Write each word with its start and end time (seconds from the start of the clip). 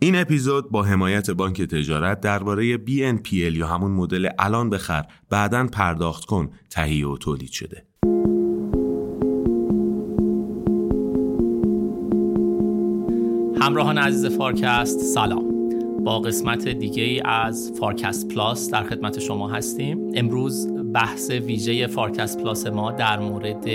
این 0.00 0.16
اپیزود 0.16 0.70
با 0.70 0.82
حمایت 0.82 1.30
بانک 1.30 1.62
تجارت 1.62 2.20
درباره 2.20 2.76
BNPL 2.76 3.32
یا 3.32 3.66
همون 3.66 3.90
مدل 3.90 4.28
الان 4.38 4.70
بخر 4.70 5.04
بعدا 5.30 5.66
پرداخت 5.66 6.24
کن 6.24 6.50
تهیه 6.70 7.08
و 7.08 7.16
تولید 7.16 7.50
شده. 7.50 7.86
همراهان 13.60 13.98
عزیز 13.98 14.26
فارکست 14.26 14.98
سلام 14.98 15.44
با 16.04 16.20
قسمت 16.20 16.68
دیگه 16.68 17.02
ای 17.02 17.22
از 17.24 17.72
فارکست 17.80 18.28
پلاس 18.28 18.70
در 18.70 18.82
خدمت 18.82 19.18
شما 19.18 19.50
هستیم 19.50 20.10
امروز 20.14 20.68
بحث 20.94 21.30
ویژه 21.30 21.86
فارکست 21.86 22.42
پلاس 22.42 22.66
ما 22.66 22.92
در 22.92 23.18
مورد 23.18 23.66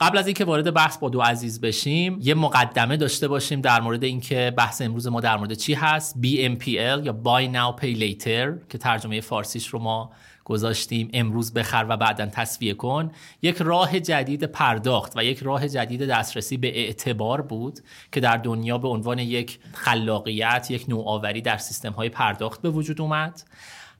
قبل 0.00 0.18
از 0.18 0.26
اینکه 0.26 0.44
وارد 0.44 0.74
بحث 0.74 0.98
با 0.98 1.08
دو 1.08 1.20
عزیز 1.20 1.60
بشیم 1.60 2.18
یه 2.22 2.34
مقدمه 2.34 2.96
داشته 2.96 3.28
باشیم 3.28 3.60
در 3.60 3.80
مورد 3.80 4.04
اینکه 4.04 4.52
بحث 4.56 4.82
امروز 4.82 5.06
ما 5.06 5.20
در 5.20 5.36
مورد 5.36 5.54
چی 5.54 5.74
هست؟ 5.74 6.16
BMPL 6.22 7.04
یا 7.04 7.18
Buy 7.24 7.54
Now 7.54 7.80
Pay 7.82 7.98
Later 7.98 8.68
که 8.68 8.78
ترجمه 8.78 9.20
فارسیش 9.20 9.68
رو 9.68 9.78
ما 9.78 10.10
گذاشتیم 10.44 11.10
امروز 11.12 11.54
بخر 11.54 11.86
و 11.88 11.96
بعدا 11.96 12.26
تصویه 12.26 12.74
کن 12.74 13.10
یک 13.42 13.56
راه 13.56 14.00
جدید 14.00 14.44
پرداخت 14.44 15.12
و 15.16 15.24
یک 15.24 15.38
راه 15.38 15.68
جدید 15.68 16.06
دسترسی 16.06 16.56
به 16.56 16.78
اعتبار 16.78 17.42
بود 17.42 17.80
که 18.12 18.20
در 18.20 18.36
دنیا 18.36 18.78
به 18.78 18.88
عنوان 18.88 19.18
یک 19.18 19.58
خلاقیت 19.72 20.70
یک 20.70 20.84
نوآوری 20.88 21.40
در 21.40 21.56
سیستم 21.56 21.92
های 21.92 22.08
پرداخت 22.08 22.62
به 22.62 22.70
وجود 22.70 23.00
اومد. 23.00 23.42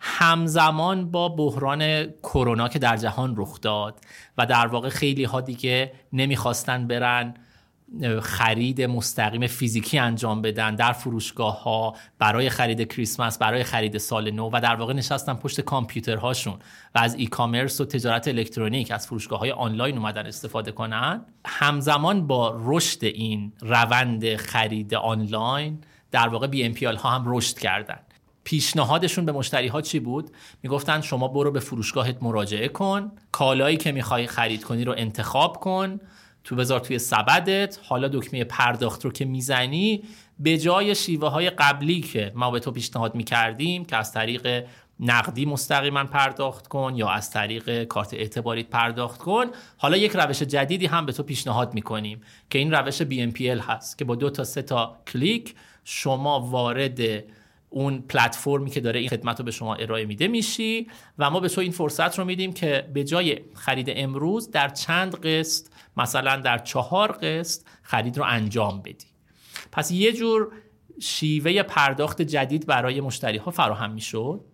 همزمان 0.04 1.10
با 1.10 1.28
بحران 1.28 2.04
کرونا 2.06 2.68
که 2.68 2.78
در 2.78 2.96
جهان 2.96 3.34
رخ 3.36 3.60
داد 3.60 4.00
و 4.38 4.46
در 4.46 4.66
واقع 4.66 4.88
خیلی 4.88 5.24
ها 5.24 5.40
دیگه 5.40 5.92
نمی‌خواستن 6.12 6.86
برن 6.86 7.34
خرید 8.22 8.82
مستقیم 8.82 9.46
فیزیکی 9.46 9.98
انجام 9.98 10.42
بدن 10.42 10.74
در 10.74 10.92
فروشگاه 10.92 11.62
ها 11.62 11.96
برای 12.18 12.50
خرید 12.50 12.92
کریسمس 12.92 13.38
برای 13.38 13.64
خرید 13.64 13.98
سال 13.98 14.30
نو 14.30 14.50
و 14.52 14.60
در 14.60 14.74
واقع 14.74 14.92
نشستن 14.92 15.34
پشت 15.34 15.60
کامپیوترهاشون 15.60 16.54
و 16.94 16.98
از 16.98 17.14
ای 17.14 17.26
کامرس 17.26 17.80
و 17.80 17.84
تجارت 17.84 18.28
الکترونیک 18.28 18.90
از 18.90 19.06
فروشگاه 19.06 19.38
های 19.38 19.50
آنلاین 19.50 19.98
اومدن 19.98 20.26
استفاده 20.26 20.72
کنن. 20.72 21.24
همزمان 21.46 22.26
با 22.26 22.60
رشد 22.64 23.04
این 23.04 23.52
روند 23.60 24.36
خرید 24.36 24.94
آنلاین 24.94 25.78
در 26.10 26.28
واقع 26.28 26.46
بی 26.46 26.64
ام 26.64 26.96
ها 26.96 27.10
هم 27.10 27.24
رشد 27.26 27.58
کردن. 27.58 27.98
پیشنهادشون 28.44 29.24
به 29.24 29.32
مشتری 29.32 29.68
ها 29.68 29.80
چی 29.80 30.00
بود؟ 30.00 30.30
می‌گفتن 30.62 31.00
شما 31.00 31.28
برو 31.28 31.50
به 31.50 31.60
فروشگاهت 31.60 32.22
مراجعه 32.22 32.68
کن 32.68 33.12
کالایی 33.32 33.76
که 33.76 33.92
می‌خوای 33.92 34.26
خرید 34.26 34.64
کنی 34.64 34.84
رو 34.84 34.94
انتخاب 34.96 35.56
کن 35.56 36.00
تو 36.44 36.56
بذار 36.56 36.80
توی 36.80 36.98
سبدت 36.98 37.78
حالا 37.82 38.08
دکمه 38.08 38.44
پرداخت 38.44 39.04
رو 39.04 39.12
که 39.12 39.24
می‌زنی 39.24 40.02
به 40.38 40.58
جای 40.58 40.94
شیوه 40.94 41.28
های 41.28 41.50
قبلی 41.50 42.00
که 42.00 42.32
ما 42.34 42.50
به 42.50 42.60
تو 42.60 42.70
پیشنهاد 42.70 43.14
می‌کردیم 43.14 43.84
که 43.84 43.96
از 43.96 44.12
طریق 44.12 44.66
نقدی 45.00 45.46
مستقیما 45.46 46.04
پرداخت 46.04 46.68
کن 46.68 46.92
یا 46.96 47.08
از 47.08 47.30
طریق 47.30 47.84
کارت 47.84 48.14
اعتباریت 48.14 48.66
پرداخت 48.66 49.18
کن 49.18 49.46
حالا 49.76 49.96
یک 49.96 50.12
روش 50.14 50.42
جدیدی 50.42 50.86
هم 50.86 51.06
به 51.06 51.12
تو 51.12 51.22
پیشنهاد 51.22 51.74
می‌کنیم 51.74 52.20
که 52.50 52.58
این 52.58 52.72
روش 52.72 53.02
BNPL 53.02 53.60
هست 53.68 53.98
که 53.98 54.04
با 54.04 54.14
دو 54.14 54.30
تا 54.30 54.44
سه 54.44 54.62
تا 54.62 54.96
کلیک 55.06 55.54
شما 55.84 56.40
وارد 56.40 57.00
اون 57.70 57.98
پلتفرمی 58.08 58.70
که 58.70 58.80
داره 58.80 59.00
این 59.00 59.08
خدمت 59.08 59.38
رو 59.38 59.44
به 59.44 59.50
شما 59.50 59.74
ارائه 59.74 60.04
میده 60.04 60.28
میشی 60.28 60.86
و 61.18 61.30
ما 61.30 61.40
به 61.40 61.48
تو 61.48 61.60
این 61.60 61.72
فرصت 61.72 62.18
رو 62.18 62.24
میدیم 62.24 62.52
که 62.52 62.88
به 62.94 63.04
جای 63.04 63.38
خرید 63.54 63.86
امروز 63.90 64.50
در 64.50 64.68
چند 64.68 65.14
قسط 65.14 65.66
مثلا 65.96 66.36
در 66.36 66.58
چهار 66.58 67.12
قسط 67.12 67.62
خرید 67.82 68.18
رو 68.18 68.24
انجام 68.24 68.82
بدی. 68.82 69.06
پس 69.72 69.90
یه 69.90 70.12
جور 70.12 70.52
شیوه 71.00 71.62
پرداخت 71.62 72.22
جدید 72.22 72.66
برای 72.66 73.00
مشتری 73.00 73.38
ها 73.38 73.50
فراهم 73.50 73.90
می‌شد. 73.90 74.44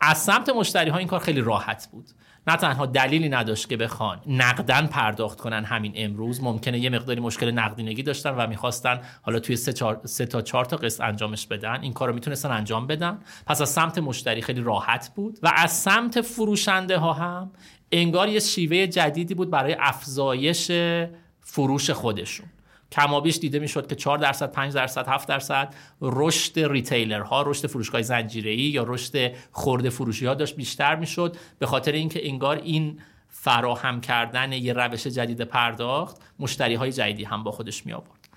از 0.00 0.18
سمت 0.18 0.48
مشتری 0.48 0.90
ها 0.90 0.98
این 0.98 1.08
کار 1.08 1.20
خیلی 1.20 1.40
راحت 1.40 1.88
بود. 1.92 2.10
نه 2.50 2.56
تنها 2.56 2.86
دلیلی 2.86 3.28
نداشت 3.28 3.68
که 3.68 3.76
بخوان 3.76 4.20
نقدن 4.26 4.86
پرداخت 4.86 5.40
کنن 5.40 5.64
همین 5.64 5.92
امروز 5.96 6.42
ممکنه 6.42 6.78
یه 6.78 6.90
مقداری 6.90 7.20
مشکل 7.20 7.50
نقدینگی 7.50 8.02
داشتن 8.02 8.30
و 8.30 8.46
می‌خواستن 8.46 9.00
حالا 9.22 9.38
توی 9.38 9.56
سه, 9.56 9.72
چار، 9.72 10.00
سه 10.04 10.26
تا 10.26 10.42
چهار 10.42 10.64
تا 10.64 10.76
قسط 10.76 11.00
انجامش 11.00 11.46
بدن. 11.46 11.80
این 11.82 11.92
کار 11.92 12.08
رو 12.08 12.14
می‌تونستن 12.14 12.50
انجام 12.50 12.86
بدن. 12.86 13.18
پس 13.46 13.60
از 13.60 13.68
سمت 13.68 13.98
مشتری 13.98 14.42
خیلی 14.42 14.60
راحت 14.60 15.10
بود 15.14 15.38
و 15.42 15.52
از 15.56 15.72
سمت 15.72 16.20
فروشنده 16.20 16.98
ها 16.98 17.12
هم 17.12 17.50
انگار 17.92 18.28
یه 18.28 18.40
شیوه 18.40 18.86
جدیدی 18.86 19.34
بود 19.34 19.50
برای 19.50 19.76
افزایش 19.80 20.70
فروش 21.40 21.90
خودشون. 21.90 22.46
کمابیش 22.92 23.38
دیده 23.38 23.58
می‌شد 23.58 23.86
که 23.86 23.94
4 23.94 24.18
درصد 24.18 24.52
5 24.52 24.74
درصد 24.74 25.08
7 25.08 25.28
درصد 25.28 25.74
رشد 26.00 26.58
ریتیلرها 26.58 27.42
رشد 27.42 27.66
فروشگاه 27.66 28.02
زنجیره‌ای 28.02 28.58
یا 28.58 28.84
رشد 28.86 29.32
خورده 29.52 29.90
فروشی 29.90 30.26
ها 30.26 30.34
داشت 30.34 30.56
بیشتر 30.56 30.96
می‌شد. 30.96 31.36
به 31.58 31.66
خاطر 31.66 31.92
اینکه 31.92 32.28
انگار 32.28 32.56
این 32.56 33.00
فراهم 33.28 34.00
کردن 34.00 34.52
یه 34.52 34.72
روش 34.72 35.06
جدید 35.06 35.40
پرداخت 35.40 36.16
مشتری 36.38 36.74
های 36.74 36.92
جدیدی 36.92 37.24
هم 37.24 37.44
با 37.44 37.50
خودش 37.50 37.86
می 37.86 37.92
آورد 37.92 38.28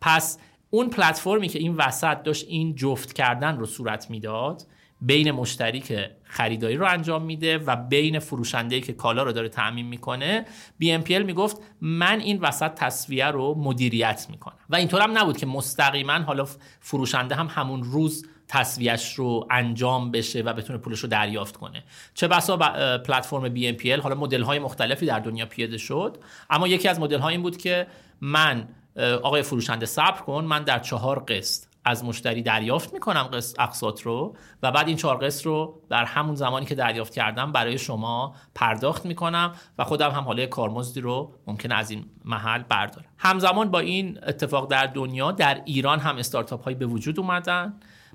پس 0.00 0.38
اون 0.70 0.90
پلتفرمی 0.90 1.48
که 1.48 1.58
این 1.58 1.74
وسط 1.74 2.22
داشت 2.22 2.46
این 2.48 2.74
جفت 2.74 3.12
کردن 3.12 3.58
رو 3.58 3.66
صورت 3.66 4.10
می‌داد 4.10 4.66
بین 5.02 5.30
مشتری 5.30 5.80
که 5.80 6.10
خریداری 6.24 6.76
رو 6.76 6.86
انجام 6.86 7.22
میده 7.22 7.58
و 7.58 7.76
بین 7.76 8.18
فروشنده 8.18 8.80
که 8.80 8.92
کالا 8.92 9.22
رو 9.22 9.32
داره 9.32 9.48
تعمین 9.48 9.86
می‌کنه 9.86 10.44
BNPL 10.82 11.10
می‌گفت 11.10 11.56
من 11.80 12.20
این 12.20 12.40
وسط 12.40 12.74
تصویه 12.74 13.26
رو 13.26 13.54
مدیریت 13.54 14.26
می‌کنم. 14.30 14.56
و 14.70 14.76
اینطور 14.76 15.00
هم 15.02 15.18
نبود 15.18 15.36
که 15.36 15.46
مستقیما 15.46 16.12
حالا 16.12 16.46
فروشنده 16.80 17.34
هم 17.34 17.48
همون 17.50 17.82
روز 17.82 18.26
تصویهش 18.48 19.14
رو 19.14 19.46
انجام 19.50 20.10
بشه 20.10 20.40
و 20.40 20.52
بتونه 20.52 20.78
پولش 20.78 20.98
رو 20.98 21.08
دریافت 21.08 21.56
کنه. 21.56 21.84
چه 22.14 22.28
بسا 22.28 22.56
پلتفرم 22.98 23.54
BNPL 23.54 24.00
حالا 24.00 24.14
مدل 24.14 24.42
های 24.42 24.58
مختلفی 24.58 25.06
در 25.06 25.18
دنیا 25.18 25.46
پیاده 25.46 25.78
شد. 25.78 26.16
اما 26.50 26.68
یکی 26.68 26.88
از 26.88 27.00
مدل 27.00 27.18
ها 27.18 27.28
این 27.28 27.42
بود 27.42 27.56
که 27.56 27.86
من 28.20 28.68
آقای 29.22 29.42
فروشنده 29.42 29.86
صبر 29.86 30.20
کن 30.20 30.44
من 30.44 30.64
در 30.64 30.78
چهار 30.78 31.24
قسط 31.28 31.71
از 31.84 32.04
مشتری 32.04 32.42
دریافت 32.42 32.92
می‌کنم 32.92 33.30
اقساط 33.58 34.02
رو 34.02 34.36
و 34.62 34.72
بعد 34.72 34.88
این 34.88 34.96
چهار 34.96 35.16
قسط 35.16 35.46
رو 35.46 35.80
در 35.88 36.04
همون 36.04 36.34
زمانی 36.34 36.66
که 36.66 36.74
دریافت 36.74 37.12
کردم 37.12 37.52
برای 37.52 37.78
شما 37.78 38.34
پرداخت 38.54 39.06
می‌کنم 39.06 39.52
و 39.78 39.84
خودم 39.84 40.10
هم 40.10 40.24
حاله 40.24 40.46
کارمزدی 40.46 41.00
رو 41.00 41.34
ممکنه 41.46 41.74
از 41.74 41.90
این 41.90 42.04
محل 42.24 42.62
بردارم. 42.62 43.06
همزمان 43.18 43.70
با 43.70 43.78
این 43.78 44.18
اتفاق 44.26 44.70
در 44.70 44.86
دنیا 44.86 45.32
در 45.32 45.62
ایران 45.64 45.98
هم 46.00 46.16
استارتاپ 46.16 46.64
هایی 46.64 46.76
به 46.76 46.86
وجود 46.86 47.20
اومدن. 47.20 47.74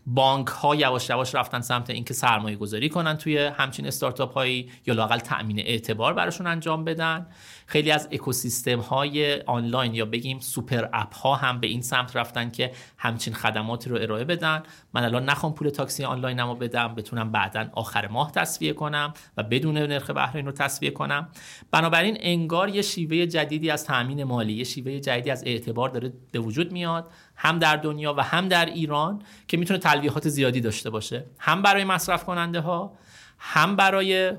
بانک 0.09 0.47
ها 0.47 0.75
یواش 0.75 1.09
یواش 1.09 1.35
رفتن 1.35 1.61
سمت 1.61 1.89
اینکه 1.89 2.13
سرمایه 2.13 2.55
گذاری 2.55 2.89
کنن 2.89 3.17
توی 3.17 3.37
همچین 3.37 3.87
استارتاپ 3.87 4.33
هایی 4.33 4.71
یا 4.85 4.93
لاقل 4.93 5.17
تأمین 5.19 5.59
اعتبار 5.59 6.13
براشون 6.13 6.47
انجام 6.47 6.83
بدن. 6.83 7.27
خیلی 7.69 7.91
از 7.91 8.07
اکوسیستم 8.11 8.79
های 8.79 9.41
آنلاین 9.41 9.95
یا 9.95 10.05
بگیم 10.05 10.39
سوپر 10.39 10.87
اپ 10.93 11.15
ها 11.15 11.35
هم 11.35 11.59
به 11.59 11.67
این 11.67 11.81
سمت 11.81 12.15
رفتن 12.15 12.49
که 12.51 12.71
همچین 12.97 13.33
خدماتی 13.33 13.89
رو 13.89 13.97
ارائه 14.01 14.23
بدن. 14.23 14.63
من 14.93 15.03
الان 15.03 15.29
نخوام 15.29 15.53
پول 15.53 15.69
تاکسی 15.69 16.03
آنلاین 16.03 16.39
رو 16.39 16.55
بدم 16.55 16.95
بتونم 16.95 17.31
بعدا 17.31 17.69
آخر 17.73 18.07
ماه 18.07 18.31
تصویه 18.31 18.73
کنم 18.73 19.13
و 19.37 19.43
بدون 19.43 19.77
نرخ 19.77 20.09
بهره 20.09 20.41
رو 20.41 20.51
تصویه 20.51 20.91
کنم. 20.91 21.29
بنابراین 21.71 22.17
انگار 22.19 22.69
یه 22.69 22.81
شیوه 22.81 23.25
جدیدی 23.25 23.69
از 23.69 23.85
تامین 23.85 24.23
مالی 24.23 24.53
یه 24.53 24.63
شیوه 24.63 24.99
جدیدی 24.99 25.31
از 25.31 25.43
اعتبار 25.45 25.89
داره 25.89 26.13
به 26.31 26.39
وجود 26.39 26.71
میاد 26.71 27.11
هم 27.35 27.59
در 27.59 27.75
دنیا 27.75 28.13
و 28.13 28.23
هم 28.23 28.47
در 28.47 28.65
ایران 28.65 29.21
که 29.47 29.57
می‌تونه 29.57 29.79
تلویحات 29.79 30.29
زیادی 30.29 30.61
داشته 30.61 30.89
باشه. 30.89 31.25
هم 31.39 31.61
برای 31.61 31.83
مصرف 31.83 32.23
کننده 32.23 32.59
ها 32.59 32.93
هم 33.39 33.75
برای 33.75 34.33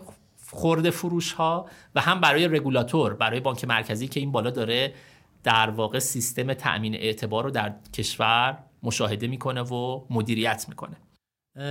خورده 0.51 0.91
فروش 0.91 1.33
ها 1.33 1.67
و 1.95 2.01
هم 2.01 2.21
برای 2.21 2.49
رگولاتور 2.49 3.15
برای 3.15 3.41
بانک 3.41 3.65
مرکزی 3.65 4.09
که 4.09 4.21
این 4.21 4.33
بالا 4.33 4.51
داره 4.51 4.95
در 5.45 5.71
واقع 5.71 5.99
سیستم 5.99 6.55
تأمین 6.55 6.95
اعتبار 6.95 7.45
رو 7.45 7.51
در 7.51 7.75
کشور 7.95 8.59
مشاهده 8.83 9.27
می‌کنه 9.27 9.63
و 9.63 10.05
مدیریت 10.11 10.67
می‌کنه. 10.69 10.97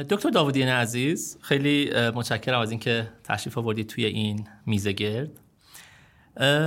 دکتر 0.09 0.29
داودین 0.29 0.67
عزیز 0.67 1.37
خیلی 1.41 1.91
متشکرم 1.93 2.59
از 2.59 2.71
اینکه 2.71 3.09
تشریف 3.23 3.57
آوردید 3.57 3.87
توی 3.87 4.05
این 4.05 4.47
میزه 4.65 4.91
گرد. 4.91 5.39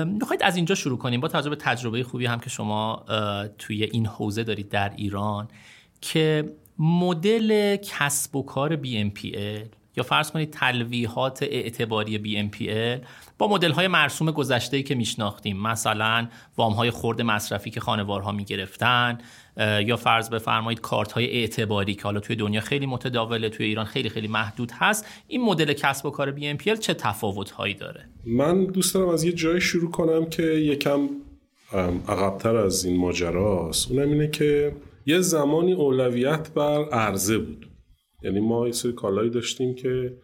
می‌خواید 0.07 0.43
از 0.43 0.57
اینجا 0.57 0.75
شروع 0.75 0.99
کنیم 0.99 1.21
با 1.21 1.29
توجه 1.29 1.51
به 1.51 1.57
تجربه 1.57 2.05
خوبی 2.05 2.27
هم 2.27 2.41
که 2.41 2.51
شما 2.51 3.05
توی 3.59 3.85
این 3.85 4.07
حوزه 4.07 4.45
دارید 4.45 4.69
در 4.69 4.93
ایران 4.97 5.49
که 6.01 6.53
مدل 6.79 7.77
کسب 7.77 8.37
و 8.37 8.43
کار 8.43 8.77
BNPL 8.77 9.80
فرض 10.03 10.31
کنید 10.31 10.51
تلویحات 10.51 11.43
اعتباری 11.43 12.19
BNPL 12.19 13.07
با 13.39 13.49
مدل 13.49 13.71
های 13.71 13.89
مرسوم 13.89 14.31
گذشته 14.31 14.83
که 14.83 14.95
میشناختیم. 14.95 15.57
مثلا 15.57 16.29
وام 16.57 16.73
های 16.73 16.91
خورد 16.91 17.23
مصرفی 17.23 17.71
که 17.71 17.81
خانوارها 17.81 18.33
می‌گرفتن 18.33 19.19
یا 19.87 19.97
فرض 19.97 20.31
بفرمایید 20.31 20.81
کارت 20.81 21.13
های 21.13 21.31
اعتباری 21.31 21.95
که 21.95 22.03
حالا 22.03 22.21
توی 22.21 22.37
دنیا 22.37 22.61
خیلی 22.61 22.87
متداوله 22.87 23.49
توی 23.49 23.67
ایران 23.67 23.85
خیلی 23.85 24.09
خیلی 24.09 24.29
محدود 24.29 24.73
هست. 24.75 25.07
این 25.27 25.45
مدل 25.45 25.73
کسب 25.73 26.07
و 26.07 26.11
کار 26.11 26.37
BNPL 26.37 26.79
چه 26.79 26.95
تفاوت 26.95 27.51
هایی 27.51 27.75
داره؟ 27.75 28.09
من 28.27 28.65
دوست 28.65 28.95
دارم 28.95 29.09
از 29.09 29.25
یه 29.25 29.33
جای 29.33 29.61
شروع 29.61 29.91
کنم 29.91 30.27
که 30.27 30.43
یکم 30.43 31.09
عقبتر 32.09 32.57
از 32.57 32.85
این 32.85 32.97
ماجراست. 32.97 33.91
اونم 33.91 34.13
اینه 34.13 34.29
که 34.29 34.73
یه 35.07 35.21
زمانی 35.21 35.73
اولویت 35.73 36.51
بر 36.55 36.85
عرضه 36.85 37.39
بود. 37.39 37.70
یعنی 38.23 38.41
ما 38.41 38.67
یه 38.67 38.73
سری 38.73 38.93
کالایی 38.93 39.31
داشتیم 39.31 39.75
که 39.75 40.17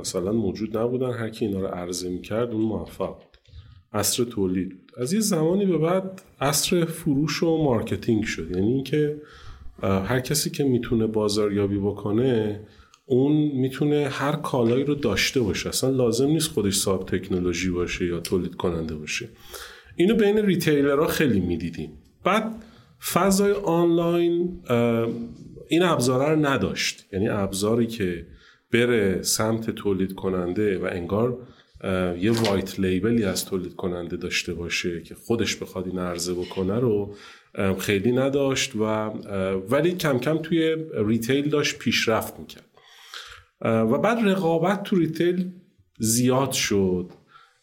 مثلا 0.00 0.32
موجود 0.32 0.76
نبودن 0.76 1.12
هر 1.12 1.28
کی 1.28 1.46
اینا 1.46 1.60
رو 1.60 1.66
عرضه 1.66 2.08
می‌کرد 2.08 2.50
اون 2.50 2.60
موفق 2.60 3.16
بود. 3.16 3.36
عصر 3.92 4.24
تولید 4.24 4.68
بود. 4.68 4.92
از 4.98 5.12
یه 5.12 5.20
زمانی 5.20 5.66
به 5.66 5.78
بعد 5.78 6.22
عصر 6.40 6.84
فروش 6.84 7.42
و 7.42 7.64
مارکتینگ 7.64 8.24
شد. 8.24 8.50
یعنی 8.50 8.72
اینکه 8.72 9.20
هر 9.82 10.20
کسی 10.20 10.50
که 10.50 10.64
می‌تونه 10.64 11.06
بازاریابی 11.06 11.78
بکنه 11.78 12.60
اون 13.06 13.32
می‌تونه 13.32 14.08
هر 14.10 14.32
کالایی 14.32 14.84
رو 14.84 14.94
داشته 14.94 15.40
باشه. 15.40 15.68
اصلا 15.68 15.90
لازم 15.90 16.26
نیست 16.26 16.50
خودش 16.50 16.76
صاحب 16.76 17.06
تکنولوژی 17.06 17.70
باشه 17.70 18.06
یا 18.06 18.20
تولید 18.20 18.54
کننده 18.54 18.94
باشه. 18.94 19.28
اینو 19.96 20.14
بین 20.14 20.38
retailer 20.38 20.98
ها 20.98 21.06
خیلی 21.06 21.40
می‌دیدیم. 21.40 21.92
بعد 22.24 22.62
فضای 23.12 23.52
آنلاین 23.52 24.60
این 25.68 25.82
ابزاره 25.82 26.30
رو 26.30 26.46
نداشت. 26.46 27.06
یعنی 27.12 27.28
ابزاری 27.28 27.86
که 27.86 28.26
بره 28.72 29.22
سمت 29.22 29.70
تولید 29.70 30.14
کننده 30.14 30.78
و 30.78 30.88
انگار 30.92 31.38
یه 32.20 32.30
white 32.30 32.80
label 32.80 33.17
ی 33.17 33.24
از 33.24 33.44
تولید 33.44 33.76
کننده 33.76 34.16
داشته 34.16 34.54
باشه 34.54 35.02
که 35.02 35.14
خودش 35.14 35.56
بخواد 35.56 35.86
این 35.86 35.98
عرضه 35.98 36.34
بکنه 36.34 36.78
رو 36.78 37.14
خیلی 37.78 38.12
نداشت 38.12 38.76
و 38.76 38.84
ولی 39.70 39.92
کم 39.92 40.18
کم 40.18 40.38
توی 40.38 40.76
retail 40.94 41.48
داشت 41.48 41.78
پیشرفت 41.78 42.38
می‌کرد. 42.38 42.64
و 43.60 43.98
بعد 43.98 44.18
رقابت 44.28 44.82
تو 44.82 44.96
retail 44.96 45.50
زیاد 45.98 46.52
شد. 46.52 47.10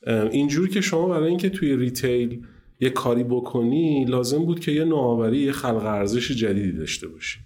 اینجوری 0.07 0.71
که 0.71 0.81
شما 0.81 1.07
برای 1.07 1.29
اینکه 1.29 1.49
توی 1.49 1.75
ریتیل 1.75 2.45
یه 2.79 2.89
کاری 2.89 3.23
بکنی 3.23 4.05
لازم 4.05 4.45
بود 4.45 4.59
که 4.59 4.71
یه 4.71 4.83
نوآوری 4.83 5.37
یه 5.37 5.51
خلق 5.51 5.85
ارزش 5.85 6.31
جدیدی 6.31 6.71
داشته 6.71 7.07
باشی. 7.07 7.39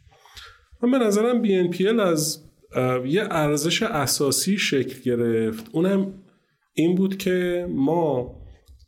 من 0.84 0.92
به 0.92 0.98
نظرم 0.98 1.44
BNPL 1.44 2.00
از 2.00 2.44
یه 3.06 3.24
ارزش 3.32 3.84
اساسی 3.84 4.58
شکل 4.58 5.02
گرفت. 5.02 5.70
اونم 5.72 6.14
این 6.74 6.96
بود 6.96 7.18
که 7.18 7.68
ما 7.70 8.36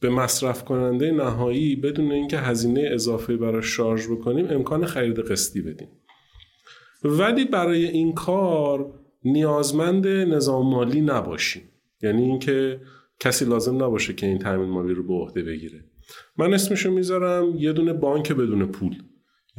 به 0.02 0.10
مصرف 0.10 0.66
کننده 0.66 1.12
نهایی 1.12 1.76
بدون 1.76 2.12
اینکه 2.12 2.38
هزینه 2.38 2.90
اضافه 2.94 3.38
برای 3.38 3.64
شارژ 3.64 4.08
بکنیم 4.08 4.48
امکان 4.50 4.86
خرید 4.86 5.20
قسطی 5.20 5.62
بدیم. 5.62 5.88
ولی 7.04 7.46
برای 7.46 7.86
این 7.86 8.14
کار 8.14 8.94
نیازمند 9.24 10.08
نظام 10.08 10.70
مالی 10.70 11.02
نباشیم. 11.02 11.62
یعنی 12.02 12.24
اینکه 12.24 12.82
کسی 13.20 13.46
لازم 13.46 13.84
نباشه 13.84 14.14
که 14.14 14.28
این 14.28 14.40
تامین 14.40 14.70
مالی 14.70 14.94
رو 14.94 15.04
به 15.04 15.14
عهده 15.14 15.44
بگیره. 15.44 15.86
من 16.38 16.54
اسمشو 16.54 16.92
می‌ذارم 16.92 17.56
یه 17.58 17.74
دونه 17.74 17.94
بانک 17.94 18.32
بدون 18.32 18.66
پول. 18.66 18.96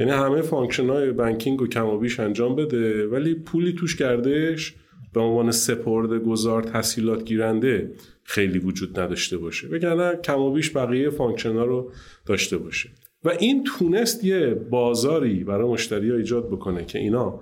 یعنی 0.00 0.12
همه 0.12 0.42
function 0.42 0.88
های 0.90 1.12
banking 1.12 1.62
و 1.62 1.66
کمابیش 1.66 2.20
انجام 2.20 2.56
بده 2.56 3.06
ولی 3.06 3.34
پولی 3.34 3.72
توش 3.72 3.96
گردش 3.96 4.74
به 5.12 5.20
عنوان 5.20 5.50
سپرده 5.50 6.18
گذار 6.18 6.62
تسهیلات 6.62 7.24
گیرنده 7.24 7.92
خیلی 8.22 8.58
وجود 8.58 9.00
نداشته 9.00 9.38
باشه. 9.38 9.68
وگرنه 9.68 10.16
کمابیش 10.16 10.76
بقیه 10.76 11.10
function 11.10 11.56
ها 11.56 11.64
رو 11.64 11.92
داشته 12.26 12.56
باشه. 12.58 12.90
و 13.24 13.28
این 13.28 13.64
تونست 13.64 14.24
یه 14.24 14.54
بازاری 14.54 15.44
برای 15.44 15.68
مشتری 15.68 16.10
ها 16.10 16.16
ایجاد 16.16 16.48
بکنه 16.48 16.84
که 16.84 16.98
اینا 16.98 17.40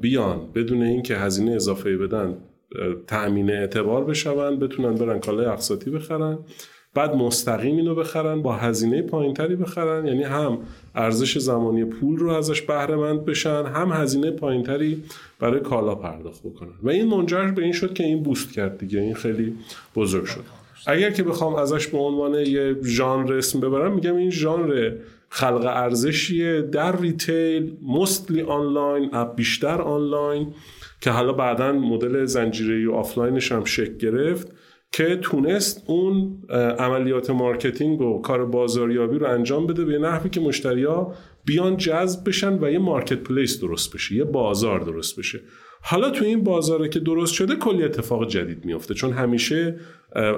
بیان 0.00 0.52
بدون 0.54 0.82
اینکه 0.82 1.16
هزینه 1.16 1.52
اضافه 1.52 1.96
بدن 1.96 2.38
تأمین 3.06 3.50
اعتبار 3.50 4.04
بشون 4.04 4.58
بتونن 4.58 4.94
برن 4.94 5.20
کالای 5.20 5.46
اقساطی 5.46 5.90
بخرن. 5.90 6.38
بعد 6.94 7.14
مستقیم 7.14 7.76
اینو 7.76 7.94
بخرن 7.94 8.42
با 8.42 8.52
هزینه 8.52 9.02
پایینتری 9.02 9.56
بخرن. 9.56 10.06
یعنی 10.06 10.22
هم 10.22 10.58
ارزش 10.94 11.38
زمانی 11.38 11.84
پول 11.84 12.16
رو 12.16 12.30
ازش 12.30 12.62
بهره 12.62 12.96
مند 12.96 13.24
بشن 13.24 13.64
هم 13.74 13.92
هزینه 13.92 14.30
پایینتری 14.30 15.02
برای 15.38 15.60
کالا 15.60 15.94
پرداخت 15.94 16.42
بکنن. 16.42 16.74
و 16.82 16.90
این 16.90 17.08
منجر 17.08 17.50
به 17.50 17.62
این 17.62 17.72
شد 17.72 17.94
که 17.94 18.04
این 18.04 18.22
بوست 18.22 18.52
کرد 18.52 18.78
دیگه. 18.78 19.00
این 19.00 19.14
خیلی 19.14 19.54
بزرگ 19.96 20.24
شد. 20.24 20.44
اگر 20.86 21.10
که 21.10 21.22
بخوام 21.22 21.54
ازش 21.54 21.86
به 21.86 21.98
عنوان 21.98 22.34
یه 22.34 22.76
ژانر 22.82 23.32
اسم 23.32 23.60
ببرم 23.60 23.94
میگم 23.94 24.16
این 24.16 24.30
ژانر 24.30 24.92
خلق 25.28 25.66
ارزشیه 25.66 26.62
در 26.62 27.00
retail 27.00 27.76
mostly 27.88 28.42
آنلاین 28.42 29.10
اپ 29.12 29.34
بیشتر 29.34 29.80
آنلاین 29.80 30.54
که 31.00 31.10
حالا 31.10 31.32
بعدا 31.32 31.72
مدل 31.72 32.24
زنجیره 32.24 32.88
و 32.88 32.92
آفلاینش 32.92 33.52
هم 33.52 33.64
شکل 33.64 33.96
گرفت. 33.96 34.48
که 34.92 35.18
تونست 35.22 35.82
اون 35.86 36.42
عملیات 36.78 37.30
marketing 37.30 38.00
و 38.00 38.22
کار 38.22 38.46
بازاریابی 38.46 39.18
رو 39.18 39.26
انجام 39.26 39.66
بده 39.66 39.84
به 39.84 39.98
نحوی 39.98 40.30
که 40.30 40.40
مشتریا 40.40 41.14
بیان 41.44 41.76
جذب 41.76 42.28
بشن 42.28 42.58
و 42.64 42.70
یه 42.70 42.78
marketplace 42.78 43.60
درست 43.60 43.94
بشه 43.94 44.14
یه 44.14 44.24
بازار 44.24 44.80
درست 44.80 45.18
بشه. 45.18 45.40
حالا 45.82 46.10
تو 46.10 46.24
این 46.24 46.44
بازاره 46.44 46.88
که 46.88 47.00
درست 47.00 47.34
شده 47.34 47.56
کلی 47.56 47.84
اتفاق 47.84 48.28
جدید 48.28 48.64
میفته 48.64 48.94
چون 48.94 49.12
همیشه 49.12 49.76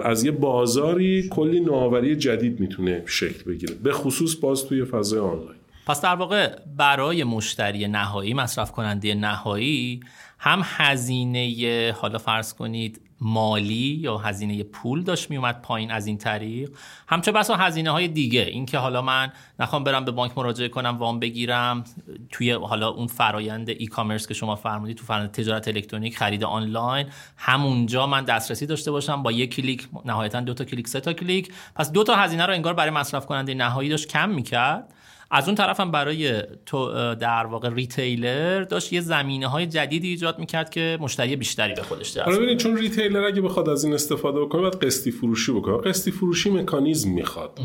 از 0.05 0.25
یه 0.25 0.31
بازاری 0.31 1.29
کلی 1.29 1.61
نوآوری 1.61 2.17
جدید 2.17 2.61
می‌تونه 2.61 3.03
شکل 3.07 3.51
بگیره 3.51 3.75
به 3.75 3.93
خصوص 3.93 4.37
باز 4.37 4.67
توی 4.67 4.85
فضای 4.85 5.21
آنلاین. 5.21 5.59
پس 5.87 6.03
در 6.03 6.15
واقع 6.15 6.57
برای 6.77 7.25
مشتری 7.25 7.89
نهایی 7.89 8.35
مصرف 8.35 8.73
کننده 8.73 9.15
نهایی 9.15 10.01
هم 10.39 10.61
هزینه 10.65 11.95
حالا 11.97 12.19
فرض 12.19 12.55
کنید 12.55 13.01
مالی 13.25 13.99
یا 14.03 14.19
هزینه 14.19 14.63
پول 14.63 15.03
داشت 15.03 15.31
میومد 15.31 15.63
پایین 15.63 15.91
از 15.91 16.07
این 16.07 16.19
طریق. 16.19 16.71
همچه 17.09 17.33
بسا 17.33 17.57
هزینه 17.57 17.91
های 17.91 18.09
دیگه. 18.09 18.41
اینکه 18.41 18.79
حالا 18.79 19.03
من 19.03 19.33
نخوام 19.59 19.85
برم 19.85 20.05
به 20.05 20.11
بانک 20.11 20.39
مراجعه 20.39 20.69
کنم 20.69 20.97
وام 20.99 21.21
بگیرم 21.21 21.85
توی 22.31 22.53
حالا 22.53 22.89
اون 22.89 23.07
فرایند 23.07 23.69
ای 23.69 23.87
کامرس 23.87 24.27
که 24.27 24.35
شما 24.35 24.57
فرمودید 24.57 24.97
تو 24.97 25.05
فرآیند 25.05 25.31
تجارت 25.31 25.69
الکترونیک 25.69 26.17
خرید 26.17 26.45
آنلاین 26.45 27.07
همونجا 27.37 28.07
من 28.07 28.25
دسترسی 28.25 28.67
داشته 28.67 28.91
باشم. 28.91 29.23
با 29.23 29.33
یک 29.33 29.55
کلیک 29.55 29.89
نهایتا 30.05 30.41
دو 30.41 30.55
تا 30.55 30.65
کلیک 30.65 30.89
سه 30.89 31.01
تا 31.01 31.13
کلیک. 31.13 31.53
پس 31.75 31.93
دو 31.93 32.05
تا 32.05 32.17
هزینه 32.17 32.47
رو 32.47 32.53
انگار 32.53 32.75
برای 32.75 32.91
مصرف 32.91 33.27
کننده 33.27 33.55
نهایی 33.55 33.89
داشت 33.89 34.09
کم 34.09 34.29
می‌کرد. 34.29 34.95
از 35.31 35.47
اون 35.47 35.55
طرف 35.55 35.81
هم 35.81 35.91
برای 35.91 36.43
تو 36.67 37.15
در 37.15 37.47
واقع 37.47 37.69
retailer 37.69 38.63
داشت 38.63 38.93
یه 38.93 39.01
زمینه 39.01 39.47
های 39.47 39.67
جدیدی 39.67 40.09
ایجاد 40.09 40.39
می‌کرد 40.39 40.71
که 40.71 40.99
مشتری 41.01 41.37
بیشتری 41.37 41.75
به 41.75 41.83
خودش 41.83 42.17
دست 42.17 42.29
ببینید 42.29 42.59
چون 42.59 42.77
retailer 42.77 43.25
اگه 43.25 43.41
بخواد 43.41 43.69
از 43.69 43.85
این 43.85 43.95
استفاده 43.95 44.41
بکنه 44.41 44.61
باید 44.61 44.75
قسطی 44.75 45.11
فروشی 45.11 45.53
بکنه. 45.53 45.77
قسطی 45.77 46.11
فروشی 46.11 46.51
مکانیزم 46.51 47.11
می‌خواد. 47.11 47.61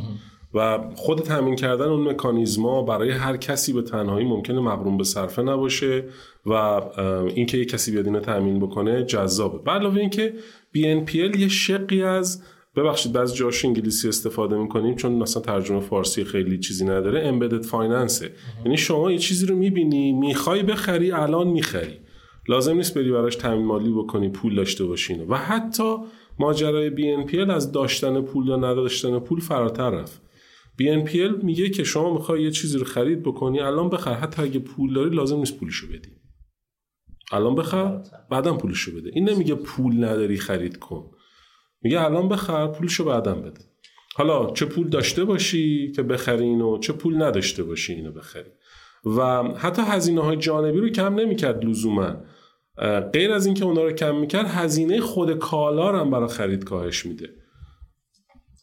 و 0.54 0.80
خود 0.96 1.20
تامین 1.20 1.56
کردن 1.56 1.86
اون 1.86 2.10
مکانیزما 2.10 2.82
برای 2.82 3.12
هر 3.12 3.38
کسی 3.38 3.74
به 3.74 3.82
تنهایی 3.82 4.28
ممکنه 4.28 4.60
مقرون 4.60 4.98
به 4.98 5.04
صرفه 5.04 5.42
نباشه 5.42 6.04
و 6.46 6.54
اینکه 7.36 7.58
یه 7.58 7.66
کسی 7.66 7.92
بیاد 7.92 8.06
اینو 8.06 8.20
تامین 8.20 8.60
بکنه 8.60 9.04
جذابه. 9.04 9.58
به 9.58 9.72
علاوه 9.72 10.00
اینکه 10.00 10.34
BNPL 10.75 11.38
یه 11.39 11.48
شقی 11.48 12.04
از 12.04 12.44
ببخشید 12.79 13.13
بعضی 13.13 13.36
جاش 13.36 13.65
انگلیسی 13.65 14.09
استفاده 14.09 14.57
می‌کنیم 14.57 14.95
چون 14.95 15.12
مثلا 15.12 15.41
ترجمه 15.41 15.79
فارسی 15.79 16.24
خیلی 16.24 16.59
چیزی 16.59 16.86
نداره 16.86 17.27
امبدد 17.27 17.65
فایننسه 17.65 18.31
یعنی 18.65 18.77
شما 18.77 19.12
یه 19.12 19.17
چیزی 19.17 19.45
رو 19.45 19.55
می‌بینی 19.55 20.13
می‌خوای 20.13 20.63
بخری 20.63 21.12
الان 21.12 21.48
می‌خری. 21.48 22.00
لازم 22.48 22.75
نیست 22.75 22.93
بری 22.93 23.12
براش 23.12 23.36
تامین 23.36 23.65
مالی 23.65 23.91
بکنی 23.91 24.29
پول 24.29 24.55
داشته 24.55 24.86
باشین 24.86 25.27
و 25.27 25.36
حتی 25.36 25.95
ماجرای 26.39 26.89
BNPL 26.89 27.50
از 27.50 27.71
داشتن 27.71 28.21
پول 28.21 28.48
یا 28.48 28.55
نداشتن 28.55 29.19
پول 29.19 29.39
فراتر 29.39 29.89
رفت. 29.89 30.21
BNPL 30.81 31.43
میگه 31.43 31.69
که 31.69 31.83
شما 31.83 32.13
می‌خوای 32.13 32.43
یه 32.43 32.51
چیزی 32.51 32.77
رو 32.77 32.86
خرید 32.86 33.24
بکنی 33.24 33.59
الان 33.59 33.89
بخر. 33.89 34.13
حتی 34.13 34.41
اگه 34.41 34.59
پول 34.59 34.93
داری 34.93 35.15
لازم 35.15 35.38
نیست 35.38 35.59
پولشو 35.59 35.88
بدی. 35.88 36.09
الان 37.31 37.55
بخر 37.55 38.01
بعدم 38.31 38.57
پولشو 38.57 38.91
بده. 38.91 39.09
این 39.13 39.29
نمیگه 39.29 39.55
پول 39.55 40.03
نداری 40.03 40.38
خرید 40.38 40.77
کن. 40.77 41.12
میگه 41.81 42.01
الان 42.01 42.29
بخر 42.29 42.67
پولشو 42.67 43.05
بعدم 43.05 43.41
بده. 43.41 43.62
حالا 44.15 44.51
چه 44.51 44.65
پول 44.65 44.88
داشته 44.88 45.25
باشی 45.25 45.91
که 45.91 46.03
بخری 46.03 46.43
اینو 46.43 46.77
چه 46.77 46.93
پول 46.93 47.21
نداشته 47.21 47.63
باشی 47.63 47.93
اینو 47.93 48.12
بخری 48.12 48.50
و 49.05 49.43
حتی 49.43 49.81
هزینه 49.81 50.21
های 50.21 50.38
جانبی 50.38 50.79
رو 50.79 50.89
کم 50.89 51.15
نمی‌کرد 51.15 51.65
لزوما. 51.65 52.15
غیر 53.13 53.31
از 53.31 53.45
اینکه 53.45 53.65
اونا 53.65 53.83
رو 53.83 53.91
کم 53.91 54.15
می‌کرد 54.15 54.45
هزینه 54.45 55.01
خود 55.01 55.38
کالا 55.38 56.00
هم 56.00 56.12
برای 56.12 56.27
خرید 56.27 56.63
کاهش 56.63 57.05
میده. 57.05 57.29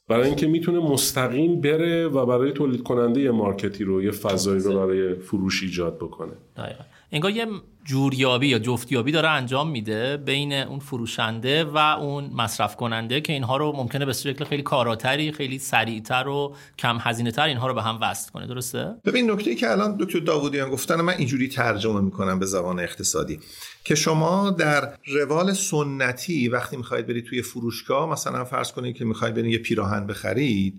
برای 0.08 0.26
اینکه 0.26 0.46
می‌تونه 0.46 0.78
مستقیم 0.78 1.61
بره 1.61 2.08
و 2.08 2.26
برای 2.26 2.52
تولید 2.52 2.82
کننده 2.82 3.20
یه 3.20 3.30
مارکتی 3.30 3.85
رو 3.85 4.02
یه 4.02 4.11
فضایی 4.11 4.61
رو 4.61 4.75
برای 4.75 5.14
فروش 5.14 5.62
ایجاد 5.62 5.96
بکنه. 5.96 6.32
دقیقا. 6.56 6.85
انگار 7.12 7.30
یه 7.30 7.46
جوریابی 7.87 8.47
یا 8.47 8.59
جفتیابی 8.59 9.12
داره 9.12 9.28
انجام 9.28 9.71
میده 9.71 10.16
بین 10.16 10.52
اون 10.52 10.78
فروشنده 10.78 11.64
و 11.64 11.76
اون 11.76 12.31
مصرف 12.35 12.76
کننده 12.76 13.21
که 13.21 13.33
اینها 13.33 13.57
رو 13.57 13.73
ممکنه 13.76 14.07
به 14.07 14.12
شکل 14.12 14.45
خیلی 14.45 14.62
کاراتری 14.62 15.33
خیلی 15.33 15.59
سریعتر 15.59 16.28
و 16.28 16.55
کم 16.78 16.99
هزینه 17.00 17.31
تر 17.31 17.47
اینها 17.47 17.66
رو 17.66 17.75
به 17.75 17.83
هم 17.83 17.99
وصل 18.02 18.33
کنه. 18.33 18.47
درسته؟ 18.47 18.95
ببین 19.05 19.31
نکته 19.31 19.55
که 19.55 19.71
الان 19.71 19.97
دکتر 20.00 20.19
داوودیان 20.19 20.71
گفتن 20.71 21.00
من 21.00 21.12
اینجوری 21.12 21.49
ترجمه 21.49 22.00
می‌کنم 22.00 22.38
به 22.38 22.47
زبان 22.47 22.81
اقتصادی 22.81 23.40
که 23.85 23.95
شما 23.95 24.50
در 24.50 24.97
روال 25.07 25.52
سنتی 25.52 26.49
وقتی 26.49 26.76
می‌خواید 26.76 27.07
برید 27.07 27.25
توی 27.25 27.43
فروشگاه 27.43 28.09
مثلا 28.11 28.45
فرض 28.45 28.73
کنید 28.73 28.97
که 28.97 29.05
می‌خواید 29.05 29.35
برید 29.35 29.52
یه 29.52 29.59
پیراهن 29.59 30.07
بخرید 30.07 30.75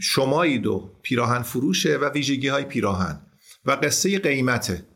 شمایید 0.00 0.66
و 0.66 0.90
پیراهن 1.02 1.42
فروشه 1.42 1.96
و 1.96 2.10
ویژگی 2.10 2.48
های 2.48 2.64
پیراهن 2.64 3.20
و 3.64 3.70
قصه 3.70 4.18
قیمته. 4.18 4.93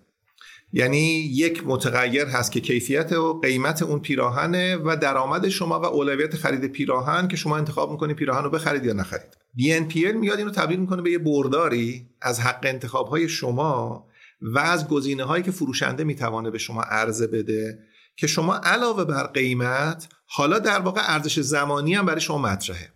یعنی 0.73 1.31
یک 1.33 1.67
متغیر 1.67 2.25
هست 2.25 2.53
که 2.53 2.61
کیفیت 2.61 3.13
و 3.13 3.41
قیمت 3.41 3.83
اون 3.83 3.99
پیراهنه 3.99 4.77
و 4.77 4.97
درآمد 4.97 5.49
شما 5.49 5.81
و 5.81 5.85
اولویت 5.85 6.37
خرید 6.37 6.65
پیراهن 6.65 7.29
که 7.29 7.37
شما 7.37 7.57
انتخاب 7.57 7.93
می‌کنید 7.93 8.17
پیراهن 8.17 8.45
رو 8.45 8.51
بخرید 8.51 8.85
یا 8.85 8.93
نخرید. 8.93 9.37
BNPL 9.59 10.15
میاد 10.15 10.39
اینو 10.39 10.51
تبدیل 10.51 10.81
می‌کنه 10.81 11.03
به 11.03 11.11
یه 11.11 11.19
برداری 11.19 12.07
از 12.23 12.41
حق 12.41 12.61
انتخاب 12.63 13.09
های 13.09 13.29
شما 13.29 14.07
و 14.43 14.59
از 14.59 14.89
گزینه 14.89 15.25
هایی 15.25 15.43
که 15.43 15.51
فروشنده 15.51 16.05
می‌توانه 16.05 16.51
به 16.51 16.59
شما 16.59 16.83
عرضه 16.83 17.27
بده 17.27 17.79
که 18.17 18.27
شما 18.27 18.55
علاوه 18.55 19.05
بر 19.05 19.27
قیمت 19.27 20.09
حالا 20.27 20.59
در 20.59 20.81
واقع 20.81 21.01
ارزش 21.05 21.41
زمانی 21.41 21.95
هم 21.95 22.07
برای 22.07 22.21
شما 22.21 22.39
مطرحه. 22.39 22.93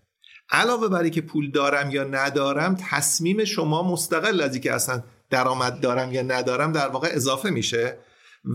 علاوه 0.51 0.89
بر 0.89 1.09
که 1.09 1.21
پول 1.21 1.51
دارم 1.51 1.91
یا 1.91 2.05
ندارم 2.05 2.77
تصمیم 2.91 3.45
شما 3.45 3.93
مستقل 3.93 4.41
از 4.41 4.59
که 4.59 4.73
اصلا 4.73 5.03
درآمد 5.33 5.81
دارم 5.81 6.13
یا 6.13 6.23
ندارم 6.23 6.73
در 6.73 6.89
واقع 6.89 7.09
اضافه 7.13 7.51
میشه. 7.51 7.99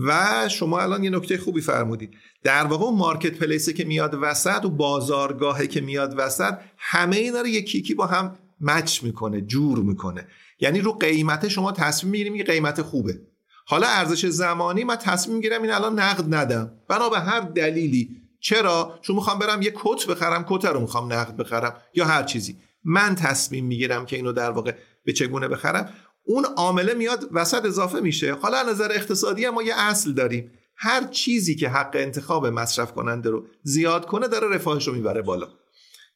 و 0.06 0.48
شما 0.48 0.80
الان 0.80 1.04
یه 1.04 1.10
نکته 1.10 1.38
خوبی 1.38 1.60
فرمودید. 1.60 2.14
در 2.42 2.64
واقع 2.64 2.84
اون 2.84 2.98
مارکت 2.98 3.38
پلیسه 3.38 3.72
که 3.72 3.84
میاد 3.84 4.18
وسط 4.22 4.64
و 4.64 4.70
بازارگاهه 4.70 5.66
که 5.66 5.80
میاد 5.80 6.14
وسط 6.16 6.54
همه 6.78 7.16
اینا 7.16 7.40
رو 7.40 7.46
یکی 7.46 7.78
یکی 7.78 7.94
با 7.94 8.06
هم 8.06 8.36
مچ 8.60 9.02
می‌کنه 9.02 9.40
جور 9.40 9.78
می‌کنه. 9.78 10.26
یعنی 10.60 10.80
رو 10.80 10.92
قیمت 10.92 11.48
شما 11.48 11.72
تصمیم 11.72 12.10
می‌گیریم 12.10 12.36
که 12.36 12.44
قیمت 12.44 12.82
خوبه. 12.82 13.20
حالا 13.66 13.86
ارزش 13.86 14.26
زمانی 14.26 14.84
من 14.84 14.96
تصمیم 14.96 15.36
می‌گیرم 15.36 15.62
این 15.62 15.72
الان 15.72 15.98
نقد 15.98 16.34
ندم. 16.34 16.72
بنا 16.88 17.08
به 17.08 17.20
هر 17.20 17.40
دلیلی 17.40 18.16
چرا؟ 18.40 18.98
چون 19.02 19.16
می‌خوام 19.16 19.38
برم 19.38 19.62
یه 19.62 19.72
کت 19.74 20.06
بخرم 20.06 20.44
کت 20.48 20.64
رو 20.64 20.80
می‌خوام 20.80 21.12
نقد 21.12 21.36
بخرم 21.36 21.76
یا 21.94 22.04
هر 22.04 22.22
چیزی. 22.22 22.56
من 22.84 23.14
تصمیم 23.14 23.64
می‌گیرم 23.64 24.06
که 24.06 24.16
اینو 24.16 24.32
در 24.32 24.50
واقع 24.50 24.72
به 25.04 25.12
چگونه 25.12 25.48
بخرم. 25.48 25.90
اون 26.28 26.44
عامله 26.44 26.94
میاد 26.94 27.28
وسط 27.32 27.64
اضافه 27.64 28.00
میشه. 28.00 28.34
حالا 28.34 28.62
نظر 28.62 28.92
اقتصادی 28.92 29.48
ما 29.48 29.62
یه 29.62 29.74
اصل 29.76 30.12
داریم. 30.12 30.50
هر 30.76 31.04
چیزی 31.04 31.56
که 31.56 31.68
حق 31.68 31.90
انتخاب 31.94 32.46
مصرف 32.46 32.92
کننده 32.92 33.30
رو 33.30 33.46
زیاد 33.62 34.06
کنه 34.06 34.28
داره 34.28 34.48
رفاهش 34.48 34.88
رو 34.88 34.94
می‌بره 34.94 35.22
بالا. 35.22 35.48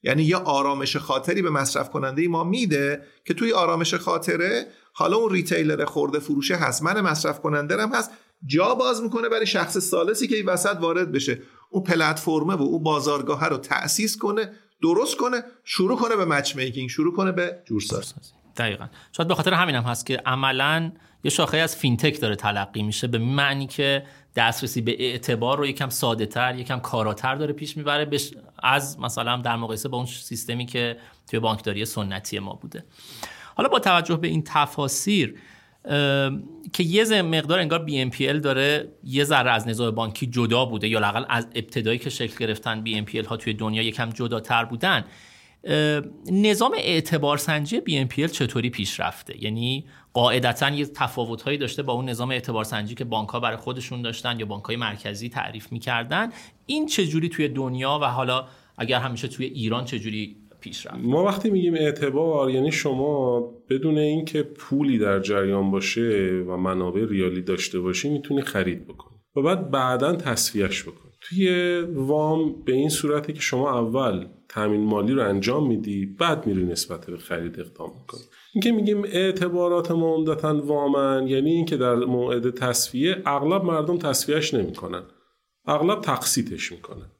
یعنی 0.02 0.22
یه 0.22 0.36
آرامش 0.36 0.96
خاطری 0.96 1.42
به 1.42 1.50
مصرف 1.50 1.90
کننده 1.90 2.28
ما 2.28 2.44
میده 2.44 3.02
که 3.24 3.34
توی 3.34 3.52
آرامش 3.52 3.94
خاطره 3.94 4.66
حالا 4.92 5.16
اون 5.16 5.32
ریتیلر 5.32 5.84
خورده 5.84 6.18
فروشه 6.18 6.56
هست 6.56 6.82
من 6.82 7.00
مصرف 7.00 7.40
کننده 7.40 7.82
هم 7.82 7.92
هست. 7.92 8.10
جا 8.46 8.74
باز 8.74 9.02
می‌کنه 9.02 9.28
برای 9.28 9.46
شخص 9.46 9.78
سالسی 9.78 10.26
که 10.26 10.36
این 10.36 10.46
وسط 10.46 10.76
وارد 10.80 11.12
بشه. 11.12 11.42
اون 11.70 11.84
پلتفرمه 11.84 12.54
و 12.54 12.62
اون 12.62 12.82
بازارگاه 12.82 13.48
رو 13.48 13.56
تأسیس 13.56 14.16
کنه 14.16 14.52
درست 14.82 15.16
کنه 15.16 15.44
شروع 15.64 15.98
کنه 15.98 16.16
به 16.16 16.24
مچ 16.24 16.56
میکینگ 16.56 16.88
شروع 16.88 17.14
کنه 17.14 17.32
به 17.32 17.62
جورسازی. 17.64 18.41
دقیقا. 18.56 18.86
شاید 19.12 19.28
به 19.28 19.34
خاطر 19.34 19.54
همین 19.54 19.74
هم 19.74 19.82
هست 19.82 20.06
که 20.06 20.22
عملا 20.26 20.92
یه 21.24 21.30
شاخه 21.30 21.58
از 21.58 21.76
فینتک 21.76 22.20
داره 22.20 22.36
تلقی 22.36 22.82
میشه 22.82 23.06
به 23.06 23.18
معنی 23.18 23.66
که 23.66 24.04
دسترسی 24.36 24.80
به 24.80 25.02
اعتبار 25.02 25.58
رو 25.58 25.66
یکم 25.66 25.88
ساده 25.88 26.26
تر 26.26 26.58
یکم 26.58 26.78
کاراتر 26.78 27.34
داره 27.34 27.52
پیش 27.52 27.76
می‌بره 27.76 28.08
از 28.62 28.98
مثلا 29.00 29.36
در 29.36 29.56
مقایسه 29.56 29.88
با 29.88 29.96
اون 29.96 30.06
سیستمی 30.06 30.66
که 30.66 30.96
توی 31.30 31.38
بانکداری 31.38 31.84
سنتی 31.84 32.38
ما 32.38 32.52
بوده. 32.52 32.84
حالا 33.54 33.68
با 33.68 33.78
توجه 33.78 34.16
به 34.16 34.28
این 34.28 34.42
تفاسیر 34.46 35.34
که 36.72 36.82
یه 36.82 37.22
مقدار 37.22 37.58
انگار 37.58 37.86
BNPL 37.86 38.40
داره 38.42 38.88
یه 39.04 39.24
ذره 39.24 39.50
از 39.50 39.68
نظام 39.68 39.90
بانکی 39.90 40.26
جدا 40.26 40.64
بوده 40.64 40.88
یا 40.88 40.98
لاقل 40.98 41.24
از 41.28 41.46
ابتدایی 41.54 41.98
که 41.98 42.10
شکل 42.10 42.36
گرفتن 42.38 42.84
BNPL 42.86 43.26
ها 43.26 43.36
توی 43.36 43.54
دنیا 43.54 43.82
یکم 43.82 44.10
جداتر 44.10 44.64
بودن 44.64 45.04
نظام 46.32 46.72
اعتبار 46.78 47.36
سنجی 47.36 47.80
BNPL 47.80 48.30
چطوری 48.30 48.70
پیش 48.70 49.00
رفته؟ 49.00 49.44
یعنی 49.44 49.84
قاعدتا 50.12 50.70
یه 50.70 50.86
تفاوتهایی 50.86 51.58
داشته 51.58 51.82
با 51.82 51.92
اون 51.92 52.08
نظام 52.08 52.30
اعتبار 52.30 52.64
سنجی 52.64 52.94
که 52.94 53.04
بانک 53.04 53.28
ها 53.28 53.40
برای 53.40 53.56
خودشون 53.56 54.02
داشتن 54.02 54.40
یا 54.40 54.46
بانک 54.46 54.64
های 54.64 54.76
مرکزی 54.76 55.28
تعریف 55.28 55.72
می‌کردن. 55.72 56.28
این 56.66 56.86
چجوری 56.86 57.28
توی 57.28 57.48
دنیا 57.48 57.98
و 58.02 58.04
حالا 58.04 58.44
اگر 58.78 58.98
همیشه 58.98 59.28
توی 59.28 59.46
ایران 59.46 59.84
چجوری 59.84 60.36
پیش 60.60 60.86
رفت؟ 60.86 60.96
ما 61.02 61.24
وقتی 61.24 61.50
میگیم 61.50 61.74
اعتبار 61.74 62.50
یعنی 62.50 62.72
شما 62.72 63.40
بدون 63.68 63.98
اینکه 63.98 64.42
پولی 64.42 64.98
در 64.98 65.20
جریان 65.20 65.70
باشه 65.70 66.44
و 66.48 66.56
منابع 66.56 67.04
ریالی 67.08 67.42
داشته 67.42 67.80
باشی 67.80 68.08
می‌تونی 68.10 68.42
خرید 68.42 68.84
بکنی 68.86 69.16
و 69.36 69.42
بعد 69.42 69.70
بعدا 69.70 70.16
تصفیهش 70.16 70.82
بکنی. 70.82 71.12
توی 71.20 71.80
وام 71.80 72.62
به 72.64 72.72
این 72.72 72.88
صورتی 72.88 73.32
که 73.32 73.40
شما 73.40 73.78
اول 73.80 74.26
تامین 74.52 74.80
مالی 74.80 75.12
رو 75.12 75.28
انجام 75.28 75.68
میدی 75.68 76.06
بعد 76.06 76.46
میری 76.46 76.64
نسبت 76.64 77.06
به 77.06 77.16
خرید 77.16 77.60
اقدام 77.60 77.90
می‌کنی. 78.00 78.20
اینکه 78.54 78.72
میگیم 78.72 79.04
اعتبارات 79.04 79.90
ما 79.90 80.14
عمدتا 80.14 80.66
وامن 80.66 81.28
یعنی 81.28 81.50
اینکه 81.50 81.76
در 81.76 81.94
موعد 81.94 82.50
تصفیه 82.50 83.22
اغلب 83.26 83.64
مردم 83.64 83.98
تصفیهش 83.98 84.54
نمی‌کنن. 84.54 85.02
اغلب 85.66 86.00
تقسیطش 86.00 86.72
می‌کنن. 86.72 87.10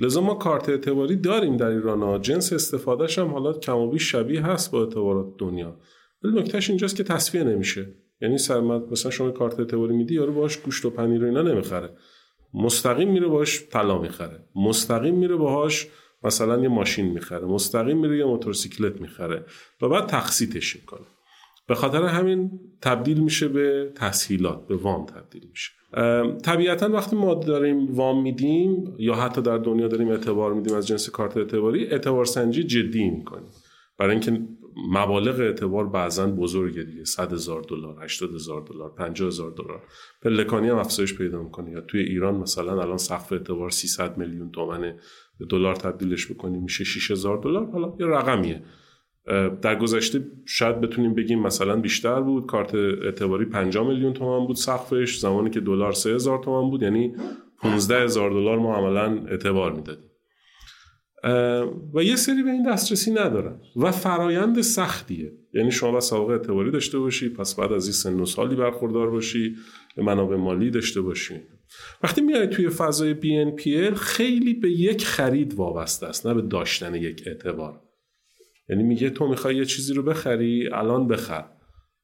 لذا 0.00 0.20
ما 0.20 0.34
کارت 0.34 0.68
اعتباری 0.68 1.16
داریم 1.16 1.56
در 1.56 1.68
ایران 1.68 2.02
ها. 2.02 2.18
جنس 2.18 2.52
استفادهش 2.52 3.18
هم 3.18 3.28
حالا 3.28 3.52
کم 3.52 3.76
و 3.76 3.90
بیش 3.90 4.12
شبیه 4.12 4.46
هست 4.46 4.70
با 4.70 4.84
اعتبارات 4.84 5.26
دنیا. 5.38 5.76
ولی 6.22 6.40
نکتهش 6.40 6.68
اینجاست 6.70 6.96
که 6.96 7.04
تصفیه 7.04 7.44
نمیشه. 7.44 7.94
یعنی 8.20 8.38
سرمت 8.38 8.82
مثلا 8.92 9.10
شما 9.10 9.30
کارت 9.30 9.60
اعتباری 9.60 9.96
میدی 9.96 10.14
یارو 10.14 10.32
باش 10.32 10.56
گوشت 10.56 10.84
و 10.84 10.90
پنیر 10.90 11.22
و 11.22 11.26
اینا 11.26 11.42
نمی‌خره. 11.42 11.90
مستقیم 12.54 13.10
میره 13.10 13.26
باهاش 13.26 13.68
طلا 13.70 13.98
می‌خره. 13.98 14.44
مستقیم 14.56 15.14
میره 15.14 15.36
باهاش 15.36 15.86
مثلا 16.24 16.62
یه 16.62 16.68
ماشین 16.68 17.06
می‌خره 17.06 17.46
مستقیم 17.46 17.98
میره 17.98 18.18
یه 18.18 18.24
موتورسیکلت 18.24 19.00
می‌خره 19.00 19.44
و 19.82 19.88
بعد 19.88 20.06
تقسیطش 20.06 20.76
می‌کنه. 20.76 21.06
به 21.68 21.74
خاطر 21.74 22.02
همین 22.02 22.60
تبدیل 22.80 23.20
میشه 23.20 23.48
به 23.48 23.92
تسهیلات 23.94 24.66
به 24.66 24.76
وام 24.76 25.06
تبدیل 25.06 25.42
میشه. 25.50 25.72
طبیعتا 26.42 26.88
وقتی 26.88 27.16
ما 27.16 27.34
داریم 27.34 27.94
وام 27.94 28.22
میدیم 28.22 28.94
یا 28.98 29.14
حتی 29.14 29.42
در 29.42 29.58
دنیا 29.58 29.88
داریم 29.88 30.08
اعتبار 30.08 30.54
میدیم 30.54 30.76
از 30.76 30.86
جنس 30.86 31.10
کارت 31.10 31.36
اعتباری 31.36 31.86
اعتبار 31.86 32.24
سنجی 32.24 32.64
جدی 32.64 33.10
می‌کنیم. 33.10 33.48
برای 33.98 34.12
اینکه 34.12 34.42
مبالغ 34.90 35.40
اعتبار 35.40 35.86
بعضا 35.86 36.26
بزرگه 36.26 36.82
دیگه 36.82 37.04
100 37.04 37.32
هزار 37.32 37.62
دلار 37.62 38.04
80 38.04 38.34
هزار 38.34 38.60
دلار 38.60 38.94
50 38.94 39.28
هزار 39.28 39.50
دلار. 39.50 39.82
پلکانی 40.22 40.68
هم 40.68 40.76
افزایش 40.76 41.14
پیدا 41.14 41.42
می‌کنه. 41.42 41.70
یا 41.70 41.80
توی 41.80 42.00
ایران 42.00 42.34
مثلا 42.34 42.82
الان 42.82 42.98
سقف 42.98 43.32
اعتبار 43.32 43.70
300 43.70 44.18
میلیون 44.18 44.50
تومن 45.38 45.48
دلار 45.48 45.74
تبدیلش 45.74 46.32
بکنیم 46.32 46.62
میشه 46.62 46.84
6000 46.84 47.38
دلار. 47.38 47.70
حالا 47.70 47.94
یه 48.00 48.06
رقمیه. 48.06 48.62
در 49.62 49.78
گذشته 49.78 50.26
شاید 50.46 50.80
بتونیم 50.80 51.14
بگیم 51.14 51.42
مثلا 51.42 51.76
بیشتر 51.76 52.20
بود. 52.20 52.46
کارت 52.46 52.74
اعتباری 52.74 53.44
5 53.44 53.78
میلیون 53.78 54.12
تومان 54.12 54.46
بود 54.46 54.56
سقفش 54.56 55.18
زمانی 55.18 55.50
که 55.50 55.60
دلار 55.60 55.92
3000 55.92 56.42
تومان 56.44 56.70
بود 56.70 56.82
یعنی 56.82 57.14
15 57.62 58.02
هزار 58.02 58.30
دلار 58.30 58.58
ما 58.58 58.76
عملا 58.76 59.26
اعتبار 59.28 59.72
می‌دادیم. 59.72 60.10
و 61.94 62.02
یه 62.02 62.16
سری 62.16 62.42
به 62.42 62.50
این 62.50 62.72
دسترسی 62.72 63.10
ندارن. 63.10 63.60
و 63.76 63.90
فرایند 63.90 64.60
سختیه. 64.60 65.32
یعنی 65.54 65.70
شما 65.70 65.92
با 65.92 66.00
سابقه 66.00 66.32
اعتباری 66.32 66.70
داشته 66.70 66.98
باشی 66.98 67.28
پس 67.28 67.54
بعد 67.54 67.72
از 67.72 67.84
این 67.84 67.92
سن 67.92 68.20
و 68.20 68.24
سالی 68.24 68.56
برخوردار 68.56 69.10
باشی 69.10 69.56
به 69.96 70.02
منابع 70.02 70.36
مالی 70.36 70.70
داشته 70.70 71.00
باشی. 71.00 71.34
وقتی 72.02 72.20
میای 72.20 72.46
توی 72.46 72.68
فضای 72.68 73.14
BNPL 73.14 73.94
خیلی 73.94 74.54
به 74.54 74.70
یک 74.70 75.06
خرید 75.06 75.54
وابسته 75.54 76.06
است 76.06 76.26
نه 76.26 76.34
به 76.34 76.42
داشتن 76.42 76.94
یک 76.94 77.22
اعتبار. 77.26 77.80
یعنی 78.68 78.82
میگه 78.82 79.10
تو 79.10 79.28
می‌خوای 79.28 79.56
یه 79.56 79.64
چیزی 79.64 79.94
رو 79.94 80.02
بخری 80.02 80.68
الان 80.72 81.08
بخر. 81.08 81.44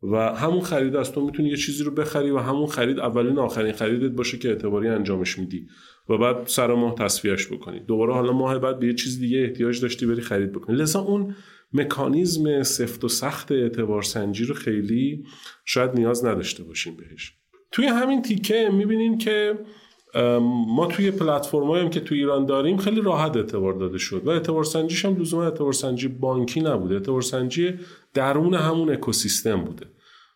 و 0.02 0.16
همون 0.16 0.60
خرید 0.60 0.96
از 0.96 1.12
تو 1.12 1.26
می‌تونی 1.26 1.48
یه 1.48 1.56
چیزی 1.56 1.84
رو 1.84 1.90
بخری 1.90 2.30
و 2.30 2.38
همون 2.38 2.66
خرید 2.66 2.98
اولین 2.98 3.38
آخرین 3.38 3.72
خریدت 3.72 4.16
باشه 4.16 4.38
که 4.38 4.48
اعتباری 4.48 4.88
انجامش 4.88 5.38
میدی. 5.38 5.66
و 6.08 6.18
بعد 6.18 6.46
سر 6.46 6.74
ماه 6.74 6.94
تصفیهش 6.94 7.46
بکنی. 7.46 7.80
دوباره 7.80 8.14
حالا 8.14 8.32
ماه 8.32 8.58
بعد 8.58 8.78
به 8.78 8.86
یه 8.86 8.94
چیز 8.94 9.20
دیگه 9.20 9.38
احتیاج 9.38 9.80
داشتی 9.80 10.06
بری 10.06 10.20
خرید 10.20 10.52
بکنی. 10.52 10.76
لذا 10.76 11.00
اون 11.00 11.36
مکانیزم 11.72 12.62
سفت 12.62 13.04
و 13.04 13.08
سخت 13.08 13.52
اعتبار 13.52 14.02
سنجی 14.02 14.44
رو 14.44 14.54
خیلی 14.54 15.24
شاید 15.64 15.90
نیاز 15.90 16.24
نداشته 16.24 16.64
باشیم 16.64 16.96
بهش. 16.96 17.39
توی 17.72 17.86
همین 17.86 18.22
تیکه 18.22 18.70
می‌بینیم 18.72 19.18
که 19.18 19.58
ما 20.66 20.86
توی 20.86 21.10
پلتفرم 21.10 21.70
هم 21.70 21.90
که 21.90 22.00
توی 22.00 22.18
ایران 22.18 22.46
داریم 22.46 22.76
خیلی 22.76 23.00
راحت 23.00 23.36
اعتبار 23.36 23.72
داده 23.72 23.98
شد. 23.98 24.26
و 24.26 24.30
اعتبار 24.30 24.64
سنجیش 24.64 25.04
هم 25.04 25.16
لزوما 25.16 25.44
اعتبار 25.44 25.72
سنجی 25.72 26.08
بانکی 26.08 26.60
نبوده. 26.60 26.94
اعتبار 26.94 27.22
سنجی 27.22 27.74
درون 28.14 28.54
همون 28.54 28.92
اکوسیستم 28.92 29.60
بوده. 29.60 29.86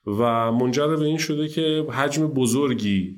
و 0.06 0.52
منجر 0.52 0.96
به 0.96 1.04
این 1.04 1.18
شده 1.18 1.48
که 1.48 1.86
حجم 1.90 2.26
بزرگی 2.26 3.16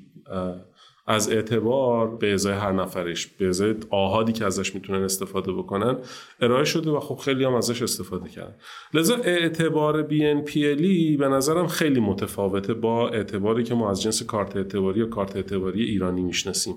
از 1.06 1.30
اعتبار 1.30 2.16
به 2.16 2.34
ازای 2.34 2.52
هر 2.52 2.72
نفرش 2.72 3.26
به 3.26 3.48
ازای 3.48 3.74
آهادی 3.90 4.32
که 4.32 4.44
ازش 4.44 4.74
می‌تونن 4.74 5.02
استفاده 5.02 5.52
بکنن 5.52 5.96
ارائه 6.40 6.64
شده 6.64 6.90
و 6.90 7.00
خب 7.00 7.16
خیلی 7.16 7.44
هم 7.44 7.54
ازش 7.54 7.82
استفاده 7.82 8.28
کردن. 8.28 8.54
لذا 8.94 9.16
اعتبار 9.16 10.08
BNPL 10.08 10.82
به 11.18 11.28
نظرم 11.28 11.66
خیلی 11.66 12.00
متفاوته 12.00 12.74
با 12.74 13.08
اعتباری 13.08 13.64
که 13.64 13.74
ما 13.74 13.90
از 13.90 14.02
جنس 14.02 14.22
کارت 14.22 14.56
اعتباری 14.56 15.00
یا 15.00 15.06
کارت 15.06 15.36
اعتباری 15.36 15.84
ایرانی 15.84 16.22
می‌شناسیم 16.22 16.74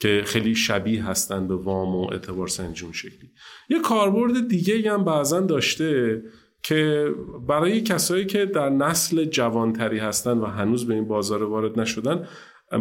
که 0.00 0.22
خیلی 0.24 0.54
شبیه 0.54 1.06
هستن 1.06 1.48
به 1.48 1.56
وام 1.56 1.96
و 1.96 2.12
اعتبار 2.12 2.48
سنجون 2.48 2.92
شکلی. 2.92 3.30
یه 3.68 3.80
کاربرد 3.80 4.48
دیگه 4.48 4.92
هم 4.92 5.04
بعضا 5.04 5.40
داشته 5.40 6.22
که 6.62 7.10
برای 7.48 7.80
کسایی 7.80 8.26
که 8.26 8.46
در 8.46 8.68
نسل 8.68 9.24
جوانتری 9.24 9.98
هستن 9.98 10.38
و 10.38 10.44
هنوز 10.46 10.86
به 10.86 10.94
این 10.94 11.08
بازار 11.08 11.42
وارد 11.42 11.80
نشدن 11.80 12.28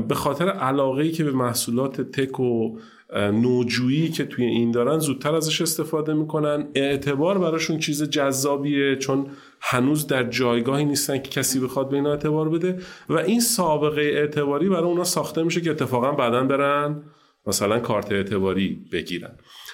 به 0.07 0.15
خاطر 0.15 0.50
علاقه 0.50 1.10
که 1.10 1.24
به 1.24 1.31
محصولات 1.31 2.01
تک 2.01 2.39
و 2.39 2.77
نوجویی 3.15 4.10
که 4.10 4.25
توی 4.25 4.45
این 4.45 4.71
دارن 4.71 5.00
زودتر 5.00 5.36
ازش 5.36 5.62
استفاده 5.62 6.13
می‌کنن. 6.13 6.67
اعتبار 6.75 7.39
براشون 7.39 7.79
چیز 7.79 8.03
جذابیه 8.03 8.95
چون 8.95 9.27
هنوز 9.62 10.07
در 10.07 10.29
جایگاهی 10.29 10.86
نیستن 10.86 11.17
که 11.17 11.29
کسی 11.29 11.60
بخواد 11.60 11.89
به 11.89 11.95
اینا 11.95 12.12
اعتبار 12.12 12.50
بده. 12.50 12.79
و 13.10 13.17
این 13.17 13.39
سابقه 13.39 14.01
اعتباری 14.01 14.69
برای 14.69 14.83
اونا 14.83 15.03
ساخته 15.03 15.43
میشه 15.43 15.62
که 15.62 15.71
اتفاقا 15.71 16.12
بعدا 16.12 16.43
برن 16.43 17.03
مثلا 17.48 17.79
کارت 17.79 18.11
اعتباری 18.11 18.85
بگیرن. 18.92 19.31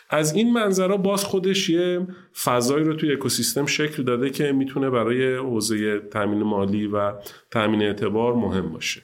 از 0.10 0.34
این 0.36 0.54
منظره 0.54 0.98
باز 0.98 1.24
خودش 1.24 1.70
یه 1.70 2.08
فضایی 2.44 2.84
رو 2.84 2.94
توی 2.94 3.14
اکوسیستم 3.14 3.66
شکل 3.66 4.04
داده 4.04 4.30
که 4.30 4.52
می‌تونه 4.52 4.90
برای 4.90 5.36
حوزه 5.36 6.00
تامین 6.00 6.44
مالی 6.44 6.88
و 6.88 7.14
تامین 7.52 7.82
اعتبار 7.82 8.34
مهم 8.36 8.70
باشه. 8.70 9.02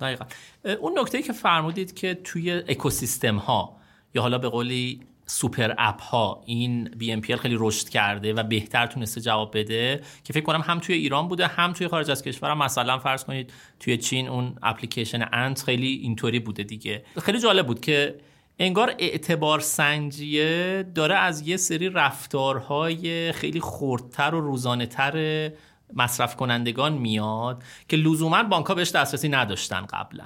دقیقا. 0.00 0.24
اون 0.80 0.98
نکته 0.98 1.22
که 1.22 1.32
فرمودید 1.32 1.94
که 1.94 2.14
توی 2.14 2.52
اکوسیستم 2.52 3.36
ها 3.36 3.76
یا 4.14 4.22
حالا 4.22 4.38
به 4.38 4.48
قولی 4.48 5.00
سوپر 5.30 5.74
اپ 5.78 6.02
ها 6.02 6.42
این 6.46 6.90
BNPL 7.00 7.34
خیلی 7.34 7.56
رشد 7.58 7.88
کرده 7.88 8.32
و 8.32 8.42
بهتر 8.42 8.86
تونسته 8.86 9.20
جواب 9.20 9.58
بده 9.58 10.00
که 10.24 10.32
فکر 10.32 10.44
کنم 10.44 10.60
هم 10.60 10.78
توی 10.78 10.94
ایران 10.94 11.28
بوده 11.28 11.46
هم 11.46 11.72
توی 11.72 11.88
خارج 11.88 12.10
از 12.10 12.22
کشور 12.22 12.50
هم 12.50 12.58
مثلا 12.58 12.98
فرض 12.98 13.24
کنید 13.24 13.52
توی 13.80 13.96
چین 13.96 14.28
اون 14.28 14.54
اپلیکیشن 14.62 15.28
انت 15.32 15.62
خیلی 15.62 15.86
اینطوری 15.86 16.38
بوده 16.38 16.62
دیگه. 16.62 17.04
خیلی 17.22 17.40
جالب 17.40 17.66
بود 17.66 17.80
که 17.80 18.14
انگار 18.58 18.94
اعتبار 18.98 19.60
سنجیه 19.60 20.84
داره 20.94 21.14
از 21.14 21.48
یه 21.48 21.56
سری 21.56 21.88
رفتارهای 21.88 23.32
خیلی 23.32 23.60
خردتر 23.60 24.34
و 24.34 24.40
روزانه 24.40 24.86
تر 24.86 25.50
مصرف 25.96 26.36
کنندگان 26.36 26.92
میاد 26.92 27.62
که 27.88 27.96
لزوما 27.96 28.42
بانک 28.42 28.66
ها 28.66 28.74
بهش 28.74 28.90
دسترسی 28.90 29.28
نداشتن 29.28 29.80
قبلا. 29.80 30.24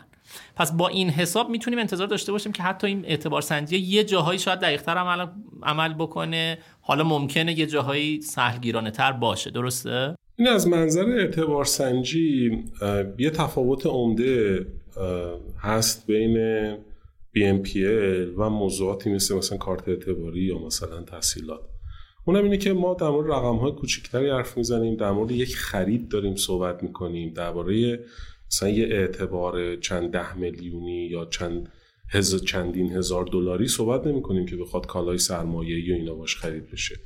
پس 0.56 0.72
با 0.72 0.88
این 0.88 1.10
حساب 1.10 1.50
می‌تونیم 1.50 1.78
انتظار 1.78 2.06
داشته 2.06 2.32
باشیم 2.32 2.52
که 2.52 2.62
حتی 2.62 2.86
این 2.86 3.04
اعتبار 3.04 3.42
سنجی 3.42 3.78
یه 3.78 4.04
جاهایی 4.04 4.38
شاید 4.38 4.60
دقیقتر 4.60 4.98
عمل, 4.98 5.26
عمل 5.62 5.94
بکنه. 5.94 6.58
حالا 6.80 7.04
ممکنه 7.04 7.58
یه 7.58 7.66
جاهایی 7.66 8.22
سهلگیرانه 8.22 8.90
تر 8.90 9.12
باشه. 9.12 9.50
درسته؟ 9.50 10.16
این 10.36 10.48
از 10.48 10.68
منظر 10.68 11.04
اعتبار 11.18 11.64
سنجی 11.64 12.64
یه 13.18 13.30
تفاوت 13.30 13.86
عمده 13.86 14.66
هست 15.60 16.06
بین 16.06 16.36
BNPL 17.36 18.38
و 18.38 18.50
موضوعاتی 18.50 19.10
مثل 19.10 19.36
مثلا 19.36 19.58
کارت 19.58 19.88
اعتباری 19.88 20.40
یا 20.40 20.58
مثلا 20.58 21.02
تحصیلات. 21.02 21.60
اونم 22.24 22.44
اینه 22.44 22.56
که 22.56 22.72
ما 22.72 22.94
در 22.94 23.08
مورد 23.08 23.30
رقم 23.30 23.56
های 23.56 23.72
کوچکتری 23.72 24.30
حرف 24.30 24.56
می‌زنیم 24.56 24.96
در 24.96 25.10
مورد 25.10 25.30
یک 25.30 25.56
خرید 25.56 26.08
داریم 26.08 26.36
صحبت 26.36 26.82
می‌کنیم 26.82 27.32
درباره 27.32 28.00
مثلا 28.46 28.68
یه 28.68 28.86
اعتبار 28.86 29.76
چند 29.76 30.10
ده 30.10 30.36
میلیونی 30.36 31.06
یا 31.06 31.24
چند 31.24 31.68
هز 32.08 32.44
چندین 32.44 32.92
هزار 32.92 33.24
دلاری 33.24 33.68
صحبت 33.68 34.06
نمی 34.06 34.22
کنیم 34.22 34.46
که 34.46 34.56
بخواد 34.56 34.86
کالای 34.86 35.18
سرمایه 35.18 35.88
یا 35.88 35.96
اینا 35.96 36.14
باش 36.14 36.36
خرید 36.36 36.70
بشه. 36.70 36.96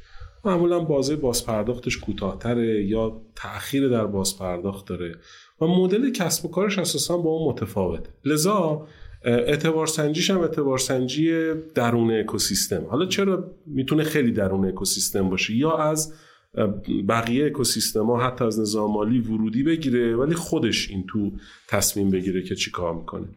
معمولا 0.44 0.80
بازه 0.80 1.16
بازپرداختش 1.16 1.98
کوتاهتره 1.98 2.84
یا 2.84 3.22
تأخیر 3.36 3.88
در 3.88 4.06
بازپرداخت 4.06 4.88
داره 4.88 5.14
و 5.60 5.66
مدل 5.66 6.12
کسب 6.12 6.44
و 6.44 6.48
کارش 6.48 6.78
اساسا 6.78 7.18
با 7.18 7.30
اون 7.30 7.52
متفاوته. 7.52 8.10
لذا 8.24 8.86
اعتبار 9.24 9.86
سنجیش 9.86 10.30
هم 10.30 10.40
اعتبار 10.40 10.78
سنجی 10.78 11.52
درون 11.74 12.10
اکوسیستم. 12.10 12.84
حالا 12.90 13.06
چرا 13.06 13.50
می‌تونه 13.66 14.04
خیلی 14.04 14.32
درون 14.32 14.64
اکوسیستم 14.64 15.30
باشه؟ 15.30 15.54
یا 15.56 15.76
از 15.76 16.14
بقیه 17.08 17.46
اکوسیستم 17.46 18.06
ها 18.06 18.26
حتی 18.26 18.44
از 18.44 18.60
نظام 18.60 18.92
مالی 18.92 19.20
ورودی 19.20 19.62
بگیره 19.62 20.16
ولی 20.16 20.34
خودش 20.34 20.90
این 20.90 21.04
تو 21.08 21.32
تصمیم 21.68 22.10
بگیره 22.10 22.42
که 22.42 22.54
چی 22.54 22.70
کار 22.70 22.94
می‌کنه. 22.94 23.28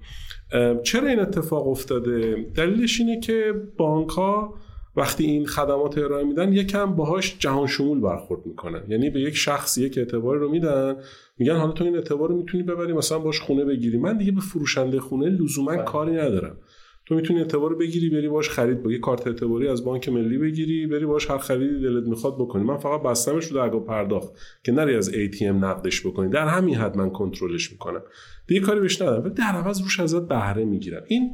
چرا 0.83 1.07
این 1.07 1.19
اتفاق 1.19 1.67
افتاده؟ 1.67 2.45
دلیلش 2.55 2.99
اینه 2.99 3.19
که 3.19 3.53
بانک 3.77 4.09
ها 4.09 4.53
وقتی 4.95 5.23
این 5.23 5.45
خدمات 5.45 5.97
ارائه 5.97 6.25
میدن 6.25 6.53
یکم 6.53 6.95
باهاش 6.95 7.35
جهان 7.39 7.67
شمول 7.67 7.99
برخورد 7.99 8.45
می‌کنن. 8.45 8.83
یعنی 8.87 9.09
به 9.09 9.19
یک 9.19 9.35
شخص 9.35 9.77
یک 9.77 9.97
اعتباری 9.97 10.39
رو 10.39 10.51
میدن 10.51 10.95
میگن 11.37 11.55
حالا 11.55 11.71
تو 11.71 11.83
این 11.83 11.95
اعتبار 11.95 12.29
رو 12.29 12.37
می‌تونی 12.37 12.63
ببری 12.63 12.93
مثلا 12.93 13.19
باش 13.19 13.39
خونه 13.39 13.65
بگیری. 13.65 13.97
من 13.97 14.17
دیگه 14.17 14.31
به 14.31 14.41
فروشنده 14.41 14.99
خونه 14.99 15.29
لزوما 15.29 15.71
بله. 15.71 15.83
کاری 15.83 16.11
ندارم. 16.11 16.57
تو 17.05 17.15
می‌تونی 17.15 17.39
اعتبار 17.39 17.75
بگیری 17.75 18.09
بری 18.09 18.29
باش 18.29 18.49
خرید 18.49 18.83
با 18.83 18.91
یه 18.91 18.99
کارت 18.99 19.27
اعتباری 19.27 19.67
از 19.67 19.85
بانک 19.85 20.09
ملی 20.09 20.37
بگیری 20.37 20.87
بری 20.87 21.05
باش 21.05 21.29
هر 21.29 21.37
خریدی 21.37 21.79
دلت 21.81 22.07
می‌خواد 22.07 22.35
بکنی. 22.35 22.63
من 22.63 22.77
فقط 22.77 23.01
بستمش 23.01 23.45
رو 23.45 23.57
درگاه 23.57 23.85
پرداخت 23.85 24.33
که 24.63 24.71
نری 24.71 24.95
از 24.95 25.11
ATM 25.11 25.41
نقدش 25.41 26.07
بکنی. 26.07 26.29
در 26.29 26.47
همین 26.47 26.75
حد 26.75 26.97
من 26.97 27.09
کنترلش 27.09 27.71
می‌کنم. 27.71 28.01
دیگه 28.47 28.61
کاری 28.61 28.79
بهش 28.79 29.01
ندارم. 29.01 29.29
در 29.29 29.43
عوض 29.43 29.81
روش 29.81 29.99
ازت 29.99 30.27
بهره 30.27 30.65
می‌گیرم. 30.65 31.01
این 31.07 31.31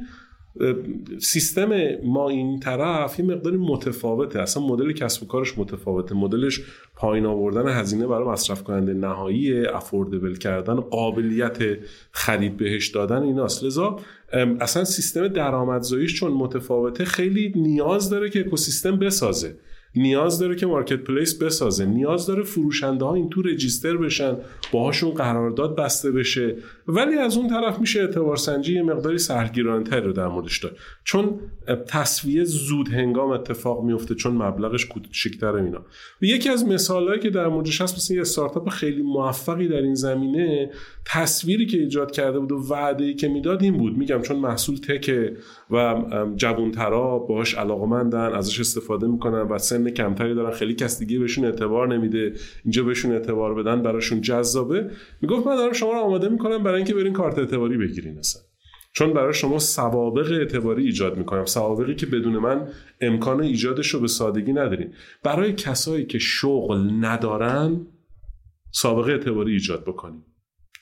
سیستم 1.20 1.96
ما 2.04 2.28
این 2.28 2.60
طرف 2.60 3.18
یه 3.18 3.24
مقداری 3.24 3.56
متفاوته. 3.56 4.40
اصلا 4.40 4.62
مدل 4.62 4.92
کسب 4.92 5.22
و 5.22 5.26
کارش 5.26 5.58
متفاوته. 5.58 6.14
مدلش 6.14 6.60
پایین 6.96 7.26
آوردن 7.26 7.68
هزینه 7.68 8.06
برای 8.06 8.28
مصرف 8.28 8.62
کننده 8.62 8.94
نهایی 8.94 9.66
افوردبل 9.66 10.34
کردن 10.34 10.74
قابلیت 10.74 11.58
خرید 12.12 12.56
بهش 12.56 12.88
دادن 12.88 13.22
ایناست. 13.22 13.64
لذا 13.64 14.00
اصلا 14.60 14.84
سیستم 14.84 15.28
درآمدزاییش 15.28 16.20
چون 16.20 16.32
متفاوته 16.32 17.04
خیلی 17.04 17.52
نیاز 17.56 18.10
داره 18.10 18.30
که 18.30 18.40
اکوسیستم 18.40 18.96
بسازه. 18.96 19.54
نیاز 19.94 20.38
داره 20.38 20.56
که 20.56 20.66
مارکت 20.66 20.96
پلیس 20.96 21.42
بسازه. 21.42 21.86
نیاز 21.86 22.26
داره 22.26 22.42
فروشنده 22.42 23.04
ها 23.04 23.14
این 23.14 23.30
تو 23.30 23.42
رجیستر 23.42 23.96
بشن 23.96 24.36
باهاشون 24.72 25.10
قرارداد 25.10 25.76
بسته 25.76 26.10
بشه. 26.10 26.56
ولی 26.88 27.14
از 27.14 27.36
اون 27.36 27.48
طرف 27.48 27.78
میشه 27.78 28.00
اعتبار 28.00 28.36
سنجی 28.36 28.74
یه 28.74 28.82
مقداری 28.82 29.18
سرگیرانتر 29.18 30.00
رو 30.00 30.12
در 30.12 30.28
موردش 30.28 30.58
داره 30.58 30.76
چون 31.04 31.40
تصویه 31.88 32.44
زود 32.44 32.88
هنگام 32.88 33.30
اتفاق 33.30 33.84
میفته 33.84 34.14
چون 34.14 34.34
مبلغش 34.34 34.86
کوچیک‌تر 34.86 35.54
اینا. 35.54 35.78
و 36.22 36.24
یکی 36.24 36.48
از 36.48 36.64
مثالهایی 36.64 37.20
که 37.20 37.30
در 37.30 37.48
موردش 37.48 37.80
هست 37.80 37.96
مثل 37.96 38.14
یه 38.14 38.20
استارتاپ 38.20 38.68
خیلی 38.68 39.02
موفقی 39.02 39.68
در 39.68 39.82
این 39.82 39.94
زمینه 39.94 40.70
تصویری 41.06 41.66
که 41.66 41.78
ایجاد 41.78 42.10
کرده 42.10 42.38
بود 42.38 42.52
و 42.52 42.56
وعده 42.70 43.14
که 43.14 43.28
می‌داد 43.28 43.62
این 43.62 43.76
بود. 43.76 43.96
میگم 43.98 44.22
چون 44.22 44.36
محصول 44.36 44.76
تکه 44.76 45.36
و 45.70 46.02
جوانترا 46.36 47.18
باش 47.18 47.54
علاقمندن 47.54 48.32
ازش 48.32 48.60
استفاده 48.60 49.06
می‌کنن 49.06 49.40
و 49.40 49.58
سن 49.58 49.90
کمتری 49.90 50.34
دارن. 50.34 50.50
خیلی 50.50 50.74
کس 50.74 50.98
دیگه 50.98 51.18
بهشون 51.18 51.44
اعتبار 51.44 51.88
نمیده 51.88 52.32
اینجا 52.64 52.84
بهشون 52.84 53.12
اعتبار 53.12 53.54
بدن 53.54 53.82
براشون 53.82 54.20
جذابه. 54.20 54.90
می‌گفت 55.20 55.46
من 55.46 55.56
دارم 55.56 55.72
شما 55.72 55.92
رو 55.92 55.98
آماده 55.98 56.28
می‌کنم 56.28 56.62
برای 56.62 56.76
اینکه 56.76 56.94
برین 56.94 57.12
کارت 57.12 57.38
اعتباری 57.38 57.76
بگیرین 57.76 58.18
اصلا. 58.18 58.42
چون 58.92 59.12
برای 59.12 59.34
شما 59.34 59.58
سوابق 59.58 60.32
اعتباری 60.32 60.84
ایجاد 60.84 61.18
می‌کنم. 61.18 61.44
سوابقی 61.44 61.94
که 61.94 62.06
بدون 62.06 62.38
من 62.38 62.68
امکان 63.00 63.40
ایجادش 63.40 63.88
رو 63.88 64.00
به 64.00 64.08
سادگی 64.08 64.52
ندارین. 64.52 64.92
برای 65.24 65.52
کسایی 65.52 66.06
که 66.06 66.18
شغل 66.18 66.90
ندارن 67.00 67.86
سابقه 68.72 69.12
اعتباری 69.12 69.52
ایجاد 69.52 69.84
بکنیم 69.84 70.24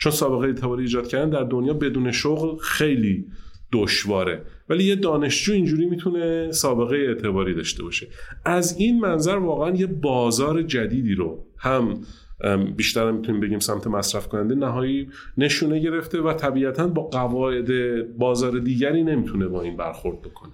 چون 0.01 0.13
سابقه 0.13 0.47
اعتباری 0.47 0.83
ایجاد 0.83 1.09
کردن 1.09 1.31
در 1.31 1.45
دنیا 1.45 1.75
بدون 1.75 2.13
شغل 2.13 2.57
خیلی 2.59 3.27
دشواره. 3.73 4.43
ولی 4.69 4.85
یه 4.85 4.97
دانشجو 4.97 5.53
اینجوری 5.53 5.87
می‌تونه 5.87 6.53
سابقه 6.53 6.97
اعتباری 6.97 7.55
داشته 7.55 7.83
باشه. 7.83 8.09
از 8.45 8.77
این 8.79 9.01
منظر 9.01 9.37
واقعا 9.37 9.71
یه 9.71 9.87
بازار 9.87 10.63
جدیدی 10.63 11.15
رو 11.15 11.47
هم 11.59 12.01
بیشتر 12.77 13.11
می‌تونیم 13.11 13.41
بگیم 13.41 13.59
سمت 13.59 13.87
مصرف 13.87 14.29
کننده 14.29 14.55
نهایی 14.55 15.09
نشونه 15.37 15.79
گرفته 15.79 16.21
و 16.21 16.33
طبیعتا 16.33 16.89
با 16.89 17.03
قواعد 17.03 17.69
بازار 18.19 18.59
دیگری 18.59 19.03
نمی‌تونه 19.05 19.49
با 19.49 19.63
این 19.63 19.77
برخورد 19.77 20.23
بکنه. 20.23 20.53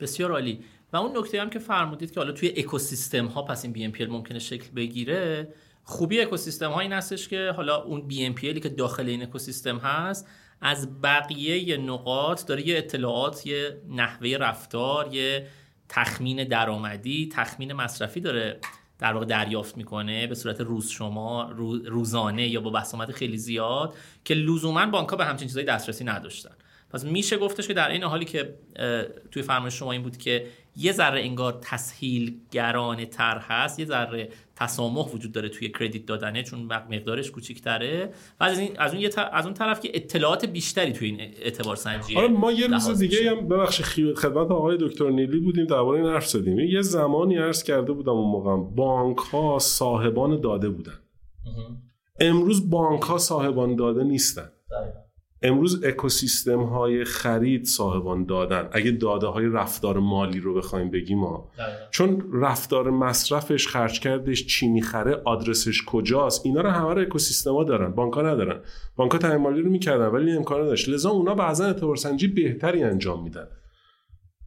بسیار 0.00 0.30
عالی. 0.30 0.60
و 0.92 0.96
اون 0.96 1.18
نکته 1.18 1.40
هم 1.40 1.50
که 1.50 1.58
فرمودید 1.58 2.10
که 2.10 2.20
حالا 2.20 2.32
توی 2.32 2.52
اکوسیستم 2.56 3.26
ها 3.26 3.42
پس 3.42 3.64
این 3.64 3.72
بی 3.72 3.84
ام 3.84 3.92
پی 3.92 4.06
ممکنه 4.06 4.38
شکل 4.38 4.70
بگیره 4.76 5.48
خوبی 5.82 6.20
اکوسیستم 6.20 6.70
ها 6.70 6.80
این 6.80 6.92
هستش 6.92 7.28
که 7.28 7.52
حالا 7.56 7.82
اون 7.82 8.06
بی 8.06 8.24
ام 8.24 8.34
پی 8.34 8.60
که 8.60 8.68
داخل 8.68 9.08
این 9.08 9.22
اکوسیستم 9.22 9.76
هست 9.76 10.28
از 10.60 11.00
بقیه 11.02 11.76
نقاط 11.76 12.46
داره 12.46 12.68
یه 12.68 12.78
اطلاعات 12.78 13.46
یه 13.46 13.80
نحوه 13.88 14.28
رفتار 14.28 15.14
یه 15.14 15.46
تخمین 15.88 16.44
درآمدی 16.44 17.28
تخمین 17.32 17.72
مصرفی 17.72 18.20
داره 18.20 18.60
در 18.98 19.12
واقع 19.12 19.24
دریافت 19.26 19.76
می‌کنه 19.76 20.26
به 20.26 20.34
صورت 20.34 20.60
روز 20.60 20.88
شما 20.88 21.50
روزانه 21.84 22.48
یا 22.48 22.60
با 22.60 22.70
بسامت 22.70 23.12
خیلی 23.12 23.36
زیاد 23.36 23.94
که 24.24 24.34
لزوما 24.34 24.86
بانک 24.86 25.14
به 25.14 25.24
همچین 25.24 25.48
چیزایی 25.48 25.66
دسترسی 25.66 26.04
نداشتن. 26.04 26.54
پس 26.90 27.04
میشه 27.04 27.36
گفتش 27.36 27.66
که 27.66 27.74
در 27.74 27.88
این 27.90 28.02
حالی 28.02 28.24
که 28.24 28.54
توی 29.30 29.42
فرمایش 29.42 29.74
شما 29.74 29.92
این 29.92 30.02
بود 30.02 30.16
که 30.16 30.46
یه 30.76 30.92
ذره 30.92 31.20
انگار 31.20 31.58
تسهیل 31.62 32.40
گرانه 32.50 33.06
تر 33.06 33.38
هست 33.38 33.78
یه 33.78 33.86
ذره 33.86 34.28
تسامح 34.56 35.08
وجود 35.08 35.32
داره 35.32 35.48
توی 35.48 35.68
کردیت 35.68 36.06
دادنه 36.06 36.42
چون 36.42 36.62
مقدارش 36.62 37.30
کوچیک‌تره. 37.30 38.10
و 38.40 38.44
از 38.44 38.58
این 38.58 38.78
از 38.78 38.94
اون 38.94 39.10
از 39.32 39.44
اون 39.44 39.54
طرف 39.54 39.80
که 39.80 39.90
اطلاعات 39.94 40.46
بیشتری 40.46 40.92
توی 40.92 41.08
این 41.08 41.20
اعتبار 41.20 41.76
سنجی 41.76 42.16
آره 42.16 42.28
ما 42.28 42.52
یه 42.52 42.66
روز 42.66 42.98
دیگه 42.98 43.30
هم 43.30 43.48
ببخش 43.48 43.82
خدمت 44.16 44.50
آقای 44.50 44.76
دکتر 44.80 45.10
نیلی 45.10 45.40
بودیم 45.40 45.66
درباره 45.66 46.00
این 46.00 46.08
حرف 46.08 46.26
زدیم. 46.26 46.58
یه 46.58 46.82
زمانی 46.82 47.36
عرض 47.36 47.62
کرده 47.62 47.92
بودم 47.92 48.12
اون 48.12 48.30
موقع 48.30 48.74
بانک 48.74 49.18
ها 49.18 49.58
صاحبان 49.58 50.40
داده 50.40 50.68
بودن. 50.68 50.98
امروز 52.20 52.70
بانک 52.70 53.02
ها 53.02 53.18
صاحبان 53.18 53.76
داده 53.76 54.04
نیستن. 54.04 54.48
امروز 55.42 55.84
اکوسیستم 55.84 56.62
های 56.62 57.04
خرید 57.04 57.64
صاحبان 57.64 58.24
دادن. 58.24 58.68
اگه 58.72 58.90
داده 58.90 59.26
های 59.26 59.46
رفتار 59.46 59.98
مالی 59.98 60.40
رو 60.40 60.54
بخوایم 60.54 60.90
بگیم 60.90 61.18
ما 61.18 61.50
چون 61.90 62.28
رفتار 62.32 62.90
مصرفش 62.90 63.68
خرج 63.68 64.00
کردش 64.00 64.46
چی 64.46 64.68
می‌خره 64.68 65.22
آدرسش 65.24 65.84
کجاست 65.84 66.46
اینا 66.46 66.60
رو 66.60 66.70
همه 66.70 66.94
رو 66.94 67.18
ها 67.46 67.64
دارن. 67.64 67.92
بانک 67.92 68.18
ندارن. 68.18 68.60
بانک 68.96 69.12
ها 69.12 69.38
مالی 69.38 69.62
رو 69.62 69.70
می‌کردن 69.70 70.06
ولی 70.06 70.32
امکان 70.32 70.64
داشت 70.64 70.88
لذا 70.88 71.10
اونا 71.10 71.34
بعضا 71.34 71.64
اعتبار 71.64 71.96
سنجی 71.96 72.26
بهتری 72.26 72.82
انجام 72.82 73.22
میدن. 73.22 73.46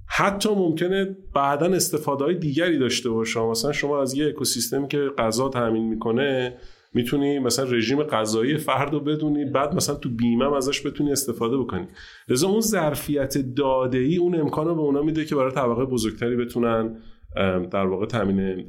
حتی 0.08 0.49
ممکنه 0.49 1.17
بعدا 1.34 1.65
استفاده 1.65 2.23
های 2.23 2.36
دیگری 2.36 2.80
داشته 2.80 3.10
باشه. 3.10 3.39
مثلا 3.39 3.71
شما 3.71 4.02
از 4.02 4.13
یه 4.13 4.28
اکوسیستمی 4.28 4.88
که 4.88 5.10
غذا 5.17 5.49
تامین 5.49 5.84
می‌کنه 5.84 6.58
می‌تونی 6.93 7.39
مثلا 7.39 7.65
رژیم 7.65 8.04
غذایی 8.04 8.58
فرد 8.58 8.93
رو 8.93 8.99
بدونی 8.99 9.45
بعد 9.45 9.75
مثلا 9.75 9.95
تو 9.95 10.10
بیمه 10.10 10.56
ازش 10.58 10.86
بتونی 10.86 11.12
استفاده 11.12 11.58
بکنی. 11.58 11.88
لذا 12.30 12.47
اون 12.47 12.62
ظرفیت 12.62 13.38
داده 13.38 13.97
ای 13.97 14.17
اون 14.17 14.39
امکان 14.39 14.67
رو 14.67 14.75
به 14.75 14.82
اونا 14.82 15.02
میده 15.02 15.25
که 15.25 15.36
برای 15.36 15.52
طبقه 15.52 15.86
بزرگتری 15.86 16.36
بتونن 16.36 16.97
در 17.71 17.86
واقع 17.86 18.06
تامین 18.06 18.65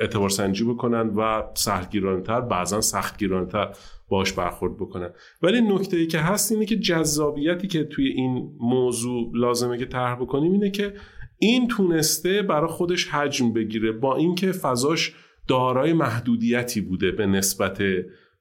اعتبار 0.00 0.28
سنجی 0.28 0.64
بکنن 0.64 1.08
و 1.08 1.42
سختگیرانتر 1.54 2.40
بعضا 2.40 2.80
سختگیرانتر 2.80 3.68
باش 4.08 4.32
برخورد 4.32 4.76
بکنن. 4.76 5.10
ولی 5.42 5.60
نکته 5.60 5.96
ای 5.96 6.06
که 6.06 6.18
هست 6.18 6.52
اینه 6.52 6.66
که 6.66 6.76
جذابیتی 6.76 7.68
که 7.68 7.84
توی 7.84 8.08
این 8.08 8.50
موضوع 8.60 9.30
لازمه 9.34 9.78
که 9.78 9.86
طرح 9.86 10.14
بکنیم 10.14 10.52
اینه 10.52 10.70
که 10.70 10.94
این 11.38 11.68
تونسته 11.68 12.42
برای 12.42 12.68
خودش 12.68 13.08
حجم 13.08 13.52
بگیره 13.52 13.92
با 13.92 14.16
اینکه 14.16 14.52
فضاش 14.52 15.14
دارای 15.48 15.92
محدودیتی 15.92 16.80
بوده 16.80 17.12
به 17.12 17.26
نسبت 17.26 17.78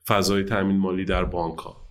فضای 0.08 0.44
تامین 0.44 0.78
مالی 0.78 1.06
در 1.06 1.26
بانک 1.26 1.58
ها. 1.60 1.90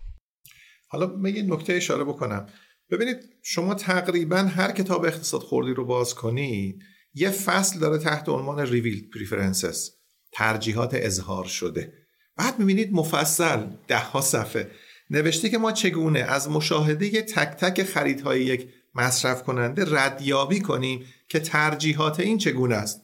حالا 0.89 1.07
من 1.07 1.37
یه 1.37 1.43
نکته 1.43 1.73
اشاره 1.73 2.05
بکنم. 2.05 2.47
ببینید 2.91 3.17
شما 3.43 3.75
تقریبا 3.75 4.37
هر 4.37 4.73
کتاب 4.73 5.05
اقتصاد 5.05 5.41
خردی 5.41 5.75
رو 5.75 5.85
باز 5.85 6.15
کنید 6.15 6.83
یه 7.15 7.31
فصل 7.31 7.81
داره 7.81 7.99
تحت 7.99 8.29
عنوان 8.29 8.61
revealed 8.61 9.11
preferences 9.15 9.91
ترجیحات 10.33 10.91
اظهار 10.95 11.45
شده. 11.45 11.93
بعد 12.37 12.59
می‌بینید 12.59 12.93
مفصل 12.93 13.67
ده 13.89 13.99
ها 13.99 14.21
صفحه. 14.21 14.71
نوشته 15.11 15.49
که 15.49 15.59
ما 15.59 15.73
چگونه 15.73 16.19
از 16.19 16.51
مشاهده 16.51 17.23
تک 17.23 17.49
تک 17.49 17.83
خریدهای 17.83 18.45
یک 18.45 18.69
مصرف 18.95 19.43
کننده 19.43 19.85
ردیابی 19.99 20.61
کنیم 20.61 21.05
که 21.29 21.41
ترجیحات 21.41 22.21
این 22.21 22.39
چگونه 22.39 22.75
است؟ 22.75 23.03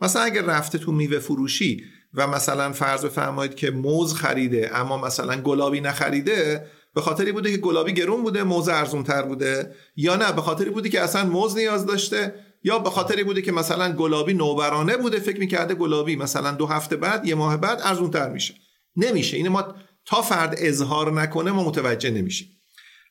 مثلا 0.00 0.22
اگر 0.22 0.42
رفته 0.42 0.78
تو 0.78 0.92
میوه 0.92 1.18
فروشی 1.18 1.84
و 2.14 2.26
مثلا 2.26 2.72
فرض 2.72 3.04
بفرمایید 3.04 3.54
که 3.54 3.70
موز 3.70 4.14
خریده 4.14 4.70
اما 4.74 4.98
مثلا 4.98 5.36
گلابی 5.40 5.80
نخریده 5.80 6.66
به 6.94 7.00
خاطری 7.00 7.32
بوده 7.32 7.50
که 7.50 7.56
گلابی 7.56 7.92
گرون 7.92 8.22
بوده 8.22 8.42
موز 8.42 8.68
ارزون 8.68 9.02
تر 9.02 9.22
بوده؟ 9.22 9.74
یا 9.96 10.16
نه 10.16 10.32
به 10.32 10.42
خاطری 10.42 10.70
بوده 10.70 10.88
که 10.88 11.00
اصلا 11.00 11.24
موز 11.24 11.56
نیاز 11.56 11.86
داشته؟ 11.86 12.34
یا 12.62 12.78
به 12.78 12.90
خاطری 12.90 13.24
بوده 13.24 13.42
که 13.42 13.52
مثلا 13.52 13.92
گلابی 13.92 14.34
نوبرانه 14.34 14.96
بوده 14.96 15.18
فکر 15.18 15.38
می‌کرده 15.40 15.74
گلابی 15.74 16.16
مثلا 16.16 16.50
دو 16.50 16.66
هفته 16.66 16.96
بعد 16.96 17.26
یه 17.26 17.34
ماه 17.34 17.56
بعد 17.56 17.80
ارزون 17.84 18.10
تر 18.10 18.28
میشه؟ 18.28 18.54
نمیشه. 18.96 19.36
این 19.36 19.48
ما 19.48 19.74
تا 20.04 20.22
فرد 20.22 20.54
اظهار 20.58 21.12
نکنه 21.12 21.52
ما 21.52 21.64
متوجه 21.64 22.10
نمیشیم. 22.10 22.48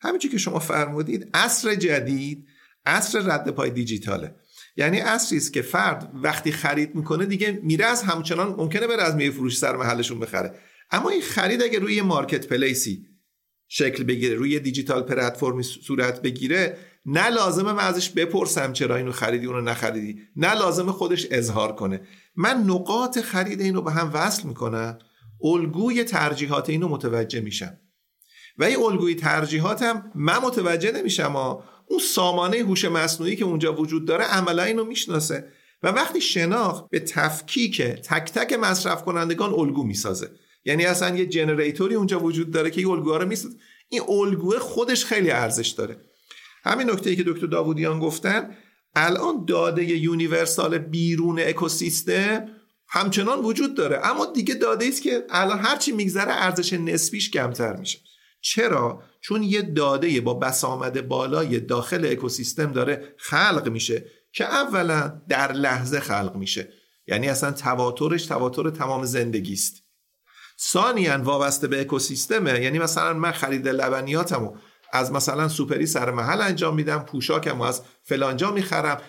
همینجور 0.02 0.32
که 0.32 0.38
شما 0.38 0.60
فرمودید 0.60 1.30
عصر 1.34 1.76
جدید 1.76 2.48
عصر 2.86 3.20
رد 3.20 3.50
پای 3.50 3.70
دیجیتاله. 3.70 4.36
یعنی 4.78 5.00
اصلی 5.00 5.38
است 5.38 5.54
که 5.54 5.62
فرد 5.62 6.12
وقتی 6.14 6.52
خرید 6.52 6.96
می‌کنه 6.96 7.26
دیگه 7.26 7.60
میره 7.64 7.86
از 7.86 8.04
همچنان 8.04 8.48
ممکنه 8.48 8.88
بره 8.88 9.04
از 9.04 9.16
میوه 9.16 9.36
فروش 9.36 9.58
سر 9.58 9.76
محلشون 9.76 10.20
بخره. 10.20 10.56
اما 10.92 11.10
این 11.10 11.22
خرید 11.22 11.64
اگه 11.64 11.80
روی 11.80 12.02
مارکت 12.02 12.48
پلیسی 12.48 13.06
شکل 13.68 14.04
بگیره 14.04 14.36
روی 14.36 14.60
دیجیتال 14.60 15.04
پلتفرمی 15.04 15.64
صورت 15.64 16.22
بگیره 16.22 16.78
نه 17.06 17.30
لازمه 17.30 17.74
من 17.74 17.84
ازش 17.84 18.10
بپرسم 18.10 18.74
چرا 18.74 18.96
اینو 18.96 19.12
خریدی 19.12 19.46
اونو 19.46 19.62
نخریدی 19.62 20.20
نه 20.36 20.54
لازمه 20.54 20.92
خودش 20.92 21.28
اظهار 21.32 21.76
کنه. 21.76 22.02
من 22.36 22.58
نقاط 22.58 23.20
خرید 23.20 23.62
اینو 23.62 23.82
به 23.82 23.92
هم 23.92 24.12
وصل 24.14 24.48
می‌کنم 24.48 25.00
الگوی 25.44 26.04
ترجیحات 26.04 26.70
اینو 26.70 26.88
متوجه 26.88 27.42
میشم. 27.42 27.78
و 28.58 28.64
این 28.64 28.78
الگوی 28.78 29.16
ترجیحاتم 29.16 30.12
من 30.16 30.38
متوجه 30.38 30.92
نمیشم 30.92 31.36
اون 31.90 32.00
سامانه 32.00 32.58
هوش 32.58 32.86
مصنوعی 32.86 33.36
که 33.36 33.46
اونجا 33.46 33.74
وجود 33.74 34.06
داره 34.06 34.24
عملا 34.24 34.64
اینو 34.64 34.86
می‌شناسه. 34.86 35.52
و 35.84 35.88
وقتی 35.88 36.22
شناخت 36.22 36.90
به 36.90 37.00
تفکیک 37.00 37.82
تک 37.82 38.32
تک 38.32 38.54
مصرف 38.54 39.04
کنندگان 39.04 39.54
الگو 39.54 39.84
می‌سازه. 39.84 40.32
یعنی 40.66 40.86
اصلا 40.86 41.18
یه 41.18 41.26
generator 41.26 41.89
ی 41.89 41.96
اونجا 41.96 42.20
وجود 42.20 42.52
داره 42.52 42.72
که 42.72 42.82
این 42.82 42.90
الگوها 42.90 43.18
رو 43.18 43.28
می‌سازه. 43.28 43.56
این 43.90 44.02
الگوه 44.10 44.60
خودش 44.60 45.06
خیلی 45.06 45.32
ارزش 45.32 45.68
داره. 45.68 45.98
همین 46.64 46.90
نکته 46.90 47.10
ای 47.10 47.16
که 47.16 47.24
دکتر 47.24 47.48
داوودیان 47.48 48.00
گفتن 48.00 48.56
الان 48.96 49.46
داده 49.48 49.84
universal 49.84 50.78
بیرون 50.78 51.40
اکوسیستم 51.40 52.46
همچنان 52.88 53.40
وجود 53.40 53.76
داره. 53.76 54.00
اما 54.04 54.26
دیگه 54.26 54.54
داده 54.54 54.86
است 54.86 55.02
که 55.02 55.24
الان 55.30 55.60
هرچی 55.60 55.92
میگذره 55.92 56.32
ارزش 56.32 56.74
نسبیش 56.74 57.32
کمتر 57.32 57.76
میشه. 57.76 58.00
چرا؟ 58.42 59.04
چون 59.22 59.44
یه 59.44 59.62
داده 59.62 60.22
با 60.22 60.34
بسامد 60.34 61.08
بالای 61.08 61.60
داخل 61.60 62.06
اکوسیستم 62.06 62.72
داره 62.72 63.14
خلق 63.18 63.70
میشه 63.70 64.06
که 64.32 64.46
اولا 64.46 65.22
در 65.30 65.52
لحظه 65.52 66.00
خلق 66.00 66.36
میشه. 66.36 66.70
یعنی 67.08 67.30
اصلا 67.30 67.52
تواترش 67.52 68.26
تواتر 68.26 68.70
تمام 68.70 69.06
زندگی 69.06 69.54
است. 69.54 69.84
ثانیا 70.62 71.18
وابسته 71.24 71.68
به 71.68 71.82
اکوسیستمه. 71.82 72.62
یعنی 72.62 72.80
مثلا 72.80 73.14
من 73.14 73.32
خرید 73.32 73.68
لبنیاتمو 73.68 74.56
از 74.94 75.12
مثلا 75.12 75.48
سوپری 75.48 75.86
سر 75.86 76.12
محل 76.12 76.42
انجام 76.42 76.76
میدم 76.76 77.00
پوشاکمو 77.00 77.64
از 77.64 77.82
فلانجا 78.04 78.52
می‌خرم 78.52 79.02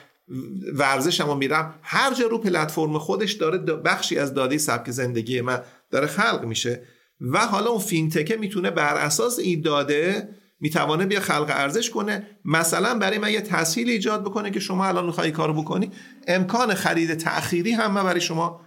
ورزشمو 0.74 1.34
میرم. 1.34 1.74
هر 1.82 2.14
جا 2.14 2.26
رو 2.26 2.38
پلتفرم 2.38 2.98
خودش 2.98 3.32
داره 3.32 3.58
بخشی 3.58 4.18
از 4.18 4.34
داده 4.34 4.58
سبک 4.58 4.90
زندگی 4.90 5.40
من 5.40 5.62
داره 5.90 6.06
خلق 6.06 6.44
میشه. 6.44 6.86
و 7.20 7.38
حالا 7.38 7.70
اون 7.70 7.80
فینتکه 7.80 8.36
می‌تونه 8.36 8.70
بر 8.70 8.94
اساس 8.94 9.38
این 9.38 9.60
داده 9.60 10.28
می‌توانه 10.60 11.06
بیا 11.06 11.20
خلق 11.20 11.46
ارزش 11.48 11.90
کنه. 11.90 12.26
مثلا 12.44 12.98
برای 12.98 13.18
من 13.18 13.32
یه 13.32 13.40
تسهیل 13.40 13.90
ایجاد 13.90 14.24
بکنه 14.24 14.50
که 14.50 14.60
شما 14.60 14.86
الان 14.86 15.06
می‌خوای 15.06 15.30
کارو 15.30 15.54
بکنی. 15.62 15.90
امکان 16.28 16.74
خرید 16.74 17.14
تأخیری 17.14 17.72
هم 17.72 17.92
من 17.92 18.04
برای 18.04 18.20
شما 18.20 18.60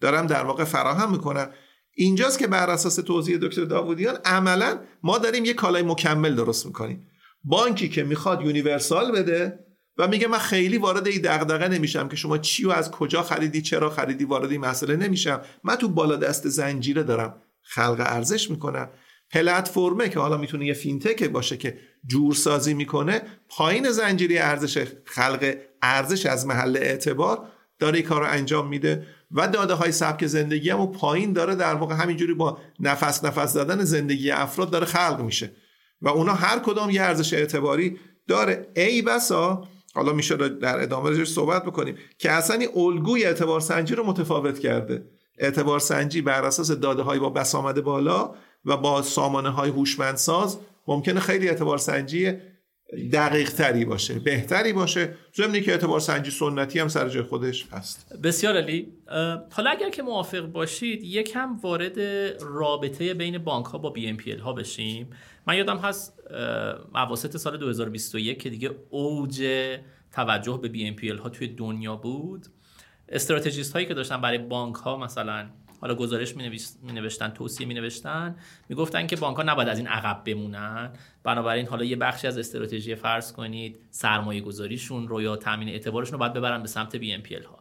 دارم 0.00 0.26
در 0.26 0.44
واقع 0.44 0.64
فراهم 0.64 1.12
می‌کنم. 1.12 1.50
اینجاست 1.94 2.38
که 2.38 2.46
بر 2.46 2.70
اساس 2.70 2.96
توضیح 2.96 3.38
دکتر 3.42 3.64
داوودیان 3.64 4.18
عملا 4.24 4.78
ما 5.02 5.18
داریم 5.18 5.44
یه 5.44 5.54
کالای 5.54 5.82
مکمل 5.82 6.34
درست 6.34 6.66
می‌کنیم. 6.66 7.06
بانکی 7.44 7.88
که 7.88 8.04
می‌خواد 8.04 8.42
universal 8.42 9.12
بده 9.12 9.58
و 9.98 10.08
میگه 10.08 10.28
من 10.28 10.38
خیلی 10.38 10.78
وارد 10.78 11.06
این 11.06 11.20
دغدغه 11.20 11.68
نمیشم 11.68 12.08
که 12.08 12.16
شما 12.16 12.38
چی 12.38 12.66
و 12.66 12.70
از 12.70 12.90
کجا 12.90 13.22
خریدی 13.22 13.62
چرا 13.62 13.90
خریدی 13.90 14.24
وارد 14.24 14.50
این 14.50 14.60
مسئله 14.60 14.96
نمیشم. 14.96 15.40
من 15.64 15.76
تو 15.76 15.88
بالا 15.88 16.16
دست 16.16 16.48
زنجیره 16.48 17.02
دارم. 17.02 17.42
خلق 17.62 17.96
ارزش 17.98 18.50
می‌کنم 18.50 18.88
پلتفرمه 19.30 20.08
که 20.08 20.20
حالا 20.20 20.36
می‌تونه 20.36 20.66
یه 20.66 20.74
فینتک 20.74 21.24
باشه 21.24 21.56
که 21.56 21.78
جورسازی 22.06 22.74
می‌کنه 22.74 23.22
پایین 23.48 23.90
زنجیره 23.90 24.40
ارزش 24.40 24.86
خلق 25.04 25.54
ارزش 25.82 26.26
از 26.26 26.46
محل 26.46 26.76
اعتبار 26.76 27.48
داره 27.78 27.98
این 27.98 28.06
کار 28.06 28.22
انجام 28.22 28.68
میده 28.68 29.06
و 29.30 29.48
داده 29.48 29.74
های 29.74 29.92
سبک 29.92 30.26
زندگی 30.26 30.70
هم 30.70 30.80
و 30.80 30.86
پایین 30.86 31.32
داره 31.32 31.54
در 31.54 31.74
واقع 31.74 31.94
همینجوری 31.94 32.34
با 32.34 32.58
نفس 32.80 33.24
نفس 33.24 33.52
دادن 33.52 33.84
زندگی 33.84 34.30
افراد 34.30 34.70
داره 34.70 34.86
خلق 34.86 35.20
میشه. 35.20 35.52
و 36.02 36.08
اونا 36.08 36.34
هر 36.34 36.58
کدام 36.58 36.90
یه 36.90 37.02
ارزش 37.02 37.34
اعتباری 37.34 37.98
داره. 38.28 38.66
ای 38.76 39.02
بسا 39.02 39.68
حالا 39.94 40.12
میشه 40.12 40.36
در 40.36 40.80
ادامه 40.80 41.24
صحبت 41.24 41.64
بکنیم 41.64 41.96
که 42.18 42.30
اصلا 42.30 42.56
این 42.56 42.68
الگوی 42.76 43.24
اعتبار 43.24 43.60
سنجی 43.60 43.94
رو 43.94 44.04
متفاوت 44.04 44.58
کرده. 44.58 45.04
اعتبار 45.40 45.78
سنجی 45.78 46.22
بر 46.22 46.44
اساس 46.44 46.70
داده 46.70 47.02
های 47.02 47.18
با 47.18 47.30
بسامد 47.30 47.80
بالا 47.80 48.34
و 48.64 48.76
با 48.76 49.02
سامانه 49.02 49.48
های 49.48 49.70
هوشمندساز 49.70 50.58
ممکنه 50.86 51.20
خیلی 51.20 51.48
اعتبار 51.48 51.78
سنجی 51.78 52.32
دقیق 53.12 53.50
تری 53.50 53.84
باشه 53.84 54.18
بهتری 54.18 54.72
باشه. 54.72 55.14
ضمنی 55.36 55.60
که 55.60 55.70
اعتبار 55.72 56.00
سنجی 56.00 56.30
سنتی 56.30 56.78
هم 56.78 56.88
سر 56.88 57.08
جای 57.08 57.22
خودش 57.22 57.66
هست. 57.72 58.12
بسیار 58.22 58.56
عالی 58.56 58.92
حالا 59.50 59.70
اگر 59.70 59.90
که 59.90 60.02
موافق 60.02 60.40
باشید 60.40 61.02
یکم 61.04 61.56
وارد 61.56 62.00
رابطه 62.40 63.14
بین 63.14 63.38
بانک 63.38 63.66
ها 63.66 63.78
با 63.78 63.90
BNPL 63.90 64.32
ها 64.32 64.52
بشیم. 64.52 65.10
من 65.46 65.56
یادم 65.56 65.76
هست 65.76 66.20
اواسط 66.94 67.36
سال 67.36 67.56
2021 67.56 68.38
که 68.38 68.50
دیگه 68.50 68.70
اوج 68.90 69.44
توجه 70.12 70.58
به 70.62 70.68
BNPL 70.68 71.08
ها 71.08 71.28
توی 71.28 71.48
دنیا 71.48 71.96
بود. 71.96 72.46
استراتژیست 73.10 73.72
هایی 73.72 73.86
که 73.86 73.94
داشتن 73.94 74.20
برای 74.20 74.38
بانک 74.38 74.76
ها 74.76 74.96
مثلا 74.96 75.46
حالا 75.80 75.94
گزارش 75.94 76.36
می, 76.36 76.60
نوشتن 76.84 77.28
توصیه 77.28 77.66
می 77.66 77.74
نوشتن 77.74 78.36
می 78.68 78.76
گفتن 78.76 79.06
که 79.06 79.16
بانک 79.16 79.36
ها 79.36 79.42
نباید 79.42 79.68
از 79.68 79.78
این 79.78 79.86
عقب 79.86 80.24
بمونن. 80.24 80.90
بنابراین 81.22 81.66
حالا 81.66 81.84
یه 81.84 81.96
بخشی 81.96 82.26
از 82.26 82.38
استراتژی 82.38 82.94
فرض 82.94 83.32
کنید 83.32 83.78
سرمایه 83.90 84.40
گذاریشون 84.40 85.08
رو 85.08 85.22
یا 85.22 85.36
تامین 85.36 85.68
اعتبارشون 85.68 86.12
رو 86.12 86.18
باید 86.18 86.32
ببرن 86.32 86.62
به 86.62 86.68
سمت 86.68 86.96
بی 86.96 87.12
ام 87.12 87.22
ها. 87.50 87.58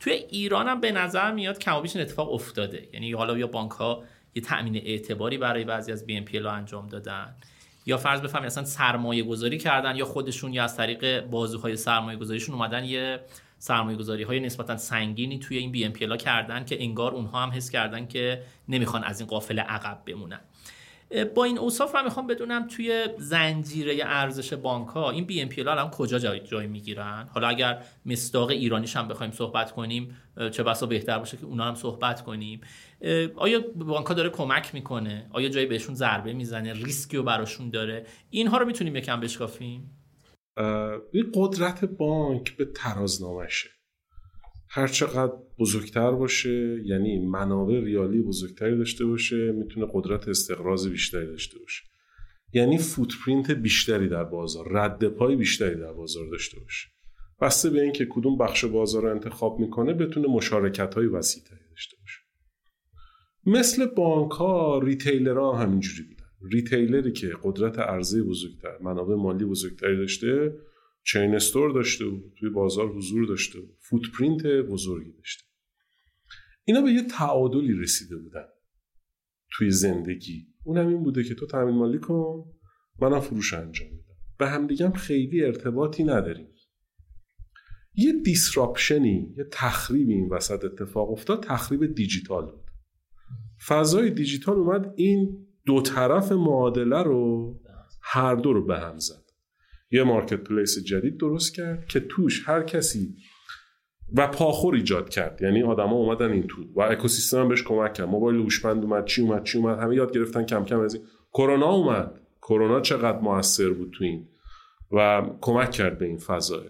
توی 0.00 0.12
ایران 0.12 0.68
هم 0.68 0.80
به 0.80 0.92
نظر 0.92 1.32
میاد 1.32 1.58
کم 1.58 1.74
این 1.74 2.00
اتفاق 2.00 2.32
افتاده. 2.32 2.88
یعنی 2.92 3.12
حالا 3.12 3.38
یا 3.38 3.46
بانک 3.46 3.70
ها 3.70 4.04
یه 4.34 4.42
تامین 4.42 4.76
اعتباری 4.76 5.38
برای 5.38 5.64
بعضی 5.64 5.92
از 5.92 6.06
بی 6.06 6.16
ام 6.16 6.44
ها 6.44 6.50
انجام 6.50 6.88
دادن 6.88 7.34
یا 7.86 7.96
فرض 7.96 8.20
بفهمید 8.20 8.46
اصلا 8.46 8.64
سرمایه 8.64 9.22
گذاری 9.22 9.58
کردن 9.58 9.96
یا 9.96 10.04
خودشون 10.04 10.52
یا 10.52 10.64
از 10.64 10.76
طریق 10.76 11.20
بازوهای 11.20 11.76
سرمایه 11.76 12.18
گذاریشون 12.18 12.54
اومدن 12.54 12.84
یه 12.84 13.20
سرمایه 13.58 14.26
های 14.26 14.40
نسبتا 14.40 14.76
سنگینی 14.76 15.38
توی 15.38 15.58
این 15.58 15.72
BNPL 15.72 16.16
کردن 16.16 16.64
که 16.64 16.82
انگار 16.82 17.14
اونها 17.14 17.42
هم 17.42 17.50
حس 17.50 17.70
کردن 17.70 18.06
که 18.06 18.42
نمی‌خوان 18.68 19.04
از 19.04 19.20
این 19.20 19.28
قافله 19.28 19.62
عقب 19.62 20.02
بمونن. 20.06 20.40
با 21.34 21.44
این 21.44 21.58
اوصاف 21.58 21.94
من 21.94 22.04
می‌خوام 22.04 22.26
بدونم 22.26 22.68
توی 22.68 23.06
زنجیره 23.18 23.98
ارزش 24.02 24.52
بانک 24.52 24.88
ها 24.88 25.10
این 25.10 25.24
BNPL 25.24 25.60
الان 25.60 25.90
کجا 25.90 26.18
جای, 26.18 26.40
جای 26.40 26.66
می‌گیرن؟ 26.66 27.28
حالا 27.34 27.48
اگر 27.48 27.82
مصداق 28.06 28.50
ایرانیش 28.50 28.96
هم 28.96 29.08
بخوایم 29.08 29.32
صحبت 29.32 29.72
کنیم 29.72 30.16
چه 30.52 30.62
بسا 30.62 30.86
بهتر 30.86 31.18
باشه 31.18 31.36
که 31.36 31.44
اونا 31.44 31.64
هم 31.64 31.74
صحبت 31.74 32.22
کنیم. 32.22 32.60
آیا 33.36 33.60
بانک 33.76 34.06
ها 34.06 34.14
داره 34.14 34.28
کمک 34.28 34.74
می‌کنه؟ 34.74 35.26
آیا 35.30 35.48
جایی 35.48 35.66
بهشون 35.66 35.94
ضربه 35.94 36.32
می‌زنه؟ 36.32 36.72
ریسکی 36.72 37.16
رو 37.16 37.22
براشون 37.22 37.70
داره؟ 37.70 38.06
اینها 38.30 38.58
رو 38.58 38.66
می‌تونیم 38.66 38.96
یکم 38.96 39.20
بشکافیم؟ 39.20 39.90
این 41.12 41.32
قدرت 41.34 41.84
بانک 41.84 42.56
به 42.56 42.64
ترازنامشه 42.64 43.68
هر 44.70 44.86
چقدر 44.86 45.32
بزرگتر 45.58 46.10
باشه 46.10 46.82
یعنی 46.84 47.26
منابع 47.26 47.80
ریالی 47.80 48.22
بزرگتری 48.22 48.78
داشته 48.78 49.06
باشه 49.06 49.52
می‌تونه 49.52 49.86
قدرت 49.92 50.28
استقراض 50.28 50.88
بیشتری 50.88 51.26
داشته 51.26 51.58
باشه. 51.58 51.82
یعنی 52.52 52.78
footprint 52.78 53.50
بیشتری 53.50 54.08
در 54.08 54.24
بازار 54.24 54.72
رد 54.72 55.08
پای 55.08 55.36
بیشتری 55.36 55.74
در 55.74 55.92
بازار 55.92 56.30
داشته 56.30 56.60
باشه. 56.60 56.88
بسته 57.40 57.70
به 57.70 57.82
اینکه 57.82 58.06
کدوم 58.10 58.38
بخش 58.38 58.64
بازار 58.64 59.02
رو 59.02 59.10
انتخاب 59.10 59.60
می‌کنه 59.60 59.94
بتونه 59.94 60.28
مشارکت 60.28 60.94
های 60.94 61.06
وسیعتری 61.06 61.68
داشته 61.70 61.96
باشه. 62.00 62.18
مثل 63.46 63.86
بانک 63.86 64.30
ها 64.30 64.78
retailer 64.78 65.38
ها 65.38 65.56
همینجوری 65.56 66.17
retailer 66.42 67.04
ی 67.04 67.12
که 67.12 67.32
قدرت 67.42 67.78
عرضه 67.78 68.22
بزرگتر 68.22 68.78
منابع 68.82 69.14
مالی 69.14 69.44
بزرگتری 69.44 69.96
داشته 69.96 70.58
chain 71.04 71.34
store 71.34 71.72
داشته 71.72 72.04
و 72.04 72.20
توی 72.38 72.50
بازار 72.50 72.88
حضور 72.88 73.26
داشته 73.26 73.58
و 73.58 73.66
footprint 73.80 74.46
بزرگی 74.46 75.12
داشته. 75.12 75.44
اینا 76.64 76.82
به 76.82 76.90
یه 76.90 77.02
تعادلی 77.02 77.72
رسیده 77.72 78.16
بودن 78.16 78.44
توی 79.52 79.70
زندگی. 79.70 80.46
اونم 80.64 80.88
این 80.88 81.02
بوده 81.02 81.24
که 81.24 81.34
تو 81.34 81.46
تامین 81.46 81.74
مالی 81.74 81.98
کن 81.98 82.44
منم 83.00 83.20
فروش 83.20 83.54
انجام 83.54 83.88
میدم. 83.88 84.14
به 84.38 84.48
همدیگه 84.48 84.90
خیلی 84.90 85.44
ارتباطی 85.44 86.04
نداریم. 86.04 86.48
یه 87.94 88.12
disruption 88.12 89.23
ی 89.23 89.34
یه 89.36 89.44
تخریبی 89.52 90.12
این 90.12 90.28
وسط 90.28 90.64
اتفاق 90.64 91.10
افتاد 91.10 91.42
تخریب 91.42 91.94
دیجیتال 91.94 92.50
بود. 92.50 92.64
فضای 93.68 94.10
دیجیتال 94.10 94.56
اومد 94.56 94.94
این 94.96 95.47
دو 95.68 95.80
طرف 95.80 96.32
معادله 96.32 97.02
رو 97.02 97.54
هر 98.02 98.34
دو 98.34 98.52
رو 98.52 98.66
به 98.66 98.78
هم 98.78 98.98
زد. 98.98 99.24
یه 99.90 100.02
مارکت 100.02 100.40
پلیس 100.40 100.78
جدید 100.84 101.16
درست 101.16 101.54
کرد 101.54 101.86
که 101.86 102.00
توش 102.00 102.48
هر 102.48 102.62
کسی 102.62 103.14
و 104.16 104.26
پاخور 104.26 104.74
ایجاد 104.74 105.08
کرد. 105.08 105.42
یعنی 105.42 105.62
آدما 105.62 105.96
اومدن 105.96 106.32
این 106.32 106.46
تو 106.46 106.62
و 106.76 106.80
اکوسیستم 106.80 107.48
بهش 107.48 107.62
کمک 107.62 107.94
کرد. 107.94 108.08
موبایل 108.08 108.40
هوشمند 108.40 108.82
اومد 108.82 109.04
چی 109.04 109.22
اومد 109.22 109.44
چی 109.44 109.58
اومد 109.58 109.78
همه 109.78 109.96
یاد 109.96 110.12
گرفتن 110.12 110.44
کم 110.44 110.64
کم 110.64 110.80
از 110.80 110.94
این. 110.94 111.04
کرونا 111.32 111.70
اومد. 111.70 112.20
کرونا 112.42 112.80
چقدر 112.80 113.18
موثر 113.18 113.70
بود 113.70 113.90
تو 113.98 114.04
این 114.04 114.28
و 114.92 115.22
کمک 115.40 115.70
کرد 115.70 115.98
به 115.98 116.06
این 116.06 116.18
فضا 116.18 116.62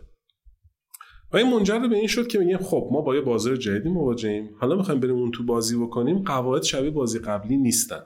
و 1.32 1.37
این 1.37 1.50
منجر 1.50 1.78
به 1.78 1.96
این 1.96 2.06
شد 2.06 2.26
که 2.26 2.38
میگیم 2.38 2.58
خب 2.58 2.88
ما 2.92 3.00
با 3.00 3.14
یه 3.14 3.20
بازار 3.20 3.56
جدیدی 3.56 3.88
مواجهیم. 3.88 4.50
حالا 4.61 4.76
می‌خوایم 4.76 5.00
بریم 5.00 5.16
اون 5.16 5.30
تو 5.30 5.44
بازی 5.44 5.76
بکنیم. 5.76 6.22
قواعد 6.22 6.62
شبیه 6.62 6.90
بازی 6.90 7.18
قبلی 7.18 7.56
نیستن. 7.56 8.02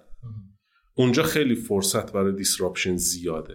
اونجا 0.94 1.22
خیلی 1.22 1.54
فرصت 1.54 2.12
برای 2.12 2.36
disruption 2.36 2.96
زیاده. 2.96 3.54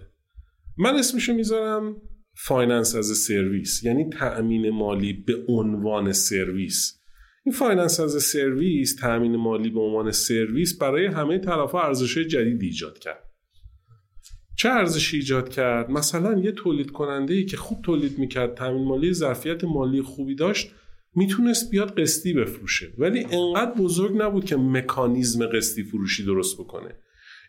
من 0.78 0.94
اسمشو 0.94 1.34
می‌ذارم 1.34 1.96
finance 2.36 2.94
as 2.94 3.06
a 3.06 3.16
service 3.16 3.84
یعنی 3.84 4.10
تأمین 4.10 4.70
مالی 4.70 5.12
به 5.12 5.34
عنوان 5.48 6.12
سرویس. 6.12 7.00
این 7.44 7.54
finance 7.54 8.00
as 8.00 8.22
a 8.22 8.31
service 8.31 8.96
تأمین 8.96 9.36
مالی 9.36 9.70
به 9.70 9.80
عنوان 9.80 10.10
سرویس 10.10 10.78
برای 10.78 11.06
همه 11.06 11.38
طرفها 11.38 11.82
ارزش 11.82 12.18
جدید 12.18 12.62
ایجاد 12.62 12.98
کرد. 12.98 13.24
چه 14.56 14.68
ارزشی 14.68 15.16
ایجاد 15.16 15.48
کرد؟ 15.48 15.90
مثلا 15.90 16.38
یه 16.38 16.52
تولید 16.52 16.90
کننده 16.90 17.34
ای 17.34 17.44
که 17.44 17.56
خوب 17.56 17.82
تولید 17.82 18.18
می‌کرد 18.18 18.54
تامین 18.54 18.84
مالی 18.84 19.12
ظرفیت 19.12 19.64
مالی 19.64 20.02
خوبی 20.02 20.34
داشت 20.34 20.70
می‌تونست 21.14 21.70
بیاد 21.70 22.00
قسطی 22.00 22.32
بفروشه. 22.32 22.92
ولی 22.98 23.24
انقدر 23.24 23.74
بزرگ 23.74 24.22
نبود 24.22 24.44
که 24.44 24.56
مکانیزم 24.56 25.46
قسطی 25.46 25.82
فروشی 25.82 26.24
درست 26.24 26.60
بکنه. 26.60 26.94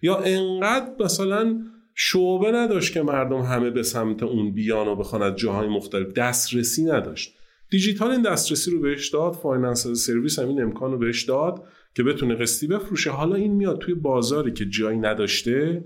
یا 0.01 0.17
انقدر 0.17 0.91
مثلا 0.99 1.63
شعبه 1.95 2.51
نداشت 2.51 2.93
که 2.93 3.01
مردم 3.01 3.41
همه 3.41 3.69
به 3.69 3.83
سمت 3.83 4.23
اون 4.23 4.53
بیان 4.53 4.88
و 4.88 4.95
بخوان 4.95 5.21
از 5.21 5.35
جاهای 5.35 5.67
مختلف. 5.67 6.13
دسترسی 6.13 6.83
نداشت. 6.83 7.35
دیجیتال 7.71 8.12
این 8.12 8.21
دسترسی 8.21 8.71
رو 8.71 8.79
بهش 8.79 9.09
داد 9.09 9.33
finance 9.34 9.88
service 9.88 10.39
هم 10.39 10.47
این 10.47 10.62
امکان 10.62 10.91
رو 10.91 10.97
بهش 10.97 11.23
داد 11.23 11.63
که 11.95 12.03
بتونه 12.03 12.35
قسطی 12.35 12.67
بفروشه. 12.67 13.09
حالا 13.09 13.35
این 13.35 13.53
میاد 13.53 13.79
توی 13.79 13.93
بازاری 13.93 14.53
که 14.53 14.65
جایی 14.65 14.97
نداشته 14.97 15.83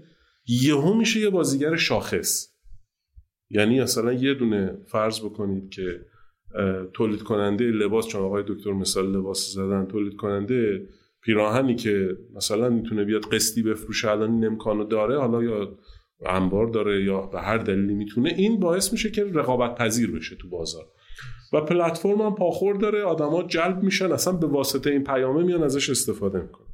یهو 0.48 0.94
میشه 0.94 1.20
یه 1.20 1.30
بازیگر 1.30 1.76
شاخص. 1.76 2.54
یعنی 3.50 3.82
اصلا 3.82 4.14
یه 4.14 4.34
دونه 4.34 4.78
فرض 4.88 5.20
بکنید 5.20 5.70
که 5.70 6.06
تولید 6.94 7.22
کننده 7.24 7.66
لباس 7.66 8.08
چون 8.08 8.22
آقای 8.22 8.44
دکتر 8.48 8.72
مثال 8.72 9.16
لباس 9.16 9.54
زدن 9.54 9.86
تولید 9.86 10.16
کننده 10.16 10.88
پیراهنی 11.26 11.76
که 11.76 12.18
مثلا 12.36 12.70
می‌تونه 12.70 13.04
بیاد 13.04 13.26
قسطی 13.26 13.64
بفروشه 13.64 14.12
الان 14.12 14.32
این 14.32 14.46
امکانو 14.46 14.84
داره 14.84 15.20
حالا 15.20 15.44
یا 15.44 15.78
انبار 16.26 16.68
داره 16.68 17.04
یا 17.04 17.22
به 17.22 17.42
هر 17.42 17.58
دلیلی 17.58 17.94
می‌تونه 17.94 18.34
این 18.38 18.60
باعث 18.60 18.92
میشه 18.92 19.12
که 19.12 19.24
رقابت 19.24 19.76
پذیر 19.76 20.12
بشه 20.12 20.36
تو 20.36 20.50
بازار. 20.50 20.86
و 21.54 21.62
پلتفرم 21.62 22.22
هم 22.22 22.36
پاخور 22.36 22.76
داره 22.76 23.04
آدما 23.04 23.44
جلب 23.44 23.84
میشن 23.84 24.12
اصلا 24.12 24.34
به 24.34 24.48
واسطه 24.48 24.90
این 24.90 25.04
پیامه 25.04 25.44
میان 25.44 25.64
ازش 25.64 25.90
استفاده 25.90 26.42
می‌کنن. 26.42 26.73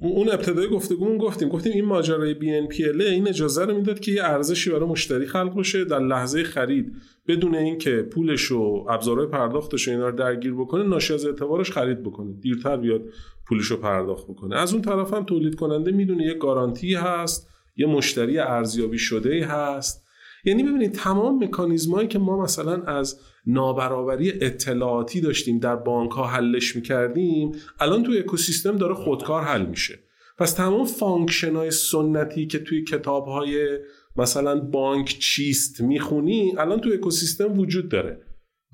اون 0.00 0.28
ابتدای 0.28 0.68
گفتگومون 0.68 1.18
گفتیم 1.18 1.48
گفتیم 1.48 1.72
این 1.72 1.84
ماجرای 1.84 2.34
BNPL 2.34 3.00
این 3.00 3.28
اجازه 3.28 3.64
رو 3.64 3.76
می‌داد 3.76 4.00
که 4.00 4.12
یه 4.12 4.24
ارزشی 4.24 4.70
برای 4.70 4.88
مشتری 4.88 5.26
خلق 5.26 5.58
بشه 5.58 5.84
در 5.84 5.98
لحظه 5.98 6.42
خرید 6.42 6.92
بدون 7.28 7.54
اینکه 7.54 8.02
پولش 8.02 8.52
و 8.52 8.86
ابزارهای 8.88 9.26
پرداختش 9.26 9.88
و 9.88 9.90
اینا 9.90 10.08
رو 10.08 10.16
درگیر 10.16 10.54
بکنه 10.54 10.82
ناشی 10.82 11.14
از 11.14 11.26
اعتبارش 11.26 11.70
خرید 11.70 12.02
بکنه. 12.02 12.32
دیرتر 12.32 12.76
بیاد 12.76 13.02
پولش 13.48 13.66
رو 13.66 13.76
پرداخت 13.76 14.24
بکنه. 14.24 14.56
از 14.56 14.72
اون 14.72 14.82
طرف 14.82 15.14
هم 15.14 15.24
تولید 15.24 15.54
کننده 15.54 15.90
می‌دونه 15.90 16.24
یه 16.24 16.34
گارانتی 16.34 16.94
هست 16.94 17.48
یه 17.76 17.86
مشتری 17.86 18.38
ارزیابی 18.38 18.98
شده 18.98 19.46
هست. 19.46 20.06
یعنی 20.44 20.62
ببینید 20.62 20.92
تمام 20.92 21.44
مکانیزمایی 21.44 22.08
که 22.08 22.18
ما 22.18 22.42
مثلا 22.42 22.82
از 22.82 23.20
نابرابری 23.46 24.32
اطلاعاتی 24.40 25.20
داشتیم 25.20 25.58
در 25.58 25.76
بانک 25.76 26.10
ها 26.10 26.26
حلش 26.26 26.76
می‌کردیم 26.76 27.52
الان 27.80 28.02
توی 28.02 28.18
اکوسیستم 28.18 28.76
داره 28.76 28.94
خودکار 28.94 29.42
حل 29.42 29.66
میشه. 29.66 29.98
پس 30.38 30.52
تمام 30.52 30.84
function 30.84 31.56
های 31.56 31.70
سنتی 31.70 32.46
که 32.46 32.58
توی 32.58 32.84
کتاب 32.84 33.26
های 33.26 33.78
مثلا 34.16 34.60
بانک 34.60 35.18
چیست 35.18 35.80
می‌خونی 35.80 36.54
الان 36.58 36.80
توی 36.80 36.92
اکوسیستم 36.92 37.58
وجود 37.58 37.88
داره. 37.88 38.20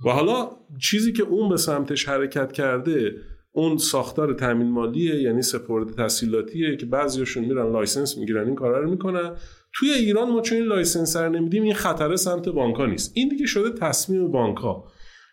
و 0.06 0.10
حالا 0.10 0.50
چیزی 0.80 1.12
که 1.12 1.22
اون 1.22 1.48
به 1.48 1.56
سمتش 1.56 2.08
حرکت 2.08 2.52
کرده 2.52 3.16
اون 3.52 3.76
ساختار 3.76 4.34
تامین 4.34 4.70
مالیه 4.70 5.22
یعنی 5.22 5.42
سپرده 5.42 5.92
تسهیلاتیه 5.92 6.76
که 6.76 6.86
بعضیاشون 6.86 7.44
میرن 7.44 7.72
license 7.72 8.18
می‌گیرن 8.18 8.46
این 8.46 8.54
کارا 8.54 8.80
رو 8.80 8.90
می‌کنن. 8.90 9.36
توی 9.72 9.90
ایران 9.90 10.30
ما 10.30 10.40
چون 10.40 10.58
این 10.58 10.66
license 10.66 11.16
رو 11.16 11.32
نمیدیم 11.32 11.62
این 11.62 11.74
خطره 11.74 12.16
سمت 12.16 12.48
بانک 12.48 12.76
ها 12.76 12.86
نیست 12.86 13.12
این 13.14 13.28
دیگه 13.28 13.46
شده 13.46 13.70
تصمیم 13.70 14.30
بانک 14.30 14.56
ها 14.58 14.84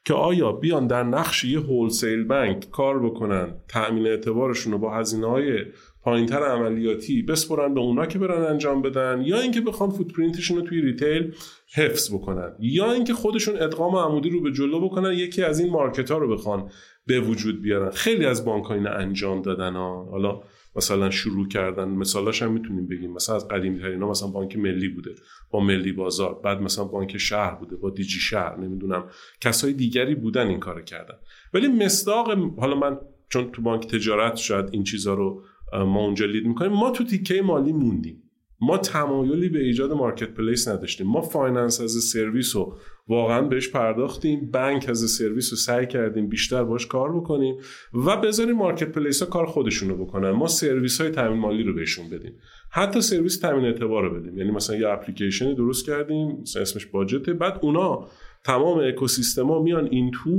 که 0.05 0.13
آیا 0.13 0.51
بیان 0.51 0.87
در 0.87 1.03
نقش 1.03 1.43
یه 1.43 1.59
wholesale 1.59 2.23
bank 2.23 2.69
کار 2.71 3.05
بکنن 3.05 3.53
تأمین 3.67 4.07
اعتبارشون 4.07 4.73
رو 4.73 4.79
با 4.79 4.93
هزینه 4.93 5.27
های 5.27 5.65
پایینتر 6.01 6.43
عملیاتی 6.43 7.21
بسپرن 7.21 7.73
به 7.73 7.79
اونا 7.79 8.05
که 8.05 8.19
برن 8.19 8.41
انجام 8.41 8.81
بدن 8.81 9.21
یا 9.25 9.39
اینکه 9.39 9.61
بخوان 9.61 9.89
footprint 9.89 10.36
شون 10.36 10.57
رو 10.57 10.63
توی 10.63 10.81
retail 10.81 11.33
حفظ 11.75 12.13
بکنن 12.13 12.51
یا 12.59 12.91
اینکه 12.91 13.13
خودشون 13.13 13.55
ادغام 13.61 13.95
عمودی 13.95 14.29
رو 14.29 14.41
به 14.41 14.51
جلو 14.51 14.79
بکنن 14.89 15.13
یکی 15.13 15.43
از 15.43 15.59
این 15.59 15.71
مارکت 15.71 16.11
ها 16.11 16.17
رو 16.17 16.35
بخوان 16.35 16.69
به 17.07 17.19
وجود 17.19 17.61
بیارن 17.61 17.91
خیلی 17.91 18.25
از 18.25 18.45
بانک 18.45 18.65
ها 18.65 18.75
انجام 18.75 19.41
دادن 19.41 19.73
ها. 19.73 20.07
حالا 20.11 20.41
مثلا 20.75 21.09
شروع 21.09 21.47
کردن. 21.47 21.89
مثالاش 21.89 22.41
هم 22.41 22.51
می‌تونیم 22.51 22.87
بگیم. 22.87 23.13
مثلا 23.13 23.35
از 23.35 23.47
قدیمی 23.47 23.79
ترین 23.79 24.03
مثلا 24.03 24.29
بانک 24.29 24.57
ملی 24.57 24.89
بوده 24.89 25.15
با 25.49 25.59
ملی 25.59 25.91
بازار. 25.91 26.41
بعد 26.43 26.61
مثلا 26.61 26.85
بانک 26.85 27.17
شهر 27.17 27.55
بوده 27.55 27.75
با 27.75 27.89
دیجی 27.89 28.19
شهر. 28.19 28.57
نمی‌دونم. 28.57 29.03
کسای 29.41 29.73
دیگری 29.73 30.15
بودن 30.15 30.47
این 30.47 30.59
کارو 30.59 30.81
کردن. 30.81 31.15
ولی 31.53 31.67
مصداق 31.67 32.37
حالا 32.59 32.75
من 32.75 32.97
چون 33.29 33.51
تو 33.51 33.61
بانک 33.61 33.87
تجارت 33.87 34.35
شاید 34.35 34.65
این 34.71 34.83
چیزا 34.83 35.13
رو 35.13 35.43
ما 35.73 36.05
اونجا 36.05 36.25
لید 36.25 36.45
می‌کنیم 36.45 36.71
ما 36.71 36.91
تو 36.91 37.03
تیکه 37.03 37.41
مالی 37.41 37.73
موندیم. 37.73 38.24
ما 38.61 38.77
تمایلی 38.77 39.49
به 39.49 39.59
ایجاد 39.59 39.91
marketplace 39.91 40.67
نداشتیم. 40.67 41.07
ما 41.07 41.21
finance 41.21 41.81
as 41.81 41.91
a 41.91 41.99
service 41.99 42.55
رو 42.55 42.77
واقعا 43.07 43.41
بهش 43.41 43.69
پرداختیم. 43.69 44.51
bank 44.51 44.85
as 44.89 44.99
a 44.99 45.06
service 45.06 45.51
رو 45.51 45.57
سعی 45.57 45.87
کردیم 45.87 46.27
بیشتر 46.27 46.63
باش 46.63 46.87
کار 46.87 47.15
بکنیم 47.15 47.57
و 47.93 48.17
بذاریم 48.17 48.55
marketplace 48.55 49.23
ها 49.23 49.29
کار 49.29 49.45
خودشون 49.45 49.89
رو 49.89 50.05
بکنن. 50.05 50.29
ما 50.31 50.47
سرویس 50.47 51.01
های 51.01 51.09
تامین 51.09 51.39
مالی 51.39 51.63
رو 51.63 51.73
بهشون 51.73 52.09
بدیم. 52.09 52.33
حتی 52.71 53.01
سرویس 53.01 53.39
تامین 53.39 53.65
اعتبار 53.65 54.03
رو 54.03 54.19
بدیم. 54.19 54.37
یعنی 54.37 54.51
مثلا 54.51 54.75
یه 54.75 54.89
اپلیکیشنی 54.89 55.55
درست 55.55 55.85
کردیم 55.85 56.43
اسمش 56.61 56.85
باجته 56.85 57.33
بعد 57.33 57.59
اونا 57.61 58.07
تمام 58.43 58.79
اکوسیستما 58.79 59.61
میان 59.61 59.87
این 59.91 60.11
تو 60.11 60.31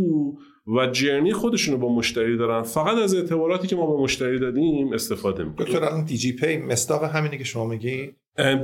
و 0.66 0.86
journey 0.86 1.32
خودشون 1.32 1.74
رو 1.74 1.80
با 1.80 1.94
مشتری 1.94 2.36
دارن. 2.36 2.62
فقط 2.62 2.98
از 2.98 3.14
اعتباراتی 3.14 3.66
که 3.66 3.76
ما 3.76 3.96
به 3.96 4.02
مشتری 4.02 4.38
دادیم 4.38 4.92
استفاده 4.92 5.44
می‌کنن 5.44 5.66
دکتر 5.66 5.84
الان 5.84 6.04
دیجی‌پی 6.04 6.56
مصداق 6.56 7.04
همینه 7.04 7.38
که 7.38 7.44
شما 7.44 7.66
میگی 7.66 8.12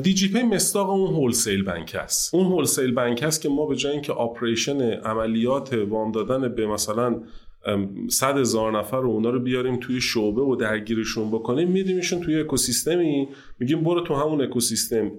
دیجی‌پی 0.03 0.43
مصداق 0.43 0.91
اون 0.91 1.15
wholesale 1.15 1.65
bank 1.65 1.97
است. 2.01 2.35
اون 2.35 2.47
wholesale 2.47 2.95
bank 2.95 3.23
است 3.23 3.43
که 3.43 3.49
ما 3.49 3.67
به 3.67 3.77
جای 3.77 3.93
اینکه 3.93 4.12
operation 4.12 4.81
عملیات 4.81 5.75
وام 5.75 6.12
دادن 6.12 6.55
به 6.55 6.67
مثلا 6.67 7.21
صد 8.09 8.38
هزار 8.38 8.79
نفر 8.79 9.01
رو 9.01 9.11
اونا 9.11 9.31
رو 9.31 9.41
بیاریم 9.41 9.77
توی 9.77 10.01
شعبه 10.01 10.43
و 10.43 10.57
درگیرشون 10.57 11.31
بکنیم 11.31 11.69
میدیمشون 11.69 12.21
توی 12.21 12.41
اکوسیستمی. 12.41 13.29
میگیم 13.59 13.81
برو 13.81 14.01
تو 14.01 14.15
همون 14.15 14.43
اکوسیستم 14.43 15.12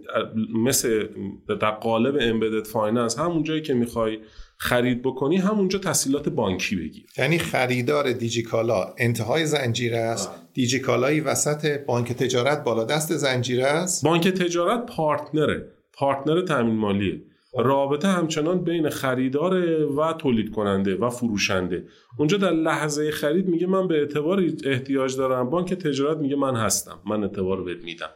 مثل 0.56 1.08
در 1.48 1.72
قالب 1.72 2.18
embedded 2.22 2.68
finance 2.68 3.20
همون 3.20 3.44
جایی 3.44 3.62
که 3.62 3.74
می‌خوای 3.74 4.18
خرید 4.64 5.02
بکنی 5.02 5.38
همونجا 5.38 5.80
تسهیلات 5.80 6.30
بانکی 6.30 6.76
بگیر. 6.76 7.06
یعنی 7.18 7.38
خریدار 7.38 8.12
دیجیکالا 8.12 8.94
انتهای 8.98 9.46
زنجیره 9.46 9.98
است. 9.98 10.32
دیجیکالا 10.54 11.05
این 11.05 11.20
وسط 11.20 11.86
بانک 11.86 12.14
تجارت 12.14 12.64
بالا 12.64 12.84
دست 12.84 13.18
زنجیره 13.18 13.66
است. 13.66 14.04
بانک 14.06 14.28
تجارت 14.28 14.86
partner 14.86 15.50
ه. 15.50 15.68
partner 15.94 16.42
تامین 16.42 16.76
مالیه. 16.76 17.22
رابطه 17.58 18.08
همچنان 18.08 18.64
بین 18.64 18.90
خریدار 18.90 19.54
و 19.86 20.14
تولید 20.14 20.52
کننده 20.52 20.96
و 20.96 21.10
فروشنده. 21.10 21.86
اونجا 22.18 22.38
در 22.38 22.52
لحظه 22.52 23.12
خرید 23.12 23.48
میگه 23.48 23.68
من 23.68 23.88
به 23.88 23.96
اعتبار 23.96 24.44
احتیاج 24.66 25.18
دارم. 25.18 25.50
بانک 25.50 25.74
تجارت 25.74 26.18
میگه 26.18 26.36
من 26.36 26.56
هستم. 26.56 27.00
من 27.06 27.24
اعتبار 27.24 27.64
بهت 27.64 27.84
میدم. 27.84 28.10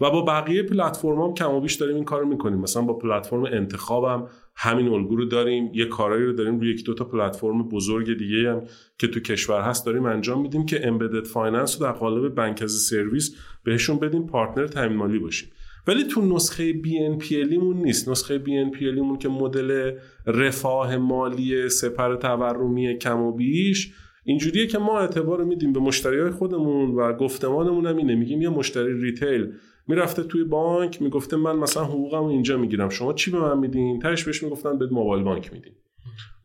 و 0.00 0.10
با 0.10 0.22
بقیه 0.22 0.62
پلتفرم 0.62 1.22
هم 1.22 1.34
کم 1.34 1.50
و 1.50 1.60
بیش 1.60 1.74
داریم 1.74 1.94
این 1.94 2.04
کار 2.04 2.24
می‌کنیم. 2.24 2.58
مثلا 2.58 2.82
با 2.82 2.94
پلتفرم 2.94 3.44
انتخابم 3.44 4.26
همین 4.56 4.88
الگو 4.88 5.16
رو 5.16 5.24
داریم 5.24 5.70
یه 5.74 5.84
کارایی 5.84 6.24
رو 6.24 6.32
داریم 6.32 6.60
روی 6.60 6.70
یک 6.70 6.84
دو 6.84 6.94
تا 6.94 7.04
پلتفرم 7.04 7.68
بزرگ 7.68 8.18
دیگه 8.18 8.50
هم 8.50 8.62
که 8.98 9.06
تو 9.06 9.20
کشور 9.20 9.60
هست 9.60 9.86
داریم 9.86 10.04
انجام 10.04 10.42
میدیم 10.42 10.66
که 10.66 10.88
embedded 10.88 11.26
finance 11.26 11.80
رو 11.80 11.86
در 11.86 11.92
قالب 11.92 12.34
bank 12.34 12.62
as 12.62 12.72
a 12.72 12.80
service 12.80 13.36
بهشون 13.64 13.98
بدیم 13.98 14.26
partner 14.26 14.66
تامین 14.66 14.96
مالی 14.96 15.18
باشیم. 15.18 15.48
ولی 15.86 16.04
تو 16.04 16.36
نسخه 16.36 16.72
BNPL 16.72 17.58
مون 17.58 17.76
نیست. 17.76 18.08
نسخه 18.08 18.42
BNPL 18.44 18.98
مون 18.98 19.18
که 19.18 19.28
مدل 19.28 19.92
رفاه 20.26 20.96
مالی 20.96 21.68
سپر 21.68 22.16
تورمی 22.16 22.98
کم 22.98 23.20
و 23.20 23.32
بیش 23.32 23.92
اینجوریه 24.24 24.66
که 24.66 24.78
ما 24.78 24.98
اعتبار 24.98 25.44
میدیم 25.44 25.72
به 25.72 25.80
مشتری 25.80 26.20
های 26.20 26.30
خودمون 26.30 26.90
و 26.90 27.12
گفتمانمون 27.12 27.86
هم 27.86 27.96
اینه. 27.96 28.14
میگیم 28.14 28.42
یه 28.42 28.48
مشتری 28.48 29.00
retail 29.00 29.52
می‌رفته 29.88 30.22
توی 30.22 30.44
بانک 30.44 31.02
می‌گفته 31.02 31.36
من 31.36 31.56
مثلا 31.56 31.84
حقوقم 31.84 32.24
اینجا 32.24 32.56
می‌گیرم. 32.56 32.88
شما 32.88 33.12
چی 33.12 33.30
به 33.30 33.38
من 33.38 33.58
میدین؟ 33.58 33.98
تهش 33.98 34.24
بهش 34.24 34.42
می‌گفتن 34.42 34.78
یه 34.78 34.86
موبایل 34.86 35.24
بانک 35.24 35.52
میدیم. 35.52 35.72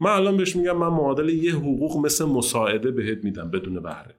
من 0.02 0.12
الان 0.12 0.38
بهش 0.38 0.56
میگم 0.56 0.78
من 0.78 0.88
معادل 0.88 1.30
یه 1.30 1.56
حقوق 1.56 1.98
مثل 2.06 2.26
مساعده 2.26 2.92
بهت 2.92 3.24
میدم 3.24 3.52
بدون 3.52 3.84
بهره. 3.84 4.16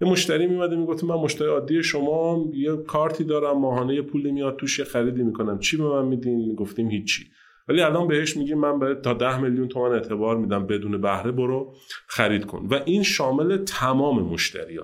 یه 0.00 0.08
مشتری 0.08 0.46
میمده 0.46 0.76
می‌گفته 0.76 1.06
من 1.06 1.14
مشتری 1.14 1.48
عادی 1.48 1.82
شما 1.82 2.44
یه 2.54 2.76
کارتی 2.76 3.24
دارم 3.24 3.58
ماهانه 3.58 3.94
یه 3.94 4.02
پولی 4.02 4.32
میاد 4.32 4.56
توش 4.56 4.78
یه 4.78 4.84
خریدی 4.84 5.22
می‌کنم. 5.22 5.58
چی 5.58 5.76
به 5.76 5.84
من 5.84 6.04
میدین؟ 6.04 6.38
می‌گفتیم 6.48 6.90
هیچی. 6.90 7.24
ولی 7.68 7.80
الان 7.80 8.08
بهش 8.08 8.36
میگیم 8.36 8.58
من 8.58 8.78
به 8.78 8.94
تا 8.94 9.14
ده 9.14 9.40
میلیون 9.40 9.68
تومان 9.68 9.92
اعتبار 9.92 10.36
میدم 10.36 10.66
بدون 10.66 11.00
بهره 11.00 11.32
برو 11.32 11.74
خرید 12.06 12.46
کن. 12.46 12.66
و 12.70 12.80
این 12.84 13.02
شامل 13.02 13.56
تمام 13.56 14.22
مشتری 14.22 14.78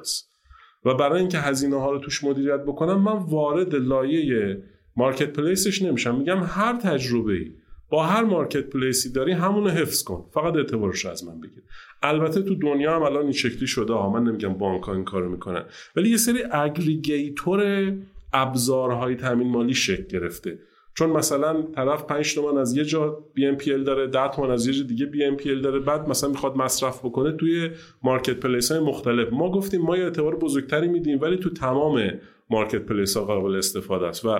و 0.84 0.94
برای 0.94 1.20
اینکه 1.20 1.38
هزینه 1.38 1.80
ها 1.80 1.90
رو 1.90 1.98
توش 1.98 2.24
مدیریت 2.24 2.60
بکنم 2.60 3.02
من 3.02 3.12
وارد 3.12 3.74
لایه 3.74 4.62
مارکت 4.96 5.32
پلیسش 5.32 5.82
نمیشم. 5.82 6.18
میگم 6.18 6.42
هر 6.46 6.76
تجربه 6.76 7.32
ای 7.32 7.52
با 7.90 8.02
هر 8.06 8.24
مارکت 8.24 8.70
پلیسی 8.70 9.12
داری 9.12 9.32
همونو 9.32 9.70
حفظ 9.70 10.02
کن. 10.02 10.24
فقط 10.34 10.56
اعتبارش 10.56 11.06
از 11.06 11.24
من 11.24 11.40
بگیر. 11.40 11.62
البته 12.02 12.42
تو 12.42 12.54
دنیا 12.54 12.96
هم 12.96 13.02
الان 13.02 13.22
این 13.22 13.32
شکلی 13.32 13.66
شده. 13.66 13.92
ها 13.92 14.10
من 14.10 14.22
نمیگم 14.22 14.54
بانک 14.54 14.82
ها 14.82 14.94
این 14.94 15.04
کارو 15.04 15.30
می‌کنن. 15.30 15.64
ولی 15.96 16.10
یه 16.10 16.16
سری 16.16 16.42
aggregator 16.50 17.92
ابزارهای 18.32 19.16
تامین 19.16 19.48
مالی 19.48 19.74
شکل 19.74 20.04
گرفته. 20.18 20.58
چون 20.94 21.10
مثلا 21.10 21.62
طرف 21.62 22.04
5 22.04 22.34
تومن 22.34 22.58
از 22.58 22.76
یه 22.76 22.84
جا 22.84 23.24
BNPL 23.34 23.84
داره 23.84 24.06
10 24.06 24.28
تومن 24.28 24.50
از 24.50 24.66
یه 24.66 24.72
جا 24.72 24.82
دیگه 24.82 25.06
BNPL 25.06 25.60
داره 25.60 25.78
بعد 25.78 26.08
مثلا 26.08 26.30
می‌خواد 26.30 26.56
مصرف 26.56 27.04
بکنه 27.04 27.32
توی 27.32 27.70
marketplace 28.02 28.72
های 28.72 28.80
مختلف. 28.80 29.32
ما 29.32 29.50
گفتیم 29.50 29.80
ما 29.80 29.96
یه 29.96 30.04
اعتبار 30.04 30.36
بزرگتری 30.36 30.88
میدیم 30.88 31.20
ولی 31.20 31.36
تو 31.36 31.50
تمام 31.50 32.10
marketplace 32.50 33.16
ها 33.16 33.24
قابل 33.24 33.56
استفاده 33.56 34.06
است. 34.06 34.24
و 34.24 34.38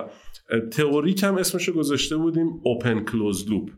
تئوریک 0.71 1.23
هم 1.23 1.35
اسمشو 1.35 1.73
گذاشته 1.73 2.17
بودیم 2.17 2.61
open 2.63 2.99
close 3.03 3.49
loop 3.49 3.69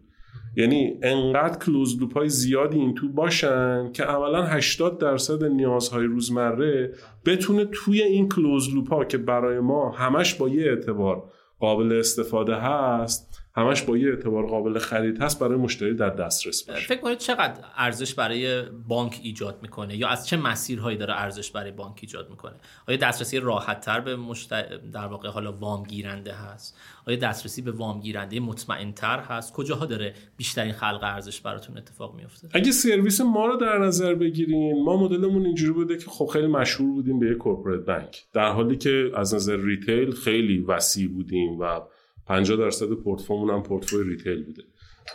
یعنی 0.58 1.00
انقدر 1.04 1.60
کلوز 1.66 2.00
لوپ 2.00 2.14
های 2.14 2.30
زیادی 2.30 2.80
این 2.80 2.96
تو 2.96 3.10
باشن 3.10 3.92
که 3.92 4.04
عملا 4.04 4.44
80 4.44 4.98
درصد 4.98 5.44
نیازهای 5.44 6.06
روزمره 6.06 6.94
بتونه 7.26 7.66
توی 7.66 8.02
این 8.02 8.30
کلوز 8.30 8.76
لوپ 8.76 8.94
ها 8.94 9.06
که 9.06 9.18
برای 9.18 9.60
ما 9.60 9.92
همش 9.92 10.34
با 10.34 10.50
یه 10.50 10.66
اعتبار 10.66 11.24
قابل 11.66 12.00
استفاده 12.00 12.56
هست 12.56 13.45
همش 13.58 13.82
با 13.82 13.98
یه 13.98 14.10
اعتبار 14.10 14.48
قابل 14.48 14.80
خرید 14.80 15.22
هست 15.22 15.40
برای 15.40 15.58
مشتری 15.58 15.94
در 15.94 16.10
دسترس 16.10 16.64
باشه. 16.64 16.88
فکر 16.88 17.02
کنید 17.02 17.18
چقدر 17.18 17.64
ارزش 17.78 18.14
برای 18.14 18.62
بانک 18.88 19.20
ایجاد 19.24 19.60
می‌کنه 19.62 19.98
یا 19.98 20.08
از 20.08 20.28
چه 20.28 20.38
مسیرهایی 20.38 20.98
داره 20.98 21.14
ارزش 21.14 21.52
برای 21.52 21.72
بانک 21.72 22.00
ایجاد 22.02 22.30
می‌کنه؟ 22.30 22.54
آیا 22.88 22.98
دسترسی 22.98 23.40
راحت 23.40 23.80
تر 23.80 24.00
به 24.00 24.16
مشتری 24.16 24.92
در 24.94 25.06
واقع 25.06 25.30
حالا 25.30 25.52
وام 25.52 25.84
گیرنده 25.84 26.34
هست؟ 26.34 26.78
آیا 27.08 27.18
دسترسی 27.18 27.62
به 27.62 27.72
وام 27.72 28.00
گیرنده 28.00 28.40
مطمئن 28.40 28.92
تر 28.92 29.20
هست؟ 29.20 29.54
کجاها 29.54 29.86
داره 29.86 30.14
بیشترین 30.38 30.74
خلق 30.74 31.00
ارزش 31.04 31.42
براتون 31.42 31.78
اتفاق 31.78 32.16
میفته 32.16 32.48
اگه 32.52 32.72
سرویس 32.72 33.22
ما 33.22 33.46
رو 33.46 33.58
در 33.58 33.78
نظر 33.78 34.16
بگیریم 34.16 34.84
ما 34.84 34.98
مدلمون 34.98 35.46
اینجوری 35.46 35.74
بوده 35.74 35.98
که 35.98 36.06
خب 36.10 36.26
خیلی 36.26 36.48
مشهور 36.48 36.92
بودیم 36.92 37.20
به 37.20 37.28
یک 37.28 37.38
corporate 37.38 37.86
bank 37.86 38.26
در 38.34 38.52
حالی 38.52 38.78
که 38.78 39.12
از 39.16 39.36
نظر 39.36 39.58
retail 39.58 40.12
خیلی 40.12 40.60
وسیع 40.60 41.08
بودیم 41.08 41.60
و 41.60 41.82
50 42.28 42.58
درصد 42.58 42.94
پورتفومون 42.94 43.50
هم 43.50 43.64
پورتفوی 43.64 44.10
retail 44.10 44.44
بوده. 44.44 44.64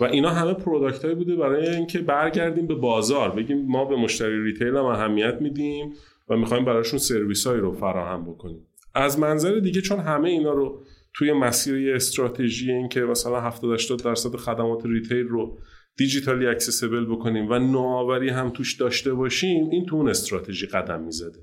و 0.01 0.05
اینا 0.05 0.31
همه 0.31 0.55
product 0.55 1.05
هایی 1.05 1.17
بوده 1.17 1.37
برای 1.37 1.69
اینکه 1.69 1.99
برگردیم 1.99 2.67
به 2.67 2.75
بازار. 2.75 3.31
بگیم 3.31 3.67
ما 3.67 3.85
به 3.85 3.97
مشتری 3.97 4.45
retail 4.45 4.77
هم 4.77 4.85
اهمیت 4.85 5.39
میدیم 5.41 5.93
و 6.29 6.37
می‌خوایم 6.37 6.65
براشون 6.65 6.99
سرویس 6.99 7.47
هایی 7.47 7.61
رو 7.61 7.73
فراهم 7.73 8.25
بکنیم. 8.25 8.67
از 8.95 9.19
منظر 9.19 9.59
دیگه 9.59 9.81
چون 9.81 9.99
همه 9.99 10.29
اینا 10.29 10.53
رو 10.53 10.83
توی 11.15 11.33
مسیر 11.33 11.95
استراتژی 11.95 12.73
این 12.73 12.89
که 12.89 13.01
مثلا 13.01 13.41
70 13.41 13.73
80 13.73 14.03
درصد 14.03 14.37
خدمات 14.37 14.87
retail 14.87 15.29
رو 15.29 15.59
دیجیتالی 15.97 16.47
accessible 16.47 17.05
بکنیم 17.05 17.51
و 17.51 17.59
نوآوری 17.59 18.29
هم 18.29 18.51
توش 18.51 18.75
داشته 18.75 19.15
باشیم 19.15 19.71
این 19.71 19.87
تو 19.87 19.97
اون 19.97 20.09
استراتژی 20.09 20.67
قدم 20.67 21.03
می‌زده. 21.03 21.39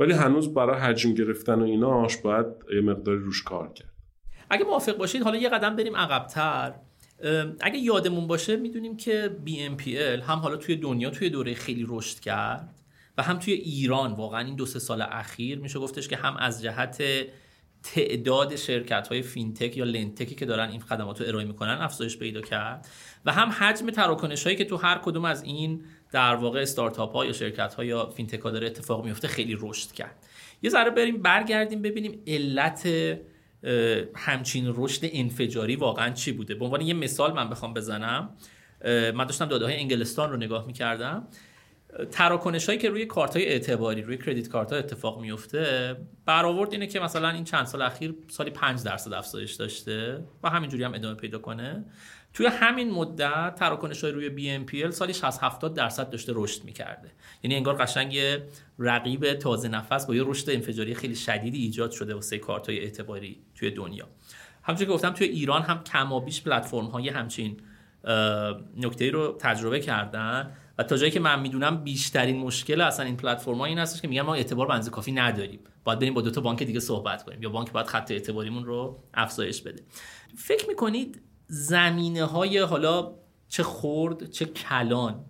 ولی 0.00 0.12
هنوز 0.12 0.54
برای 0.54 0.80
حجم 0.80 1.14
گرفتن 1.14 1.60
و 1.60 1.64
ایناش 1.64 2.16
باید 2.16 2.46
یه 2.74 2.80
مقداری 2.80 3.18
روش 3.18 3.42
کار 3.42 3.72
کرد. 3.72 3.91
اگه 4.52 4.64
موافق 4.64 4.96
باشید 4.96 5.22
حالا 5.22 5.36
یه 5.36 5.48
قدم 5.48 5.76
بریم 5.76 5.96
عقبتر. 5.96 6.74
اگه 7.60 7.78
یادمون 7.78 8.26
باشه 8.26 8.56
می‌دونیم 8.56 8.96
که 8.96 9.36
BNPL 9.46 10.22
هم 10.22 10.38
حالا 10.38 10.56
توی 10.56 10.76
دنیا 10.76 11.10
توی 11.10 11.30
دوره 11.30 11.54
خیلی 11.54 11.86
رشد 11.88 12.20
کرد 12.20 12.74
و 13.18 13.22
هم 13.22 13.38
توی 13.38 13.54
ایران. 13.54 14.12
واقعا 14.12 14.40
این 14.44 14.56
دو 14.56 14.66
سه 14.66 14.78
سال 14.78 15.02
اخیر 15.02 15.58
میشه 15.58 15.78
گفتش 15.78 16.08
که 16.08 16.16
هم 16.16 16.36
از 16.36 16.62
جهت 16.62 17.02
تعداد 17.82 18.56
شرکت 18.56 19.08
های 19.08 19.22
فینتک 19.22 19.76
یا 19.76 19.84
lendtech 19.84 20.28
ی 20.28 20.34
که 20.34 20.46
دارن 20.46 20.70
این 20.70 20.80
خدمات 20.80 21.20
رو 21.20 21.26
ارائه 21.26 21.44
می‌کنن 21.44 21.78
افزایش 21.80 22.18
پیدا 22.18 22.40
کرد 22.40 22.88
و 23.24 23.32
هم 23.32 23.48
حجم 23.48 23.90
تراکنش 23.90 24.44
هایی 24.44 24.56
که 24.56 24.64
تو 24.64 24.76
هر 24.76 24.98
کدوم 24.98 25.24
از 25.24 25.42
این 25.42 25.84
در 26.12 26.34
واقع 26.34 26.62
استارتاپ 26.62 27.12
ها 27.12 27.26
یا 27.26 27.32
شرکت 27.32 27.74
ها 27.74 27.84
یا 27.84 28.06
فینتک 28.06 28.40
ها 28.40 28.50
داره 28.50 28.66
اتفاق 28.66 29.04
میفته 29.04 29.28
خیلی 29.28 29.56
رشد 29.60 29.92
کرد. 29.92 30.26
یه 30.62 30.70
ذره 30.70 30.90
بریم 30.90 31.22
برگردیم 31.22 31.82
ببینیم 31.82 32.22
علت 32.26 32.88
همچین 34.14 34.72
رشد 34.76 35.00
انفجاری 35.12 35.76
واقعا 35.76 36.10
چی 36.10 36.32
بوده؟ 36.32 36.54
به 36.54 36.64
عنوان 36.64 36.80
یه 36.80 36.94
مثال 36.94 37.32
من 37.32 37.50
بخوام 37.50 37.74
بزنم 37.74 38.30
من 38.84 39.24
داشتم 39.26 39.46
داده 39.46 39.64
های 39.64 39.76
انگلستان 39.76 40.30
رو 40.30 40.36
نگاه 40.36 40.66
می‌کردم. 40.66 41.28
تراکنش 42.10 42.66
هایی 42.66 42.78
که 42.78 42.90
روی 42.90 43.06
کارت 43.06 43.36
های 43.36 43.46
اعتباری 43.46 44.02
روی 44.02 44.18
کردیت 44.18 44.48
کارت 44.48 44.72
ها 44.72 44.78
اتفاق 44.78 45.20
میفته 45.20 45.96
برآورد 46.26 46.72
اینه 46.72 46.86
که 46.86 47.00
مثلا 47.00 47.28
این 47.28 47.44
چند 47.44 47.66
سال 47.66 47.82
اخیر 47.82 48.14
سالی 48.28 48.50
5 48.50 48.82
درصد 48.82 49.12
افزایش 49.12 49.54
داشته 49.54 50.24
و 50.42 50.50
همینجوری 50.50 50.84
هم 50.84 50.94
ادامه 50.94 51.14
پیدا 51.14 51.38
کنه. 51.38 51.84
توی 52.34 52.46
همین 52.46 52.90
مدت 52.90 53.54
تراکنش 53.54 54.04
های 54.04 54.12
روی 54.12 54.58
BNPL 54.66 54.90
سالی 54.90 55.14
60 55.14 55.44
70 55.44 55.74
درصد 55.74 56.10
داشته 56.10 56.32
رشد 56.36 56.64
می‌کرده. 56.64 57.10
یعنی 57.42 57.54
انگار 57.54 57.76
قشنگ 57.76 58.14
یه 58.14 58.48
رقیب 58.78 59.34
تازه 59.34 59.68
نفس 59.68 60.06
با 60.06 60.14
یه 60.14 60.22
رشد 60.26 60.50
انفجاری 60.50 60.94
خیلی 60.94 61.16
شدیدی 61.16 61.58
ایجاد 61.58 61.90
شده 61.90 62.14
واسه 62.14 62.38
کارت 62.38 62.68
های 62.68 62.80
اعتباری 62.80 63.42
توی 63.54 63.70
دنیا. 63.70 64.08
همچنین 64.62 64.88
که 64.88 64.94
گفتم 64.94 65.10
توی 65.10 65.26
ایران 65.26 65.62
هم 65.62 65.84
کمابیش 65.84 66.42
پلتفرم 66.42 66.86
های 66.86 67.08
همچین 67.08 67.56
نکته 68.76 69.10
رو 69.10 69.36
تجربه 69.40 69.80
کردن 69.80 70.52
و 70.78 70.82
تا 70.82 70.96
جایی 70.96 71.10
که 71.10 71.20
من 71.20 71.40
می‌دونم 71.40 71.84
بیشترین 71.84 72.36
مشکل 72.36 72.80
اصلا 72.80 73.06
این 73.06 73.16
پلتفرم 73.16 73.58
ها 73.58 73.64
این 73.64 73.78
هستش 73.78 74.00
که 74.00 74.08
میگن 74.08 74.22
ما 74.22 74.34
اعتبار 74.34 74.66
بنز 74.66 74.88
کافی 74.88 75.12
نداریم. 75.12 75.60
باید 75.84 75.98
بریم 75.98 76.14
با 76.14 76.20
دو 76.20 76.30
تا 76.30 76.40
بانک 76.40 76.62
دیگه 76.62 76.80
صحبت 76.80 77.24
کنیم 77.24 77.42
یا 77.42 77.48
بانک 77.48 77.72
باید 77.72 77.86
خط 77.86 78.10
اعتباریمون 78.10 78.64
رو 78.64 79.02
افزایش 79.14 79.62
بده. 79.62 79.82
فکر 80.36 80.68
می‌کنید 80.68 81.20
زمینه 81.54 82.24
های 82.24 82.58
حالا 82.58 83.12
چه 83.48 83.62
خرد 83.62 84.30
چه 84.30 84.44
کلان. 84.44 85.24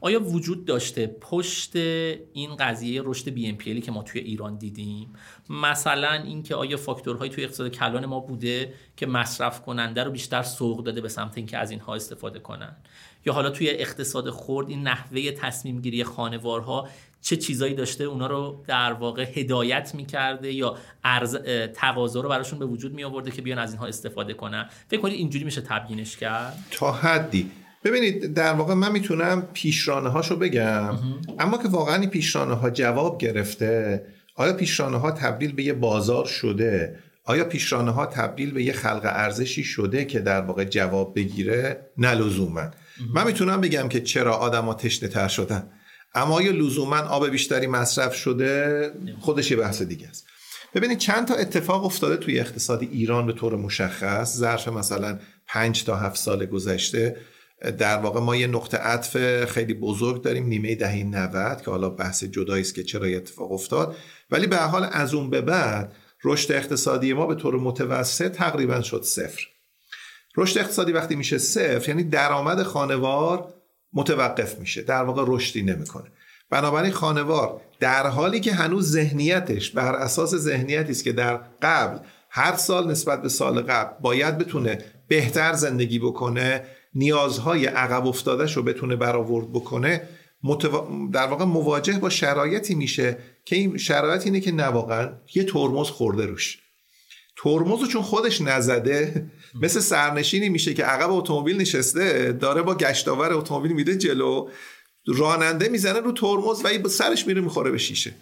آیا 0.00 0.22
وجود 0.22 0.64
داشته 0.64 1.06
پشت 1.06 1.76
این 1.76 2.56
قضیه 2.58 3.02
رشد 3.04 3.30
بی 3.30 3.48
ام 3.48 3.56
که 3.56 3.92
ما 3.92 4.02
توی 4.02 4.20
ایران 4.20 4.56
دیدیم؟ 4.56 5.12
مثلا 5.50 6.12
اینکه 6.12 6.54
آیا 6.54 6.76
فاکتورهایی 6.76 7.30
توی 7.30 7.44
اقتصاد 7.44 7.70
کلان 7.70 8.06
ما 8.06 8.20
بوده 8.20 8.74
که 8.96 9.06
مصرف 9.06 9.62
کننده 9.62 10.04
رو 10.04 10.10
بیشتر 10.10 10.42
سوق 10.42 10.84
داده 10.84 11.00
به 11.00 11.08
سمت 11.08 11.36
اینکه 11.36 11.58
از 11.58 11.70
اینها 11.70 11.94
استفاده 11.94 12.38
کنن؟ 12.38 12.76
یا 13.24 13.32
حالا 13.32 13.50
توی 13.50 13.70
اقتصاد 13.70 14.30
خرد 14.30 14.68
این 14.68 14.82
نحوه 14.82 15.30
تصمیم 15.30 15.80
گیری 15.80 16.04
خانوارها 16.04 16.88
چه 17.20 17.36
چیزایی 17.36 17.74
داشته 17.74 18.04
اونا 18.04 18.26
رو 18.26 18.64
در 18.66 18.92
واقع 18.92 19.22
هدایت 19.34 19.94
می‌کرده 19.94 20.52
یا 20.52 20.76
ارز 21.04 21.36
تقاضا 21.74 22.20
رو 22.20 22.28
براشون 22.28 22.58
به 22.58 22.66
وجود 22.66 22.94
می 22.94 23.04
آورده 23.04 23.30
که 23.30 23.42
بیان 23.42 23.58
از 23.58 23.70
اینها 23.70 23.86
استفاده 23.86 24.34
کنن. 24.34 24.68
فکر 24.88 25.00
کنید 25.00 25.14
اینجوری 25.14 25.44
میشه 25.44 25.60
تبیینش 25.60 26.16
کرد؟ 26.16 26.58
تا 26.70 26.92
حدی. 26.92 27.50
ببینید 27.84 28.34
در 28.34 28.52
واقع 28.52 28.74
من 28.74 28.92
می‌تونم 28.92 29.48
پیشرانه 29.52 30.08
هاشو 30.08 30.36
بگم 30.36 30.98
اما 31.38 31.58
که 31.58 31.68
واقعا 31.68 31.96
این 31.96 32.10
پیشرانه 32.10 32.54
ها 32.54 32.70
جواب 32.70 33.18
گرفته 33.18 34.06
آیا 34.34 34.52
پیشرانه 34.52 34.96
ها 34.96 35.10
تبدیل 35.10 35.52
به 35.52 35.62
یه 35.62 35.72
بازار 35.72 36.24
شده؟ 36.24 36.98
آیا 37.24 37.44
پیشرانه 37.44 37.90
ها 37.90 38.06
تبدیل 38.06 38.50
به 38.50 38.62
یه 38.62 38.72
خلق 38.72 39.00
ارزشی 39.04 39.64
شده 39.64 40.04
که 40.04 40.20
در 40.20 40.40
واقع 40.40 40.64
جواب 40.64 41.14
بگیره؟ 41.14 41.90
نه 41.98 42.14
لزوما. 42.14 42.70
من 43.14 43.26
می‌تونم 43.26 43.60
بگم 43.60 43.88
که 43.88 44.00
چرا 44.00 44.36
آدما 44.36 44.74
تشنه 44.74 45.08
تر 45.08 45.28
شدن. 45.28 45.70
اما 46.14 46.34
آیا 46.34 46.52
لزوما 46.52 46.96
آب 46.96 47.28
بیشتری 47.28 47.66
مصرف 47.66 48.14
شده؟ 48.14 48.92
خودش 49.20 49.50
یه 49.50 49.56
بحث 49.56 49.82
دیگه 49.82 50.08
است. 50.08 50.26
ببینید 50.74 50.98
چند 50.98 51.28
تا 51.28 51.34
اتفاق 51.34 51.84
افتاده 51.84 52.16
توی 52.16 52.40
اقتصاد 52.40 52.82
ایران 52.82 53.26
به 53.26 53.32
طور 53.32 53.56
مشخص. 53.56 54.36
ظرف 54.36 54.68
مثلا 54.68 55.18
5 55.46 55.84
تا 55.84 55.96
7 55.96 56.16
سال 56.16 56.46
گذشته. 56.46 57.16
در 57.78 57.98
واقع 57.98 58.20
ما 58.20 58.36
یه 58.36 58.46
نقطه 58.46 58.76
عطف 58.76 59.44
خیلی 59.44 59.74
بزرگ 59.74 60.22
داریم 60.22 60.46
نیمه 60.46 60.74
دهه 60.74 61.04
90 61.04 61.62
که 61.62 61.70
حالا 61.70 61.90
بحث 61.90 62.24
جدایی 62.24 62.62
است 62.62 62.74
که 62.74 62.82
چرا 62.82 63.06
اتفاق 63.06 63.52
افتاد. 63.52 63.96
ولی 64.30 64.46
به 64.46 64.56
حال 64.56 64.88
از 64.92 65.14
اون 65.14 65.30
به 65.30 65.40
بعد 65.40 65.92
رشد 66.24 66.52
اقتصادی 66.52 67.12
ما 67.12 67.26
به 67.26 67.34
طور 67.34 67.58
متوسط 67.58 68.32
تقریبا 68.32 68.82
شد 68.82 69.02
صفر. 69.02 69.46
رشد 70.36 70.58
اقتصادی 70.58 70.92
وقتی 70.92 71.16
میشه 71.16 71.38
صفر 71.38 71.88
یعنی 71.88 72.04
درآمد 72.04 72.62
خانوار 72.62 73.54
متوقف 73.92 74.58
میشه 74.58 74.82
در 74.82 75.02
واقع 75.02 75.24
رشدی 75.26 75.62
نمی‌کنه. 75.62 76.12
بنابراین 76.50 76.92
خانوار 76.92 77.60
در 77.80 78.06
حالی 78.06 78.40
که 78.40 78.52
هنوز 78.52 78.90
ذهنیتش 78.90 79.70
بر 79.70 79.94
اساس 79.94 80.34
ذهنیتی 80.34 80.90
است 80.90 81.04
که 81.04 81.12
در 81.12 81.40
قبل 81.62 81.98
هر 82.30 82.56
سال 82.56 82.90
نسبت 82.90 83.22
به 83.22 83.28
سال 83.28 83.60
قبل 83.60 83.92
باید 84.00 84.38
بتونه 84.38 84.78
بهتر 85.08 85.52
زندگی 85.52 85.98
بکنه 85.98 86.64
نیازهای 86.94 87.66
عقب 87.66 88.06
افتادهش 88.06 88.56
رو 88.56 88.62
بتونه 88.62 88.96
برآورد 88.96 89.52
بکنه 89.52 90.08
در 91.12 91.26
واقع 91.26 91.44
مواجه 91.44 91.98
با 91.98 92.08
شرایطی 92.08 92.74
میشه 92.74 93.18
که 93.44 93.56
این 93.56 93.76
شرایط 93.76 94.26
اینه 94.26 94.40
که 94.40 94.52
نه 94.52 94.64
واقعا 94.64 95.12
یه 95.34 95.44
ترمز 95.44 95.86
خورده 95.86 96.26
روش. 96.26 96.58
ترمز 97.42 97.88
چون 97.88 98.02
خودش 98.02 98.40
نزده 98.40 99.30
مثل 99.62 99.80
سرنشینی 99.80 100.48
میشه 100.48 100.74
که 100.74 100.84
عقب 100.84 101.12
اتومبیل 101.12 101.56
نشسته 101.56 102.32
داره 102.32 102.62
با 102.62 102.74
گشتاور 102.74 103.32
اتومبیل 103.32 103.72
میده 103.72 103.96
جلو 103.96 104.48
راننده 105.06 105.68
می‌زنه 105.68 106.00
رو 106.00 106.12
ترمز 106.12 106.64
و 106.84 106.88
سرش 106.88 107.26
میره 107.26 107.40
می‌خوره 107.40 107.70
به 107.70 107.78
شیشه. 107.78 108.14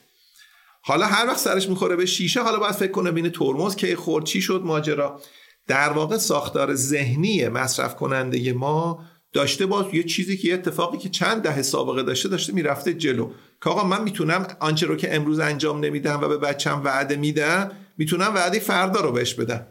حالا 0.83 1.07
هر 1.07 1.27
وقت 1.27 1.39
سرش 1.39 1.69
می‌خوره 1.69 1.97
به 1.97 2.07
شیشه 2.07 2.43
حالا 2.43 2.59
باید 2.59 2.75
فکر 2.75 2.91
کنه 2.91 3.11
بین 3.11 3.29
ترمز 3.29 3.77
که 3.77 3.97
خورد 3.97 4.25
چی 4.25 4.41
شد 4.41 4.62
ماجرا. 4.64 5.21
در 5.67 5.93
واقع 5.93 6.17
ساختار 6.17 6.75
ذهنی 6.75 7.49
مصرف 7.49 7.97
کننده 7.97 8.53
ما 8.53 9.05
داشته 9.33 9.67
با 9.67 9.91
یه 9.93 10.03
چیزی 10.03 10.37
که 10.37 10.49
یه 10.49 10.55
اتفاقی 10.55 10.99
که 10.99 11.09
چند 11.09 11.43
دهه 11.43 11.62
سابقه 11.62 12.03
داشته 12.03 12.29
داشته 12.29 12.53
می‌رفته 12.53 12.95
جلو. 12.95 13.31
که 13.64 13.71
آقا 13.71 13.85
من 13.85 14.03
می‌تونم 14.03 14.47
آنچه 14.61 14.87
رو 14.87 14.97
که 14.97 15.17
امروز 15.17 15.39
انجام 15.39 15.85
نمیدم 15.85 16.21
و 16.23 16.29
به 16.29 16.39
بچم 16.39 16.83
وعده 16.85 17.17
میدم 17.17 17.71
می‌تونم 17.99 18.34
وعده 18.34 18.59
فردا 18.59 19.01
رو 19.01 19.12
بهش 19.12 19.34
بدم 19.34 19.66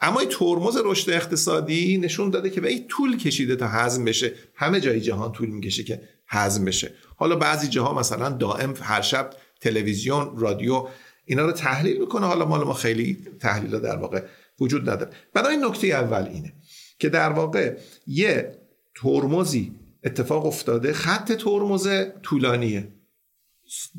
اما 0.00 0.20
این 0.20 0.28
ترمز 0.28 0.76
رشد 0.84 1.10
اقتصادی 1.10 1.98
نشون 1.98 2.30
داده 2.30 2.50
که 2.50 2.60
به 2.60 2.68
این 2.68 2.88
طول 2.88 3.16
کشیده 3.16 3.56
تا 3.56 3.68
هضم 3.68 4.04
بشه. 4.04 4.32
همه 4.54 4.80
جای 4.80 5.00
جهان 5.00 5.32
طول 5.32 5.48
می‌کشه 5.48 5.84
که 5.84 6.02
هضم 6.28 6.64
بشه. 6.64 6.94
حالا 7.16 7.36
بعضی 7.36 7.68
جاها 7.68 7.94
مثلا 7.98 8.28
دائم 8.28 8.74
هر 8.80 9.00
شب 9.00 9.30
تلویزیون 9.60 10.38
رادیو 10.38 10.88
اینا 11.24 11.46
رو 11.46 11.52
تحلیل 11.52 12.00
می‌کنه. 12.00 12.26
حالا 12.26 12.44
مال 12.44 12.64
ما 12.64 12.72
خیلی 12.72 13.18
تحلیل 13.40 13.78
در 13.78 13.96
واقع 13.96 14.22
وجود 14.60 14.90
نداره. 14.90 15.10
برای 15.34 15.56
نکته 15.56 15.86
اول 15.86 16.26
اینه 16.32 16.52
که 16.98 17.08
در 17.08 17.30
واقع 17.30 17.76
یه 18.06 18.58
ترمزی 19.02 19.72
اتفاق 20.04 20.46
افتاده. 20.46 20.92
خط 20.92 21.32
ترمز 21.32 21.88
طولانیه. 22.22 22.88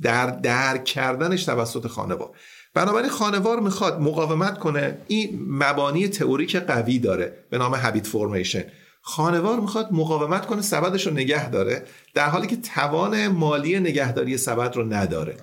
در 0.02 0.26
درک 0.26 0.84
کردنش 0.84 1.44
توسط 1.44 1.88
خانوار 1.88 2.32
بنابراین 2.80 3.10
خانوار 3.10 3.60
می‌خواد 3.60 4.02
مقاومت 4.02 4.60
کنه. 4.60 4.98
این 5.08 5.40
مبانی 5.50 6.08
تئوریک 6.08 6.56
قوی 6.56 7.00
داره 7.00 7.34
به 7.50 7.58
نام 7.58 7.76
هابیت 7.76 8.08
فورمیشن 8.08 8.64
خانوار 9.02 9.60
می‌خواد 9.60 9.88
مقاومت 9.92 10.46
کنه 10.46 10.62
سبدش 10.62 11.08
رو 11.08 11.14
نگه 11.14 11.50
داره 11.50 11.84
در 12.14 12.30
حالی 12.30 12.48
که 12.48 12.56
توان 12.56 13.28
مالی 13.28 13.80
نگهداری 13.80 14.38
سبد 14.38 14.76
رو 14.76 14.94
نداره. 14.94 15.38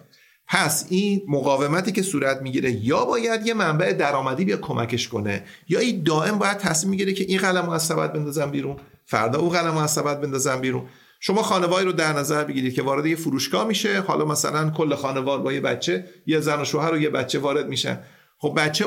پس 0.49 0.87
این 0.89 1.23
مقاومتی 1.29 1.93
که 1.93 2.03
صورت 2.03 2.43
می‌گیره 2.43 2.71
یا 2.71 3.05
باید 3.05 3.47
یه 3.47 3.55
منبع 3.55 3.93
درآمدی 3.93 4.45
بیا 4.45 4.57
کمکش 4.57 5.09
کنه 5.09 5.45
یا 5.69 5.81
این 5.81 6.03
دائم 6.03 6.39
باید 6.39 6.59
تصمیم 6.59 6.91
می‌گیره 6.91 7.13
که 7.13 7.25
این 7.25 7.39
قلم 7.39 7.69
از 7.69 7.83
سبد 7.83 8.13
بندازم 8.13 8.51
بیرون 8.51 8.77
فردا 9.07 9.39
او 9.39 9.51
قلم 9.51 9.77
از 9.77 9.91
سبد 9.91 10.21
بندازم 10.21 10.61
بیرون. 10.61 10.83
شما 11.27 11.43
خانواری 11.43 11.85
رو 11.85 11.93
در 11.93 12.13
نظر 12.13 12.45
بگیرید 12.45 12.75
که 12.75 12.83
وارد 12.83 13.07
یه 13.07 13.17
فروشگاه 13.17 13.67
میشه. 13.67 14.01
حالا 14.01 14.25
مثلا 14.25 14.71
کل 14.71 14.95
خانوار 14.95 15.39
با 15.39 15.53
یه 15.53 15.61
بچه 15.61 16.05
یه 16.27 16.41
زن 16.41 16.61
و 16.61 16.65
شوهر 16.65 16.95
و 16.95 16.99
یه 16.99 17.11
بچه 17.11 17.39
وارد 17.39 17.69
میشن. 17.69 17.99
خب 18.39 18.55
بچه 18.57 18.85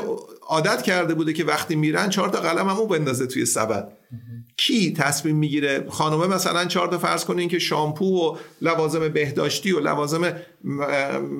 عادت 0.48 0.82
کرده 0.82 1.14
بوده 1.14 1.32
که 1.32 1.44
وقتی 1.44 1.76
میرن 1.76 2.08
چهار 2.08 2.28
تا 2.28 2.40
قلم 2.40 2.68
همو 2.68 2.86
بندازه 2.86 3.26
توی 3.26 3.46
سبد. 3.46 3.92
کی 4.56 4.92
تصمیم 4.92 5.36
می‌گیره؟ 5.36 5.86
خانومه 5.88 6.26
مثلا 6.26 6.64
چهار 6.64 6.88
تا 6.88 6.98
فرض 6.98 7.24
کنین 7.24 7.48
که 7.48 7.58
شامپو 7.58 8.04
و 8.04 8.36
لوازم 8.62 9.08
بهداشتی 9.08 9.72
و 9.72 9.80
لوازم 9.80 10.32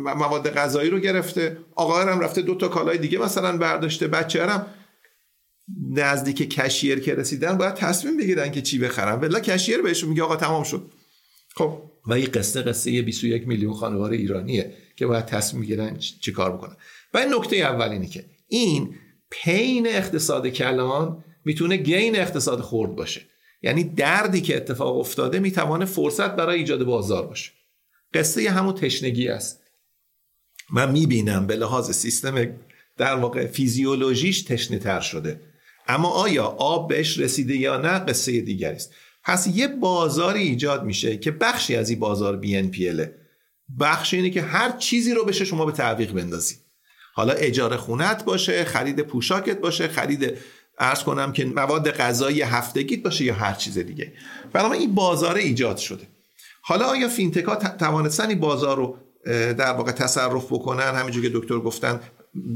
مواد 0.05 0.51
غذایی 0.51 0.91
رو 0.91 0.99
گرفته. 0.99 1.59
آقا 1.75 2.01
هم 2.01 2.21
رفته 2.21 2.43
دو 2.43 2.55
تا 2.55 2.69
کالای 2.69 2.99
دیگه 2.99 3.19
مثلا 3.19 3.57
برداشته. 3.57 4.09
بچه 4.09 4.47
هم 4.47 4.67
نزدیک 5.91 6.51
کشیر 6.51 7.01
که 7.01 7.15
رسیدن 7.15 7.59
باید 7.59 7.75
تصمیم 7.75 8.17
بگیرن 8.17 8.51
که 8.51 8.63
چی 8.63 8.79
بخرن. 8.79 9.21
ولی 9.21 9.41
کشیر 9.41 9.83
بهشون 9.83 10.11
میگه 10.11 10.23
آقا 10.23 10.37
تمام 10.37 10.65
شد. 10.65 10.91
خب. 11.55 11.83
و 12.07 12.13
این 12.13 12.29
قصه 12.35 12.63
قصه 12.63 13.03
21 13.03 13.49
میلیون 13.49 13.75
خانوار 13.75 14.11
ایرانیه 14.11 14.75
که 14.97 15.07
باید 15.07 15.27
تصمیم 15.27 15.63
بگیرن 15.63 15.97
چی 15.97 16.33
کار 16.33 16.57
بکنن. 16.57 16.77
و 17.15 17.19
این 17.19 17.35
نکته 17.35 17.57
اول 17.57 17.89
اینه 17.89 18.07
که 18.07 18.25
این 18.49 18.95
پین 19.31 19.87
اقتصاد 19.87 20.49
کلان 20.49 21.25
می‌تونه 21.45 21.77
گین 21.77 22.17
اقتصاد 22.17 22.61
خورد 22.61 22.97
باشه. 22.97 23.21
یعنی 23.63 23.85
دردی 23.85 24.41
که 24.41 24.57
اتفاق 24.57 24.99
افتاده 24.99 25.39
می‌توانه 25.39 25.85
فرصت 25.85 26.37
برای 26.37 26.59
ایجاد 26.59 26.85
بازار 26.85 27.27
باشه. 27.27 27.51
قصه 28.15 28.51
همون 28.51 28.75
تشنگی 28.75 29.29
است. 29.29 29.61
من 30.73 30.93
می‌بینم 30.93 31.47
به 31.47 31.57
لحاظ 31.57 31.91
سیستم 31.91 32.47
در 32.97 33.15
واقع 33.15 33.47
فیزیولوژیش 33.47 34.43
تشنه 34.43 34.79
تر 34.79 35.01
شده. 35.01 35.41
اما 35.91 36.09
آیا 36.09 36.45
آب 36.45 36.89
بهش 36.89 37.19
رسیده 37.19 37.57
یا 37.57 37.77
نه 37.77 37.99
قصه 37.99 38.41
دیگری 38.41 38.77
است. 38.77 38.95
پس 39.25 39.47
یه 39.47 39.69
بازاری 39.69 40.43
ایجاد 40.43 40.85
میشه 40.85 41.17
که 41.17 41.31
بخشی 41.31 41.77
از 41.77 41.91
این 41.91 41.99
بازار 41.99 42.37
بی 42.37 42.57
ان 42.57 42.69
پی 42.69 43.07
بخش 43.81 44.15
اینه 44.15 44.31
که 44.31 44.43
هر 44.43 44.71
چیزی 44.71 45.15
رو 45.15 45.25
بشه 45.25 45.45
شما 45.45 45.67
به 45.67 45.73
تعویق 45.73 46.13
بندازی. 46.13 46.55
حالا 47.15 47.33
اجاره 47.33 47.77
خونت 47.77 48.25
باشه 48.25 48.65
خرید 48.65 49.01
پوشاکت 49.01 49.61
باشه 49.61 49.89
خرید 49.89 50.39
ارز 50.79 51.03
کنم 51.03 51.33
که 51.33 51.45
مواد 51.45 51.91
غذایی 51.91 52.43
هفتگیت 52.43 53.03
باشه 53.03 53.25
یا 53.25 53.35
هر 53.35 53.53
چیز 53.53 53.79
دیگه. 53.79 54.13
بنابراین 54.53 54.83
این 54.83 54.95
بازار 54.95 55.35
ایجاد 55.35 55.77
شده. 55.77 56.09
حالا 56.63 56.85
آیا 56.85 57.09
فینتک 57.09 57.45
ها 57.45 57.57
توانستن 57.57 58.29
این 58.29 58.41
بازار 58.41 58.77
رو 58.77 58.97
در 59.53 59.73
واقع 59.73 59.93
تصرف 59.93 60.47
بکنن؟ 60.53 60.95
همینجور 60.95 61.23
که 61.23 61.31
دکتر 61.35 61.59
گفتن 61.59 62.01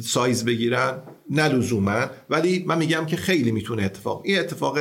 سایز 0.03 0.45
بگیرن؟ 0.45 1.03
نه 1.31 2.11
ولی 2.31 2.65
من 2.67 2.79
میگم 2.79 3.07
که 3.07 3.17
خیلی 3.17 3.53
می‌تونه 3.53 3.83
اتفاق 3.83 4.23
این 4.25 4.39
اتفاق 4.39 4.79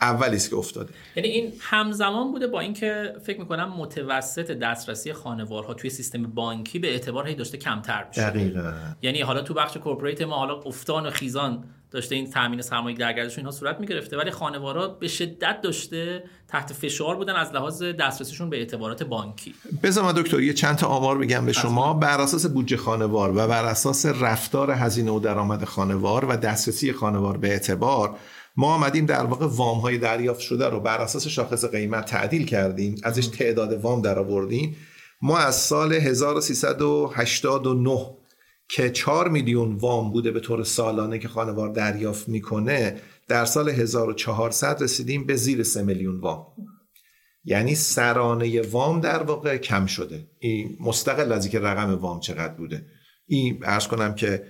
اولی 0.00 0.36
است 0.36 0.50
که 0.50 0.56
افتاده. 0.56 0.92
یعنی 1.16 1.28
این 1.28 1.52
همزمان 1.60 2.32
بوده 2.32 2.46
با 2.46 2.60
اینکه 2.60 3.12
فکر 3.24 3.40
می‌کنم 3.40 3.72
متوسط 3.76 4.50
دسترسی 4.50 5.12
خانوارها 5.12 5.74
توی 5.74 5.90
سیستم 5.90 6.22
بانکی 6.22 6.78
به 6.78 6.90
اعتبار 6.90 7.26
هی 7.26 7.34
داشته 7.34 7.58
کمتر 7.58 8.04
میشه. 8.08 8.30
دقیقا. 8.30 8.72
یعنی 9.02 9.20
حالا 9.20 9.42
تو 9.42 9.54
بخش 9.54 9.76
کورپوریت 9.76 10.22
ما 10.22 10.36
حالا 10.36 10.54
افتان 10.54 11.06
و 11.06 11.10
خیزان 11.10 11.64
داشته 11.90 12.14
این 12.14 12.30
تامین 12.30 12.62
سرمایه 12.62 12.96
در 12.96 13.12
گردش 13.12 13.38
اینها 13.38 13.52
صورت 13.52 13.80
می‌گرفته. 13.80 14.16
ولی 14.16 14.30
خانوارا 14.30 14.88
به 14.88 15.08
شدت 15.08 15.60
داشته 15.62 16.24
تحت 16.48 16.72
فشار 16.72 17.16
بودن 17.16 17.36
از 17.36 17.52
لحاظ 17.52 17.82
دسترسیشون 17.82 18.50
به 18.50 18.58
اعتبارات 18.58 19.02
بانکی. 19.02 19.54
بذار 19.82 20.04
من 20.04 20.12
دکتر 20.12 20.40
یه 20.40 20.52
چند 20.52 20.76
تا 20.76 20.86
آمار 20.86 21.18
بگم 21.18 21.46
به 21.46 21.52
شما. 21.52 21.92
بر 21.92 22.20
اساس 22.20 22.46
بودجه 22.46 22.76
خانوار 22.76 23.30
و 23.30 23.48
بر 23.48 23.64
اساس 23.64 24.06
رفتار 24.06 24.70
هزینه 24.70 25.10
و 25.10 25.20
درآمد 25.20 25.64
خانوار 25.64 26.24
و 26.24 26.36
دسترسی 26.36 26.92
خانوار 26.92 27.36
به 27.36 27.48
اعتبار 27.48 28.16
ما 28.56 28.74
آمدیم 28.74 29.06
در 29.06 29.24
واقع 29.24 29.46
وام 29.46 29.78
های 29.78 29.98
دریافت 29.98 30.40
شده 30.40 30.68
رو 30.68 30.80
بر 30.80 30.98
اساس 30.98 31.26
شاخص 31.26 31.64
قیمت 31.64 32.04
تعدیل 32.04 32.46
کردیم. 32.46 32.94
ازش 33.04 33.26
تعداد 33.26 33.72
وام 33.72 34.02
در 34.02 34.18
آوردیم 34.18 34.76
ما 35.22 35.38
از 35.38 35.56
سال 35.56 35.92
1389 35.92 38.17
که 38.70 38.90
4 38.90 39.28
میلیون 39.28 39.74
وام 39.74 40.12
بوده 40.12 40.30
به 40.30 40.40
طور 40.40 40.64
سالانه 40.64 41.18
که 41.18 41.28
خانوار 41.28 41.68
دریافت 41.68 42.28
می‌کنه 42.28 43.00
در 43.28 43.44
سال 43.44 43.68
1400 43.68 44.82
رسیدیم 44.82 45.26
به 45.26 45.36
زیر 45.36 45.62
3 45.62 45.82
میلیون 45.82 46.20
وام. 46.20 46.46
یعنی 47.44 47.74
سرانه 47.74 48.60
وام 48.62 49.00
در 49.00 49.22
واقع 49.22 49.56
کم 49.56 49.86
شده. 49.86 50.26
این 50.38 50.76
مستقل 50.80 51.32
از 51.32 51.48
که 51.48 51.60
رقم 51.60 51.94
وام 51.94 52.20
چقدر 52.20 52.54
بوده. 52.54 52.86
این 53.26 53.58
ارز 53.62 53.86
کنم 53.86 54.14
که 54.14 54.44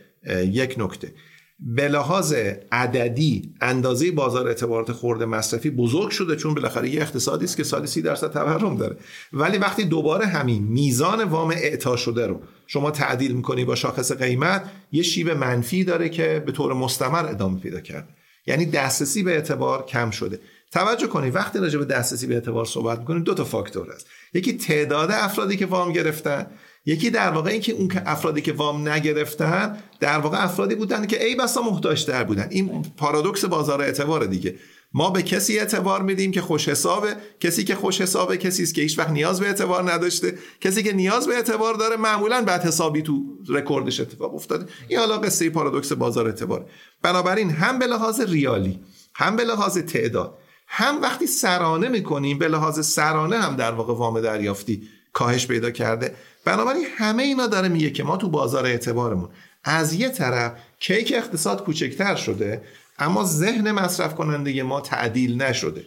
یک 0.44 0.74
نکته. 0.78 1.12
به 1.60 1.88
لحاظ 1.88 2.34
عددی 2.72 3.54
اندازه 3.60 4.10
بازار 4.10 4.48
اعتبارات 4.48 4.92
خورده 4.92 5.24
مصرفی 5.24 5.70
بزرگ 5.70 6.10
شده 6.10 6.36
چون 6.36 6.54
بالاخره 6.54 6.88
یه 6.88 7.00
اقتصادی 7.00 7.44
است 7.44 7.56
که 7.56 7.64
سالی 7.64 7.86
سی 7.86 8.02
درصد 8.02 8.32
تورم 8.32 8.76
داره. 8.76 8.96
ولی 9.32 9.58
وقتی 9.58 9.84
دوباره 9.84 10.26
همین 10.26 10.62
میزان 10.62 11.24
وام 11.24 11.50
اعطا 11.50 11.96
شده 11.96 12.26
رو 12.26 12.40
شما 12.66 12.90
تعدیل 12.90 13.32
می‌کنی 13.32 13.64
با 13.64 13.74
شاخص 13.74 14.12
قیمت 14.12 14.70
یه 14.92 15.02
شیب 15.02 15.30
منفی 15.30 15.84
داره 15.84 16.08
که 16.08 16.42
به 16.46 16.52
طور 16.52 16.72
مستمر 16.72 17.26
ادامه 17.26 17.60
پیدا 17.60 17.80
کرده. 17.80 18.08
یعنی 18.46 18.66
دسترسی 18.66 19.22
به 19.22 19.30
اعتبار 19.30 19.86
کم 19.86 20.10
شده. 20.10 20.40
توجه 20.72 21.06
کنید 21.06 21.34
وقتی 21.34 21.58
راجع 21.58 21.78
به 21.78 21.84
دسترسی 21.84 22.26
به 22.26 22.34
اعتبار 22.34 22.64
صحبت 22.64 22.98
می‌کنیم 22.98 23.22
دو 23.22 23.34
تا 23.34 23.44
فاکتور 23.44 23.92
هست. 23.94 24.06
یکی 24.34 24.52
تعداد 24.52 25.10
افرادی 25.12 25.56
که 25.56 25.66
وام 25.66 25.92
گرفتن 25.92 26.46
یکی 26.86 27.10
در 27.10 27.30
واقع 27.30 27.50
اینکه 27.50 27.72
اون 27.72 27.92
افرادی 28.06 28.40
که 28.40 28.52
وام 28.52 28.88
نگرفتن 28.88 29.78
در 30.00 30.18
واقع 30.18 30.44
افرادی 30.44 30.74
بودن 30.74 31.06
که 31.06 31.24
ای 31.24 31.34
بسا 31.34 31.62
محتاج 31.62 32.06
در 32.06 32.24
بودن. 32.24 32.48
این 32.50 32.82
پارادوکس 32.96 33.44
بازار 33.44 33.82
اعتبار 33.82 34.24
دیگه. 34.24 34.54
ما 34.92 35.10
به 35.10 35.22
کسی 35.22 35.58
اعتبار 35.58 36.02
میدیم 36.02 36.32
که 36.32 36.40
خوش 36.40 36.68
حسابه 36.68 37.16
کسی 37.40 37.64
که 37.64 37.74
خوش 37.74 38.00
حسابه 38.00 38.36
کسی 38.36 38.62
است 38.62 38.74
که 38.74 38.82
هیچ 38.82 38.98
وقت 38.98 39.10
نیاز 39.10 39.40
به 39.40 39.46
اعتبار 39.46 39.92
نداشته 39.92 40.38
کسی 40.60 40.82
که 40.82 40.92
نیاز 40.92 41.28
به 41.28 41.34
اعتبار 41.34 41.74
داره 41.74 41.96
معمولا 41.96 42.42
بعد 42.42 42.64
حسابی 42.64 43.02
تو 43.02 43.22
رکوردش 43.48 44.00
اتفاق 44.00 44.34
افتاده. 44.34 44.66
این 44.88 44.98
حالا 44.98 45.18
قصه 45.18 45.50
پارادوکس 45.50 45.92
بازار 45.92 46.26
اعتبار 46.26 46.66
بنابراین 47.02 47.50
هم 47.50 47.78
به 47.78 47.86
لحاظ 47.86 48.20
ریالی 48.20 48.80
هم 49.14 49.36
به 49.36 49.44
لحاظ 49.44 49.78
تعداد 49.78 50.38
هم 50.68 51.02
وقتی 51.02 51.26
سرانه 51.26 51.88
می‌کنیم 51.88 52.38
به 52.38 52.48
لحاظ 52.48 52.86
سرانه 52.86 53.36
هم 53.36 53.56
در 53.56 53.72
واقع 53.72 53.94
وام 53.94 54.20
دریافتی 54.20 54.82
کاهش 55.18 55.46
پیدا 55.46 55.70
کرده. 55.70 56.14
بنابراین 56.44 56.86
همه 56.98 57.22
اینا 57.22 57.46
داره 57.46 57.68
میگه 57.68 57.90
که 57.90 58.04
ما 58.04 58.16
تو 58.16 58.28
بازار 58.28 58.66
اعتبارمون 58.66 59.30
از 59.64 59.92
یه 59.92 60.08
طرف 60.08 60.52
کیک 60.80 61.12
اقتصاد 61.16 61.64
کوچکتر 61.64 62.16
شده 62.16 62.62
اما 62.98 63.24
ذهن 63.24 63.70
مصرف 63.70 64.14
کننده 64.14 64.62
ما 64.62 64.80
تعدیل 64.80 65.42
نشده. 65.42 65.84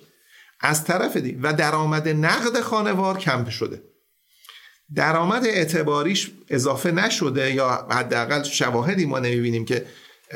از 0.60 0.84
طرف 0.84 1.18
دی 1.18 1.32
و 1.32 1.54
درآمد 1.54 2.08
نقد 2.08 2.60
خانوار 2.62 3.18
کم 3.18 3.50
شده. 3.50 3.82
درآمد 4.96 5.46
اعتباریش 5.46 6.32
اضافه 6.50 6.92
نشده 6.92 7.54
یا 7.54 7.88
حداقل 7.90 8.44
شواهدی 8.44 9.06
ما 9.06 9.20
نمی‌بینیم 9.20 9.66
که 9.66 9.86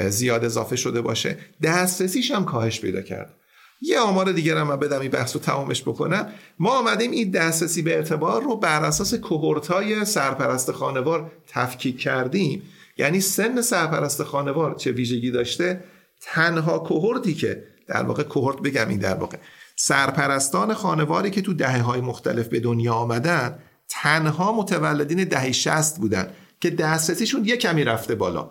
زیاد 0.10 0.46
اضافه 0.46 0.76
شده 0.76 1.02
باشه. 1.02 1.38
دسترسیش 1.64 2.32
هم 2.32 2.46
کاهش 2.46 2.80
پیدا 2.80 3.02
کرده. 3.02 3.34
یه 3.82 4.00
آمار 4.00 4.32
دیگر 4.32 4.58
هم 4.58 4.76
بدم 4.76 5.00
این 5.00 5.12
بحث 5.12 5.36
رو 5.36 5.42
تمامش 5.42 5.82
بکنم. 5.82 6.28
ما 6.60 6.80
آمدیم 6.80 7.12
این 7.12 7.32
دسترسی 7.32 7.82
به 7.82 7.96
اعتبار 7.96 8.44
رو 8.44 8.56
بر 8.56 8.84
اساس 8.84 9.14
کوهورتای 9.14 10.06
سرپرست 10.06 10.72
خانوار 10.72 11.32
تفکیک 11.48 12.00
کردیم. 12.00 12.62
یعنی 12.98 13.22
سن 13.22 13.62
سرپرست 13.62 14.24
خانوار 14.24 14.76
چه 14.76 14.92
ویژگی 14.92 15.32
داشته؟ 15.32 15.84
تنها 16.22 16.80
کوهورتی 16.80 17.34
که 17.34 17.64
در 17.88 18.04
واقع 18.04 18.24
کوهورت 18.24 18.58
بگم 18.58 18.90
این 18.90 19.00
در 19.00 19.16
واقع. 19.16 19.38
سرپرستان 19.76 20.74
خانواری 20.74 21.32
که 21.32 21.42
تو 21.42 21.54
دهه 21.54 21.82
های 21.82 22.02
مختلف 22.02 22.48
به 22.48 22.60
دنیا 22.60 22.94
آمدن 22.94 23.60
تنها 23.90 24.52
متولدین 24.52 25.24
دهه 25.24 25.52
60 25.52 25.98
بودن 26.00 26.28
که 26.62 26.70
دسترسیشون 26.70 27.46
یه 27.46 27.58
کمی 27.58 27.84
رفته 27.84 28.16
بالا. 28.16 28.50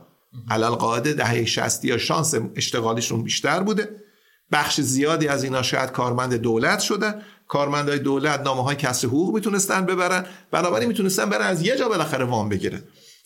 علال 0.50 0.74
قاعده 0.74 1.12
دهه 1.12 1.44
60 1.44 1.84
یا 1.84 1.98
شانس 1.98 2.34
اشتغالیشون 2.56 3.22
بیشتر 3.22 3.62
بوده. 3.62 4.03
بخش 4.52 4.80
زیادی 4.80 5.28
از 5.28 5.44
اینا 5.44 5.62
شاید 5.62 5.92
کارمند 5.92 6.34
دولت 6.34 6.80
شده. 6.80 7.14
کارمندای 7.48 7.98
دولت 7.98 8.40
نامه 8.40 8.62
های 8.62 8.76
کسر 8.76 9.06
حقوق 9.06 9.34
می‌تونستن 9.34 9.86
ببرن. 9.86 10.26
بنابراین 10.50 10.88
می‌تونستن 10.88 11.30
برن 11.30 11.46
از 11.46 11.62
یه 11.62 11.76
جا 11.76 11.88
بالاخره 11.88 12.24
وام 12.24 12.48
بگیرن. 12.48 12.82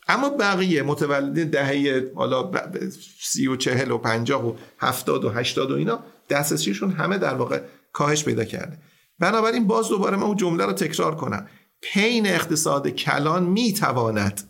اما 0.09 0.31
بقیه 0.31 0.83
متولد 0.83 1.51
دهه 1.51 2.05
حالا 2.15 2.51
سی 3.23 3.47
و 3.47 3.57
چهل 3.57 3.91
و 3.91 3.99
پنجاه 3.99 4.49
و 4.49 4.55
هفتاد 4.79 5.25
و 5.25 5.31
هشتاد 5.31 5.71
و 5.71 5.75
اینا 5.75 6.01
دسترسیشون 6.31 6.91
همه 6.91 7.19
در 7.19 7.35
واقع 7.35 7.61
کاهش 7.93 8.25
پیدا 8.25 8.45
کرده. 8.45 8.79
بنابراین 9.19 9.67
باز 9.67 9.89
دوباره 9.89 10.17
من 10.17 10.23
اون 10.23 10.37
جمله 10.37 10.67
رو 10.67 10.73
تکرار 10.73 11.17
کنم. 11.17 11.49
پین 11.81 12.27
اقتصاد 12.27 12.89
کلان 12.89 13.43
می‌تواند 13.43 14.41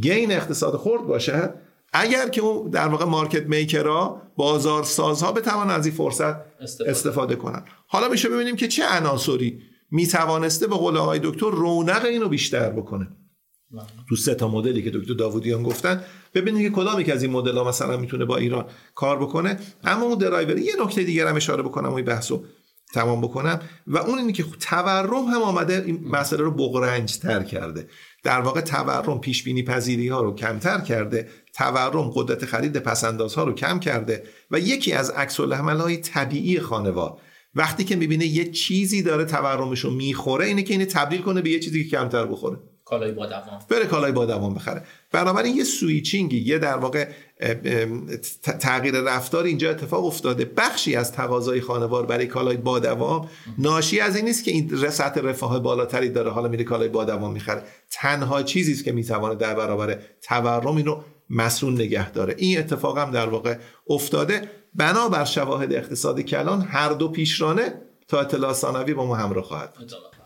گین 0.00 0.32
اقتصاد 0.32 0.76
خورد 0.76 1.02
باشه 1.02 1.54
اگر 2.00 2.28
که 2.28 2.40
اون 2.40 2.70
در 2.70 2.88
واقع 2.88 3.04
مارکت 3.04 3.46
میکرها 3.46 4.22
بازارسازها 4.36 5.32
بتوان 5.32 5.70
از 5.70 5.86
این 5.86 5.94
فرصت 5.94 6.36
استفاده, 6.60 6.90
استفاده 6.90 7.36
کنن. 7.36 7.64
حالا 7.86 8.08
میشه 8.08 8.28
ببینیم 8.28 8.56
که 8.56 8.68
چه 8.68 8.84
عناصری 8.86 9.60
می‌توانسته 9.90 10.66
به 10.66 10.76
قول 10.76 10.96
آقای 10.96 11.20
دکتر 11.22 11.50
رونق 11.50 12.04
اینو 12.04 12.28
بیشتر 12.28 12.70
بکنه. 12.70 13.08
تو 14.08 14.16
سه 14.16 14.34
تا 14.34 14.48
مدلی 14.48 14.82
که 14.82 14.90
دکتر 14.90 15.14
داوودیان 15.14 15.62
گفتن. 15.62 16.04
ببینید 16.34 16.62
که 16.62 16.80
کدامی 16.80 17.04
که 17.04 17.12
از 17.12 17.22
این 17.22 17.32
مدل 17.32 17.56
ها 17.56 17.64
مثلا 17.64 17.96
می‌تونه 17.96 18.24
با 18.24 18.36
ایران 18.36 18.66
کار 18.94 19.18
بکنه. 19.18 19.58
اما 19.84 20.06
اون 20.06 20.18
درایور 20.18 20.58
یه 20.58 20.72
نکته 20.80 21.02
دیگر 21.02 21.26
هم 21.26 21.36
اشاره 21.36 21.62
بکنم 21.62 21.92
و 21.92 22.02
بحثو 22.02 22.44
تمام 22.94 23.20
بکنم. 23.20 23.60
و 23.86 23.98
اون 23.98 24.18
اینه 24.18 24.32
که 24.32 24.44
تورم 24.60 25.24
هم 25.24 25.42
آمده 25.42 25.82
این 25.86 26.08
مسئله 26.08 26.42
رو 26.42 26.50
بغرنج 26.50 27.18
تر 27.18 27.42
کرده. 27.42 27.88
در 28.26 28.40
واقع 28.40 28.60
تورم 28.60 29.20
پیش 29.20 29.42
بینی 29.42 29.62
پذیری 29.62 30.08
ها 30.08 30.20
رو 30.20 30.34
کمتر 30.34 30.80
کرده 30.80 31.28
تورم 31.54 32.10
قدرت 32.14 32.44
خرید 32.44 32.76
پسنداز 32.76 33.34
ها 33.34 33.44
رو 33.44 33.52
کم 33.52 33.80
کرده 33.80 34.22
و 34.50 34.58
یکی 34.58 34.92
از 34.92 35.10
عکس 35.10 35.40
های 35.40 35.96
طبیعی 35.96 36.60
خانوار 36.60 37.20
وقتی 37.54 37.84
که 37.84 37.96
می‌بینه 37.96 38.26
یه 38.26 38.50
چیزی 38.50 39.02
داره 39.02 39.24
تورمش 39.24 39.80
رو 39.80 39.90
می‌خوره 39.90 40.46
اینه 40.46 40.62
که 40.62 40.74
اینه 40.74 40.86
تبدیل 40.86 41.22
کنه 41.22 41.42
به 41.42 41.50
یه 41.50 41.60
چیزی 41.60 41.84
که 41.84 41.96
کمتر 41.96 42.26
بخوره. 42.26 42.58
کالای 42.86 43.12
با 43.12 43.26
دوام. 43.26 43.58
بره 43.68 43.86
کالای 43.86 44.12
با 44.12 44.26
دوام 44.26 44.54
بخره. 44.54 44.82
بنابراین 45.12 45.56
یه 45.56 45.64
سویچینگی 45.64 46.38
یه 46.38 46.58
در 46.58 46.76
واقع 46.76 47.08
تغییر 48.60 49.00
رفتار 49.00 49.44
اینجا 49.44 49.70
اتفاق 49.70 50.04
افتاده. 50.04 50.44
بخشی 50.44 50.96
از 50.96 51.12
تقاضای 51.12 51.60
خانوار 51.60 52.06
برای 52.06 52.26
کالای 52.26 52.56
با 52.56 52.78
دوام. 52.78 53.28
ناشی 53.58 54.00
از 54.00 54.16
این 54.16 54.24
نیست 54.24 54.44
که 54.44 54.50
این 54.50 54.90
سطح 54.90 55.20
رفاه 55.20 55.58
بالاتری 55.58 56.08
داره 56.08 56.30
حالا 56.30 56.48
میره 56.48 56.64
کالای 56.64 56.88
با 56.88 57.04
دوام 57.04 57.32
می‌خره. 57.32 57.62
تنها 57.90 58.42
چیزی 58.42 58.72
است 58.72 58.84
که 58.84 58.92
می‌توانه 58.92 59.34
در 59.34 59.54
برابر 59.54 59.98
تورم 60.22 60.76
اینو 60.76 61.00
مسئول 61.30 61.74
نگه 61.74 62.10
داره. 62.10 62.34
این 62.38 62.58
اتفاق 62.58 62.98
هم 62.98 63.10
در 63.10 63.26
واقع 63.28 63.56
افتاده. 63.88 64.50
بنابر 64.74 65.24
شواهد 65.24 65.72
اقتصاد 65.72 66.20
کلان 66.20 66.62
هر 66.62 66.92
دو 66.92 67.08
پیشرانه 67.08 67.74
تا 68.08 68.20
اطلاع 68.20 68.52
ثانوی 68.52 68.94
با 68.94 69.06
ما 69.06 69.16
همراه 69.16 69.44
خواهد 69.44 69.76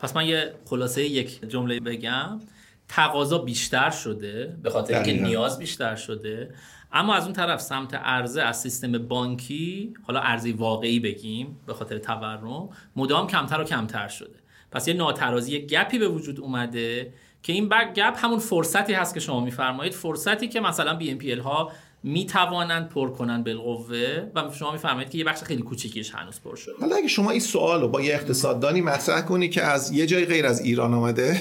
پس 0.00 0.16
من 0.16 0.26
یه 0.26 0.54
خلاصه 0.64 1.04
یک 1.04 1.44
جمله 1.48 1.80
بگم. 1.80 2.40
تقاضا 2.88 3.38
بیشتر 3.38 3.90
شده 3.90 4.58
به 4.62 4.70
خاطر 4.70 4.94
اینکه 4.94 5.22
نیاز 5.22 5.58
بیشتر 5.58 5.96
شده. 5.96 6.54
اما 6.92 7.14
از 7.14 7.24
اون 7.24 7.32
طرف 7.32 7.60
سمت 7.60 7.94
عرضه 7.94 8.42
از 8.42 8.60
سیستم 8.60 8.98
بانکی 8.98 9.94
حالا 10.06 10.20
ارزی 10.20 10.52
واقعی 10.52 11.00
بگیم 11.00 11.60
به 11.66 11.74
خاطر 11.74 11.98
تورم 11.98 12.68
مدام 12.96 13.26
کمتر 13.26 13.60
و 13.60 13.64
کمتر 13.64 14.08
شده. 14.08 14.38
پس 14.70 14.88
یه 14.88 14.94
ناترازی 14.94 15.66
گپی 15.66 15.98
به 15.98 16.08
وجود 16.08 16.40
اومده 16.40 17.12
که 17.42 17.52
این 17.52 17.68
گپ 17.68 18.24
همون 18.24 18.38
فرصتی 18.38 18.92
هست 18.92 19.14
که 19.14 19.20
شما 19.20 19.40
میفرمایید. 19.40 19.92
فرصتی 19.92 20.48
که 20.48 20.60
مثلا 20.60 20.94
بی 20.94 21.10
ام 21.10 21.18
پی 21.18 21.32
ها 21.32 21.72
می 22.02 22.26
توانند 22.26 22.88
پر 22.88 23.10
کنن 23.10 23.42
بالقوه 23.42 24.30
و 24.34 24.50
شما 24.58 24.72
میفرمایید 24.72 25.10
که 25.10 25.18
یه 25.18 25.24
بخش 25.24 25.42
خیلی 25.42 25.62
کوچیکیش 25.62 26.14
هنوز 26.14 26.40
پر 26.40 26.56
شده 26.56 26.72
حالا 26.80 26.96
اگه 26.96 27.08
شما 27.08 27.30
این 27.30 27.40
سوال 27.40 27.80
رو 27.80 27.88
با 27.88 28.00
یه 28.00 28.14
اقتصاددانی 28.14 28.80
مطرح 28.80 29.20
کنی 29.20 29.48
که 29.48 29.62
از 29.62 29.92
یه 29.92 30.06
جای 30.06 30.24
غیر 30.24 30.46
از 30.46 30.60
ایران 30.60 30.94
آمده 30.94 31.40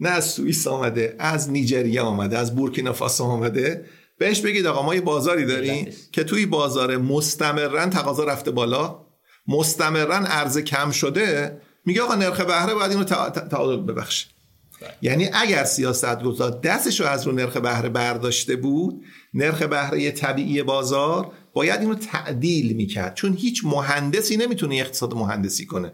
نه 0.00 0.08
از 0.08 0.24
سوئیس 0.24 0.66
آمده 0.66 1.16
از 1.18 1.50
نیجریه 1.50 2.00
آمده 2.00 2.38
از 2.38 2.56
بورکینافاسو 2.56 3.24
آمده 3.24 3.84
بهش 4.18 4.40
بگید 4.40 4.66
آقا 4.66 4.82
ما 4.82 4.94
یه 4.94 5.00
بازاری 5.00 5.46
داریم 5.46 5.88
که 6.12 6.24
توی 6.24 6.46
بازار 6.46 6.96
مستمرا 6.96 7.86
تقاضا 7.86 8.24
رفته 8.24 8.50
بالا 8.50 9.06
مستمرا 9.48 10.16
عرضه 10.16 10.62
کم 10.62 10.90
شده 10.90 11.60
میگه 11.84 12.02
آقا 12.02 12.14
نرخ 12.14 12.40
بهره 12.40 12.74
باید 12.74 12.90
اینو 12.90 13.04
تعادل 13.04 13.76
ببخشه 13.76 14.26
بله. 14.26 14.35
یعنی 15.02 15.28
اگر 15.32 15.64
سیاست 15.64 16.22
گذار 16.22 16.50
دستش 16.50 17.00
رو 17.00 17.06
از 17.06 17.26
رو 17.26 17.32
نرخ 17.32 17.56
بهره 17.56 17.88
برداشته 17.88 18.56
بود 18.56 19.04
نرخ 19.34 19.62
بهره 19.62 20.10
طبیعی 20.10 20.62
بازار 20.62 21.32
باید 21.52 21.80
اینو 21.80 21.94
تعدیل 21.94 22.76
می‌کرد. 22.76 23.14
چون 23.14 23.32
هیچ 23.32 23.64
مهندسی 23.64 24.36
نمی‌تونه 24.36 24.74
اقتصاد 24.74 25.14
مهندسی 25.14 25.66
کنه. 25.66 25.92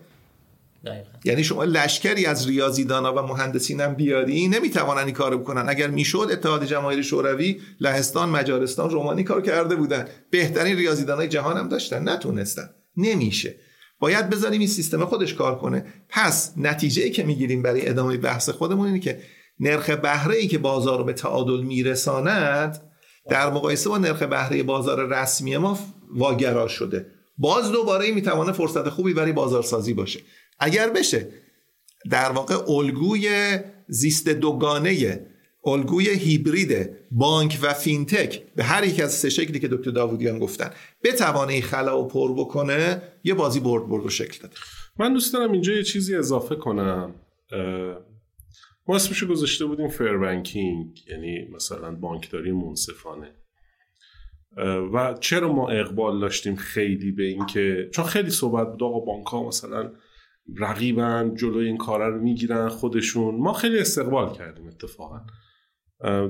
یعنی 1.24 1.45
شما 1.45 1.64
لشکری 1.64 2.26
از 2.26 2.49
ریاضیدانا 2.49 3.14
و 3.14 3.26
مهندسین 3.26 3.80
هم 3.80 3.95
بیاری 3.95 4.49
نمی‌توانن 4.49 5.05
این 5.05 5.14
کارو 5.14 5.39
بکنن. 5.39 5.68
اگر 5.68 5.89
می‌شد 5.89 6.28
اتحاد 6.33 6.64
جماهیر 6.64 7.03
شوروی 7.03 7.61
لهستان 7.80 8.28
مجارستان 8.28 8.91
رومانی 8.91 9.24
کار 9.24 9.43
کرده 9.43 9.76
بودن. 9.76 10.09
بهترین 10.30 10.76
ریاضیدانای 10.76 11.28
جهان 11.28 11.57
هم 11.57 11.68
داشتن. 11.68 12.09
نتونستن. 12.09 12.70
نمیشه. 12.97 13.55
باید 14.03 14.31
بذاریم 14.31 14.61
این 14.61 14.69
سیستم 14.69 15.05
خودش 15.05 15.35
کار 15.35 15.59
کنه. 15.59 15.85
پس 16.09 16.53
نتیجه 16.57 17.03
ای 17.03 17.11
که 17.11 17.23
می‌گیریم 17.23 17.63
برای 17.63 17.89
ادامه 17.89 18.17
بحث 18.17 18.51
خودمون 18.51 18.87
اینه 18.87 18.99
که 18.99 19.21
نرخ 19.61 19.91
بهره 19.91 20.37
ای 20.37 20.49
که 20.49 20.59
بازار 20.59 20.99
رو 20.99 21.05
به 21.05 21.13
تعادل 21.13 21.61
میرساند 21.61 22.83
در 23.31 23.51
مقایسه 23.51 23.89
با 23.89 23.99
نرخ 23.99 24.23
بهره 24.23 24.63
بازار 24.63 25.09
رسمی 25.09 25.57
ما 25.57 25.79
واگرا 26.15 26.69
شده. 26.69 27.07
باز 27.39 27.73
دوباره 27.73 28.11
می‌توانه 28.13 28.53
فرصت 28.53 28.89
خوبی 28.89 29.15
برای 29.15 29.33
بازارسازی 29.33 29.95
باشه. 29.95 30.21
اگر 30.59 30.91
بشه 30.91 31.29
در 32.11 32.33
واقع 32.33 32.71
الگوی 32.71 33.59
زیست 33.89 34.29
دوگانه 34.29 35.21
الگوی 35.67 36.09
هیبرید 36.09 36.91
بانک 37.11 37.59
و 37.63 37.73
فینتک 37.73 38.43
به 38.57 38.65
هر 38.65 38.85
یک 38.85 39.01
از 39.01 39.13
سه 39.13 39.31
شکلی 39.31 39.61
که 39.61 39.69
دکتر 39.69 39.91
داوودیان 39.91 40.39
گفتن 40.39 40.71
بتوانه 41.05 41.53
این 41.53 41.63
خلا 41.63 42.03
و 42.03 42.09
پر 42.09 42.33
بکنه 42.33 43.03
یه 43.25 43.35
بازی 43.35 43.61
برد 43.61 43.89
برد 43.89 44.07
و 44.07 44.09
شکل 44.09 44.43
داده. 44.43 44.55
من 44.99 45.13
دوست 45.13 45.33
دارم 45.33 45.53
اینجا 45.53 45.73
یه 45.73 45.83
چیزی 45.83 46.17
اضافه 46.17 46.55
کنم. 46.55 47.15
ما 48.89 48.97
اسمشو 48.97 49.27
گذاشته 49.27 49.65
بودیم 49.65 49.89
fair 49.89 50.16
banking 50.16 51.05
یعنی 51.09 51.49
مثلا 51.55 51.91
بانکداری 51.91 52.53
منصفانه. 52.53 53.35
و 54.93 55.15
چرا 55.21 55.53
ما 55.53 55.69
اقبال 55.69 56.21
داشتیم 56.21 56.57
خیلی 56.57 57.13
به 57.13 57.25
اینکه 57.25 57.89
چون 57.93 58.05
خیلی 58.05 58.31
صحبت 58.31 58.71
بود 58.71 58.83
آقا 58.83 59.01
بانک 59.01 59.27
ها 59.27 59.49
مثلا 59.49 59.93
رقیبن 60.57 61.35
جلوی 61.35 61.67
این 61.67 61.77
کارا 61.77 62.09
رو 62.09 62.23
می‌گیرن 62.23 62.69
خودشون. 62.69 63.35
ما 63.35 63.53
خیلی 63.53 63.79
استقبال 63.79 64.35
کردیم 64.35 64.67
اتفاقا. 64.67 65.21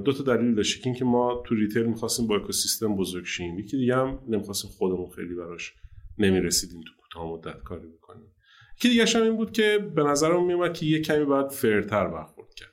دو 0.05 0.13
تا 0.13 0.37
دلیل 0.37 0.55
داشت. 0.55 0.83
که 0.99 1.05
ما 1.05 1.43
تو 1.47 1.55
retail 1.55 1.83
می‌خواستیم 1.83 2.27
با 2.27 2.37
اکوسیستم 2.37 2.97
بزرگ 2.97 3.25
شیم. 3.25 3.59
یکی 3.59 3.77
دیگه 3.77 3.97
هم 3.97 4.19
نمی‌خواستیم 4.29 4.71
خودمون 4.71 5.11
خیلی 5.11 5.35
براش 5.35 5.75
نمی‌رسیدیم 6.19 6.81
تو 6.81 6.91
کوتاه 7.03 7.33
مدت 7.33 7.63
کاری 7.63 7.87
بکنیم. 7.87 8.27
یکی 8.77 8.89
دیگه 8.89 9.05
هم 9.05 9.23
این 9.23 9.37
بود 9.37 9.53
که 9.53 9.91
به 9.95 10.03
نظرم 10.03 10.47
میومد 10.47 10.75
که 10.75 10.87
یه 10.87 11.01
کمی 11.01 11.25
باید 11.25 11.49
فرتر 11.49 12.07
برخورد 12.07 12.55
کرد. 12.55 12.73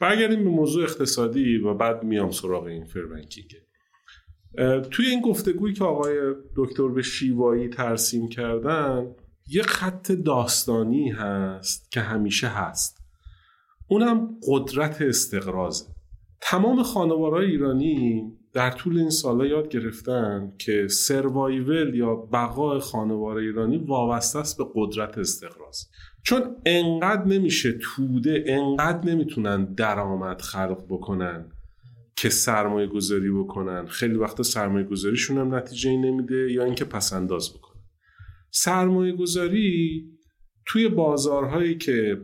برگردیم 0.00 0.44
به 0.44 0.50
موضوع 0.50 0.82
اقتصادی 0.82 1.56
و 1.56 1.74
بعد 1.74 2.04
میام 2.04 2.30
سراغ 2.30 2.64
این 2.64 2.84
فر 2.84 3.00
توی 4.90 5.06
این 5.06 5.20
گفتگویی 5.20 5.74
که 5.74 5.84
آقای 5.84 6.34
دکتر 6.56 6.88
به 6.88 7.02
شیوایی 7.02 7.68
ترسیم 7.68 8.28
کردن 8.28 9.14
یه 9.46 9.62
خط 9.62 10.12
داستانی 10.12 11.10
هست 11.10 11.92
که 11.92 12.00
همیشه 12.00 12.48
هست. 12.48 12.98
اونم 13.88 14.38
قدرت 14.48 15.02
استقرازه. 15.02 15.84
تمام 16.40 16.82
خانوارای 16.82 17.46
ایرانی 17.50 18.32
در 18.52 18.70
طول 18.70 18.98
این 18.98 19.10
سالا 19.10 19.46
یاد 19.46 19.68
گرفتن 19.68 20.52
که 20.58 20.88
سروایول 20.88 21.94
یا 21.94 22.14
بقای 22.14 22.80
خانوار 22.80 23.36
ایرانی 23.36 23.76
وابسته 23.76 24.38
است 24.38 24.58
به 24.58 24.64
قدرت 24.74 25.18
استقراض. 25.18 25.76
چون 26.24 26.56
انقدر 26.66 27.24
نمیشه 27.24 27.78
توده 27.82 28.44
انقدر 28.46 29.10
نمی‌تونن 29.10 29.74
درآمد 29.74 30.40
خلق 30.40 30.84
بکنن 30.88 31.52
که 32.16 32.28
سرمایه 32.28 32.86
گذاری 32.86 33.30
بکنن. 33.30 33.86
خیلی 33.86 34.14
وقتا 34.14 34.42
سرمایه 34.42 34.86
گذاریشون 34.86 35.38
هم 35.38 35.54
نتیجه 35.54 35.96
نمیده 35.96 36.52
یا 36.52 36.64
اینکه 36.64 36.84
پس 36.84 37.12
انداز 37.12 37.54
بکنن. 37.54 37.82
سرمایه 38.50 39.12
گذاری 39.12 40.04
توی 40.68 40.88
بازارهایی 40.88 41.78
که 41.78 42.20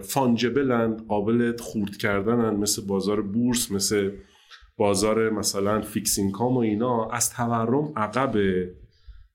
fungible 0.00 0.85
اند 0.85 1.06
قابل 1.06 1.56
خرد 1.56 1.96
کردنن 1.96 2.56
مثل 2.56 2.86
بازار 2.86 3.22
بورس 3.22 3.72
مثل 3.72 4.10
بازار 4.76 5.30
مثلا 5.30 5.80
fixed 5.80 6.32
income 6.32 6.56
و 6.56 6.58
اینا 6.58 7.08
از 7.10 7.30
تورم 7.30 7.92
عقبه 7.96 8.74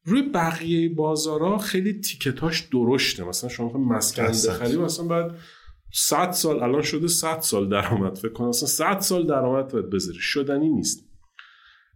روی 0.06 0.22
بقیه 0.22 0.90
بازارها 0.90 1.58
خیلی 1.58 2.02
تیکتاش 2.02 2.62
درشته. 2.62 3.24
مثلا 3.24 3.50
شما 3.50 3.78
مسکن 3.78 4.24
بخری 4.24 4.78
مثلا 4.78 5.06
بعد 5.08 5.36
100 5.94 6.32
سال 6.32 6.64
الان 6.64 6.82
شده 6.82 7.08
100 7.08 7.40
سال 7.40 7.70
درآمد. 7.70 8.16
فکر 8.16 8.32
کنم 8.32 8.48
مثلا 8.48 8.68
100 8.68 9.00
سال 9.00 9.28
درآمد 9.28 9.74
باید 9.74 9.90
بذاری. 9.90 10.20
شدنی 10.20 10.70
نیست. 10.70 11.10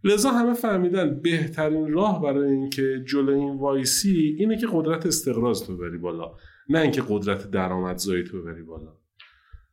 لذا 0.04 0.30
همه 0.30 0.54
فهمیدن 0.54 1.20
بهترین 1.20 1.92
راه 1.92 2.22
برای 2.22 2.50
اینکه 2.50 3.04
جلو 3.08 3.32
این 3.32 3.58
وایسی 3.58 4.36
اینه 4.38 4.56
که 4.56 4.66
قدرت 4.72 5.06
استقراض 5.06 5.62
تو 5.62 5.76
بری 5.76 5.98
بالا. 5.98 6.34
نه 6.68 6.80
اینکه 6.80 7.02
قدرت 7.08 7.50
درآمدزایی 7.50 8.24
تو 8.24 8.42
بری 8.42 8.62
بالا. 8.62 8.92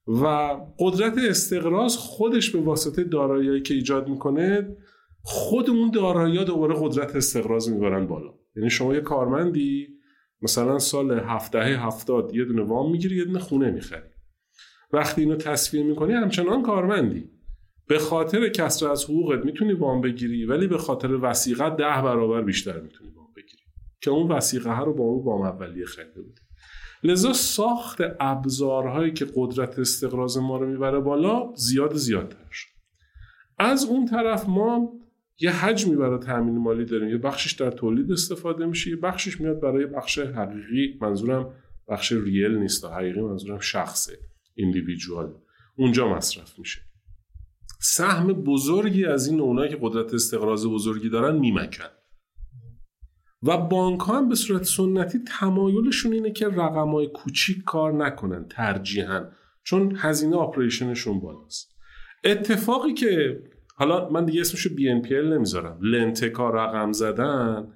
و 0.07 0.25
قدرت 0.79 1.17
استقراض 1.17 1.95
خودش 1.95 2.49
به 2.49 2.59
واسطه 2.59 3.03
داراییایی 3.03 3.61
که 3.61 3.73
ایجاد 3.73 4.09
می‌کنه 4.09 4.77
خود 5.21 5.69
اون 5.69 5.91
دارایی 5.91 6.45
دوباره 6.45 6.75
قدرت 6.79 7.15
استقراض 7.15 7.69
می‌برن 7.69 8.07
بالا. 8.07 8.33
یعنی 8.55 8.69
شما 8.69 8.93
یه 8.93 9.01
کارمندی 9.01 9.87
مثلا 10.41 10.79
سال 10.79 11.11
هفته 11.11 11.59
هفتاد 11.59 12.35
یه 12.35 12.45
دونه 12.45 12.63
وام 12.63 12.91
می‌گیری 12.91 13.17
یه 13.17 13.25
دونه 13.25 13.39
خونه 13.39 13.71
می‌خری. 13.71 14.09
وقتی 14.93 15.21
اینو 15.21 15.35
تصویر 15.35 15.85
می‌کنی 15.85 16.13
همچنان 16.13 16.63
کارمندی. 16.63 17.29
به 17.87 17.99
خاطر 17.99 18.49
کسر 18.49 18.87
از 18.87 19.03
حقوقت 19.03 19.45
می‌تونی 19.45 19.73
وام 19.73 20.01
بگیری 20.01 20.45
ولی 20.45 20.67
به 20.67 20.77
خاطر 20.77 21.19
وسیقت 21.21 21.77
ده 21.77 22.01
برابر 22.01 22.41
بیشتر 22.41 22.81
می‌تونی 22.81 23.09
وام 23.09 23.27
بگیری. 23.35 23.63
که 24.01 24.11
اون 24.11 24.31
وسیقه 24.31 24.71
ها 24.71 24.83
رو 24.83 24.93
با 24.93 25.03
اون 25.03 25.25
وام 25.25 25.41
اولیه 25.41 25.85
خریده 25.85 26.21
بودی. 26.21 26.41
لذا 27.06 27.34
ساخت 27.34 28.01
ابزارهایی 28.20 29.14
که 29.14 29.28
قدرت 29.36 29.80
استقراض 29.80 30.38
ما 30.38 30.58
رو 30.58 30.68
می‌بره 30.68 30.99
بالا 30.99 31.53
زیاد 31.56 31.95
زیادتر 31.95 32.51
شد. 32.51 32.68
از 33.58 33.86
اون 33.86 34.06
طرف 34.06 34.49
ما 34.49 34.93
یه 35.39 35.51
حجمی 35.51 35.95
برای 35.95 36.20
تامین 36.20 36.58
مالی 36.58 36.86
داریم. 36.86 37.10
یه 37.10 37.18
بخشش 37.18 37.51
در 37.53 37.72
تولید 37.72 38.12
استفاده 38.12 38.66
میشه 38.66 38.89
یه 38.89 38.95
بخشش 38.95 39.41
میاد 39.41 39.60
برای 39.60 39.86
بخش 39.86 40.20
حقیقی. 40.20 40.97
منظورم 41.01 41.53
بخش 41.88 42.12
ریل 42.12 42.58
نیست 42.58 42.86
حقیقی 42.86 43.22
منظورم 43.22 43.60
شخصه 43.60 44.18
ایندیویدوال 44.56 45.34
اونجا 45.78 46.08
مصرف 46.08 46.60
میشه. 46.60 46.82
سهم 47.82 48.28
بزرگی 48.28 49.06
از 49.06 49.28
این 49.28 49.39
اونایی 49.39 49.70
که 49.70 49.78
قدرت 49.82 50.14
استقراض 50.14 50.68
بزرگی 50.68 51.10
دارن 51.10 51.36
میمکن. 51.39 51.89
و 53.45 53.57
بانک 53.57 53.99
ها 53.99 54.17
هم 54.17 54.29
به 54.29 54.35
صورت 54.35 54.63
سنتی 54.63 55.19
تمایلشون 55.39 56.13
اینه 56.13 56.31
که 56.31 56.47
رقم 56.47 56.89
های 56.89 57.07
کوچیک 57.07 57.63
کار 57.63 57.93
نکنن 57.93 58.45
ترجیحاً 58.49 59.21
چون 59.63 59.95
هزینه 59.97 60.35
آپریشنشون 60.35 61.19
بالاست. 61.19 61.75
اتفاقی 62.23 62.93
که 62.93 63.39
حالا 63.75 64.09
من 64.09 64.25
دیگه 64.25 64.41
اسمشو 64.41 64.69
BNPL 64.69 65.11
نمی‌ذارم 65.11 65.79
لنتکا 65.81 66.49
رقم 66.49 66.91
زدن 66.91 67.67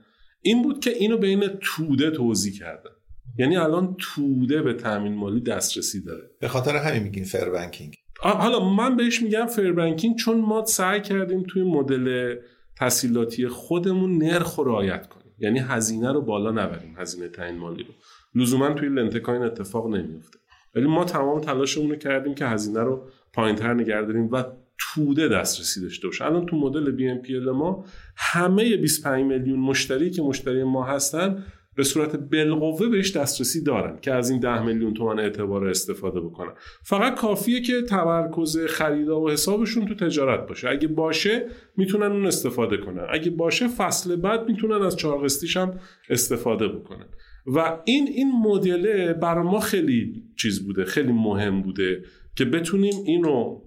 این 0.41 0.61
بود 0.61 0.79
که 0.79 0.89
اینو 0.89 1.17
بین 1.17 1.47
توده 1.61 2.11
توضیح 2.11 2.53
کردن. 2.59 2.91
یعنی 3.37 3.57
الان 3.57 3.95
توده 3.99 4.61
به 4.61 4.73
تامین 4.73 5.15
مالی 5.15 5.41
دسترسی 5.41 6.03
داره. 6.03 6.29
به 6.39 6.47
خاطر 6.47 6.75
همین 6.75 7.03
میگین 7.03 7.23
فر 7.23 7.49
بانکینگ 7.49 7.95
حالا 8.21 8.69
من 8.69 8.95
بهش 8.95 9.21
میگم 9.21 9.45
فر 9.45 9.71
بانکینگ 9.71 10.15
چون 10.15 10.41
ما 10.41 10.65
سعی 10.65 11.01
کردیم 11.01 11.43
توی 11.43 11.63
مدل 11.63 12.35
تسهیلاتی 12.77 13.47
خودمون 13.47 14.17
نرخ 14.17 14.55
رو 14.55 14.63
رعایت 14.63 15.07
کنیم. 15.07 15.18
یعنی 15.39 15.59
هزینه 15.59 16.11
رو 16.11 16.21
بالا 16.21 16.51
نبریم 16.51 16.95
هزینه 16.97 17.27
تعیین 17.27 17.57
مالی 17.57 17.83
رو. 17.83 17.93
لزوما 18.35 18.73
توی 18.73 18.89
لنتکا 18.89 19.33
این 19.33 19.41
اتفاق 19.41 19.87
نمیفته 19.87 20.39
ولی 20.75 20.85
ما 20.85 21.05
تمام 21.05 21.41
تلاشمون 21.41 21.89
رو 21.89 21.95
کردیم 21.95 22.35
که 22.35 22.45
هزینه 22.45 22.83
رو 22.83 23.07
پایینتر 23.33 23.73
نگه 23.73 24.01
داریم 24.01 24.29
و 24.31 24.43
توده 24.77 25.27
دسترسی 25.27 25.81
داشته 25.81 26.07
باشه. 26.07 26.25
الان 26.25 26.45
تو 26.45 26.55
مدل 26.55 26.91
بی 26.91 27.09
ام 27.09 27.17
پی 27.17 27.39
ما 27.39 27.85
همه 28.15 28.77
25 28.77 29.25
میلیون 29.25 29.59
مشتری 29.59 30.09
که 30.09 30.21
مشتری 30.21 30.63
ما 30.63 30.83
هستن 30.83 31.43
به 31.79 31.85
صورت 31.85 32.15
بالقوه 32.15 32.87
بهش 32.89 33.17
دسترسی 33.17 33.63
دارن 33.63 33.99
که 34.01 34.13
از 34.13 34.29
این 34.29 34.39
10 34.39 34.65
میلیون 34.65 34.93
تومان 34.93 35.19
اعتبار 35.19 35.67
استفاده 35.67 36.21
بکنن. 36.21 36.51
فقط 36.83 37.15
کافیه 37.15 37.61
که 37.61 37.81
تمرکز 37.81 38.57
خریدا 38.65 39.21
و 39.21 39.29
حسابشون 39.29 39.85
تو 39.85 39.95
تجارت 39.95 40.47
باشه. 40.47 40.69
اگه 40.69 40.87
باشه 40.87 41.47
می‌تونن 41.77 42.11
اون 42.11 42.25
استفاده 42.25 42.77
کنن. 42.77 43.07
اگه 43.13 43.31
باشه 43.31 43.67
فصل 43.67 44.15
بعد 44.15 44.47
می‌تونن 44.47 44.81
از 44.81 44.97
چارقستیش 44.97 45.57
هم 45.57 45.79
استفاده 46.09 46.67
بکنن. 46.67 47.05
و 47.47 47.77
این 47.85 48.07
این 48.07 48.31
مدل 48.43 49.13
برای 49.13 49.43
ما 49.43 49.59
خیلی 49.59 50.23
چیز 50.37 50.65
بوده 50.65 50.85
خیلی 50.85 51.11
مهم 51.11 51.61
بوده 51.61 52.03
که 52.35 52.45
بتونیم 52.45 52.93
اینو 53.05 53.61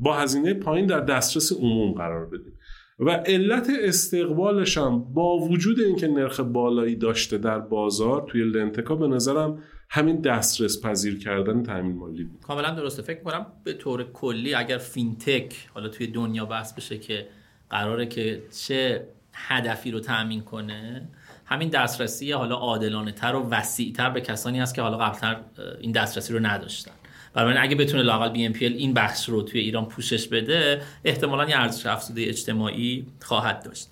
با 0.00 0.14
هزینه 0.14 0.54
پایین 0.54 0.86
در 0.86 1.00
دسترس 1.00 1.52
عموم 1.52 1.92
قرار 1.92 2.26
بدیم. 2.26 2.52
و 2.98 3.10
علت 3.10 3.70
استقبالش 3.80 4.78
هم 4.78 5.04
با 5.14 5.38
وجود 5.38 5.80
اینکه 5.80 6.08
نرخ 6.08 6.40
بالایی 6.40 6.96
داشته 6.96 7.38
در 7.38 7.58
بازار 7.58 8.26
توی 8.28 8.44
لنتکا 8.44 8.94
به 8.94 9.08
نظرم 9.08 9.62
همین 9.90 10.20
دسترس 10.20 10.82
پذیر 10.84 11.18
کردن 11.18 11.62
تامین 11.62 11.96
مالی 11.96 12.24
بود. 12.24 12.40
کاملا 12.40 12.70
درسته. 12.70 13.02
فکر 13.02 13.22
کنم 13.22 13.46
به 13.64 13.72
طور 13.72 14.12
کلی 14.12 14.54
اگر 14.54 14.78
فینتک 14.78 15.54
حالا 15.74 15.88
توی 15.88 16.06
دنیا 16.06 16.44
بحث 16.44 16.72
بشه 16.72 16.98
که 16.98 17.26
قراره 17.70 18.06
که 18.06 18.42
چه 18.66 19.08
هدفی 19.32 19.90
رو 19.90 20.00
تامین 20.00 20.40
کنه 20.40 21.08
همین 21.46 21.68
دسترسی 21.68 22.32
حالا 22.32 22.54
عادلانه 22.54 23.12
تر 23.12 23.34
و 23.34 23.48
وسیع 23.48 23.92
تر 23.92 24.10
به 24.10 24.20
کسانی 24.20 24.60
است 24.60 24.74
که 24.74 24.82
حالا 24.82 24.96
قبلتر 24.96 25.40
این 25.80 25.92
دسترسی 25.92 26.32
رو 26.32 26.46
نداشتن. 26.46 26.92
بنابراین 27.34 27.60
اگه 27.60 27.76
بتونه 27.76 28.02
لاقل 28.02 28.28
بی 28.28 28.46
ام 28.46 28.52
پی 28.52 28.66
این 28.66 28.94
بخش 28.94 29.28
رو 29.28 29.42
توی 29.42 29.60
ایران 29.60 29.86
پوشش 29.86 30.28
بده 30.28 30.82
احتمالا 31.04 31.48
یه 31.48 31.56
ارزش 31.56 31.86
افزوده 31.86 32.22
اجتماعی 32.22 33.06
خواهد 33.20 33.62
داشت. 33.62 33.88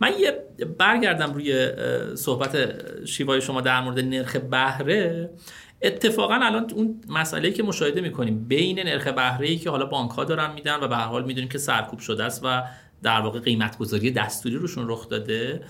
من 0.00 0.10
یه 0.20 0.44
برگردم 0.78 1.32
روی 1.34 1.68
صحبت 2.16 2.56
شیوای 3.06 3.40
شما 3.40 3.60
در 3.60 3.80
مورد 3.80 4.00
نرخ 4.00 4.36
بهره. 4.36 5.30
اتفاقا 5.82 6.34
الان 6.34 6.70
اون 6.74 7.00
مسئله 7.08 7.50
که 7.50 7.62
مشاهده 7.62 8.00
می‌کنیم 8.00 8.44
بین 8.44 8.78
نرخ 8.78 9.06
بهره 9.06 9.56
که 9.56 9.70
حالا 9.70 9.86
بانک 9.86 10.10
ها 10.10 10.24
دارن 10.24 10.52
میدن 10.54 10.76
و 10.80 10.88
به 10.88 10.96
هر 10.96 11.04
حال 11.04 11.24
می‌دونیم 11.24 11.48
که 11.48 11.58
سرکوب 11.58 11.98
شده 11.98 12.24
است 12.24 12.40
و 12.44 12.62
در 13.02 13.20
واقع 13.20 13.40
قیمت 13.40 13.78
گذاری 13.78 14.10
دستوری 14.10 14.56
روشون 14.56 14.88
رخ 14.88 15.08
داده 15.08 15.60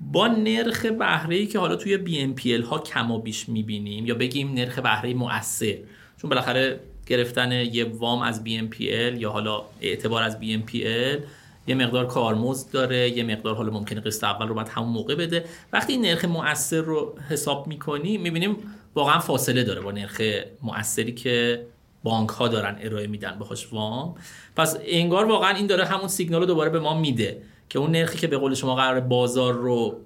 با 0.00 0.26
نرخ 0.26 0.86
بهره 0.86 1.46
که 1.46 1.58
حالا 1.58 1.76
توی 1.76 1.96
بی 1.96 2.20
ام 2.20 2.34
پی 2.34 2.56
ها 2.56 2.78
کم 2.78 3.10
و 3.10 3.18
بیش 3.18 3.48
می‌بینیم 3.48 4.06
یا 4.06 4.14
بگیم 4.14 4.54
نرخ 4.54 4.78
بهره 4.78 5.14
مؤثر 5.14 5.78
چون 6.20 6.30
بالاخره 6.30 6.80
گرفتن 7.06 7.52
یه 7.52 7.84
وام 7.84 8.22
از 8.22 8.42
BNPL 8.44 9.18
یا 9.18 9.30
حالا 9.30 9.62
اعتبار 9.80 10.22
از 10.22 10.36
BNPL 10.36 11.18
یه 11.66 11.74
مقدار 11.74 12.06
کارمزد 12.06 12.70
داره 12.72 13.08
یه 13.18 13.22
مقدار 13.22 13.54
حالا 13.54 13.70
ممکنه 13.72 14.00
قسط 14.00 14.24
اول 14.24 14.48
رو 14.48 14.54
باید 14.54 14.68
همون 14.68 14.88
موقع 14.88 15.14
بده. 15.14 15.44
وقتی 15.72 15.92
این 15.92 16.02
نرخ 16.02 16.24
مؤثر 16.24 16.80
رو 16.80 17.14
حساب 17.28 17.66
می‌کنی 17.66 18.18
می‌بینیم 18.18 18.56
واقعا 18.94 19.18
فاصله 19.18 19.64
داره 19.64 19.80
با 19.80 19.90
نرخ 19.90 20.20
مؤثری 20.62 21.12
که 21.12 21.66
بانک 22.02 22.28
ها 22.28 22.48
دارن 22.48 22.78
ارائه 22.82 23.06
میدن 23.06 23.36
باهاش 23.38 23.72
وام. 23.72 24.14
پس 24.56 24.76
انگار 24.86 25.24
واقعا 25.24 25.50
این 25.50 25.66
داره 25.66 25.84
همون 25.84 26.08
سیگنال 26.08 26.40
رو 26.40 26.46
دوباره 26.46 26.70
به 26.70 26.80
ما 26.80 27.00
میده 27.00 27.42
که 27.68 27.78
اون 27.78 27.90
نرخی 27.90 28.18
که 28.18 28.26
به 28.26 28.38
قول 28.38 28.54
شما 28.54 28.74
قرار 28.74 29.00
بازار 29.00 29.54
رو 29.54 30.00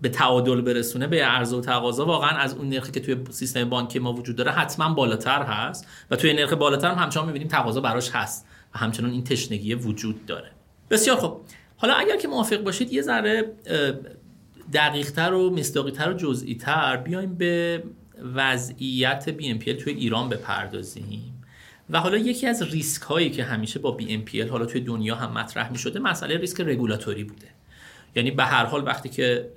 به 0.00 0.08
تعادل 0.08 0.60
برسونه 0.60 1.06
به 1.06 1.24
عرضه 1.24 1.56
و 1.56 1.60
تقاضا 1.60 2.06
واقعا 2.06 2.38
از 2.38 2.54
اون 2.54 2.68
نرخی 2.68 2.92
که 2.92 3.00
توی 3.00 3.16
سیستم 3.30 3.68
بانکی 3.68 3.98
ما 3.98 4.12
وجود 4.12 4.36
داره 4.36 4.50
حتما 4.50 4.94
بالاتر 4.94 5.42
هست 5.42 5.86
و 6.10 6.16
توی 6.16 6.32
نرخ 6.32 6.52
بالاتر 6.52 6.90
هم 6.90 6.98
همچنان 6.98 7.26
می‌بینیم 7.26 7.48
تقاضا 7.48 7.80
براش 7.80 8.10
هست 8.10 8.46
و 8.74 8.78
همچنان 8.78 9.10
این 9.10 9.24
تشنگی 9.24 9.74
وجود 9.74 10.26
داره. 10.26 10.50
بسیار 10.90 11.16
خب 11.16 11.40
حالا 11.76 11.94
اگر 11.94 12.16
که 12.16 12.28
موافق 12.28 12.62
باشید 12.62 12.92
یه 12.92 13.02
ذره 13.02 13.52
دقیقتر 14.72 15.32
و 15.32 15.50
مصداقیتر 15.50 16.10
و 16.10 16.14
جزئیتر 16.14 16.96
بیایم 16.96 17.34
به 17.34 17.82
وضعیت 18.34 19.28
BNPL 19.28 19.58
توی 19.58 19.92
ایران 19.92 20.28
بپردازیم. 20.28 21.34
و 21.90 22.00
حالا 22.00 22.16
یکی 22.16 22.46
از 22.46 22.62
ریسک 22.62 23.02
هایی 23.02 23.30
که 23.30 23.44
همیشه 23.44 23.78
با 23.78 23.90
BNPL 23.90 24.50
حالا 24.50 24.66
توی 24.66 24.80
دنیا 24.80 25.14
هم 25.14 25.32
مطرح 25.32 25.72
می 25.72 25.78
شده 25.78 25.98
مسئله 25.98 26.36
ریسک 26.36 26.60
رگولاتوری 26.60 27.24
بوده. 27.24 27.57
یعنی 28.14 28.30
به 28.30 28.44
هر 28.44 28.64
حال 28.64 28.86
وقتی 28.86 29.08
که 29.08 29.48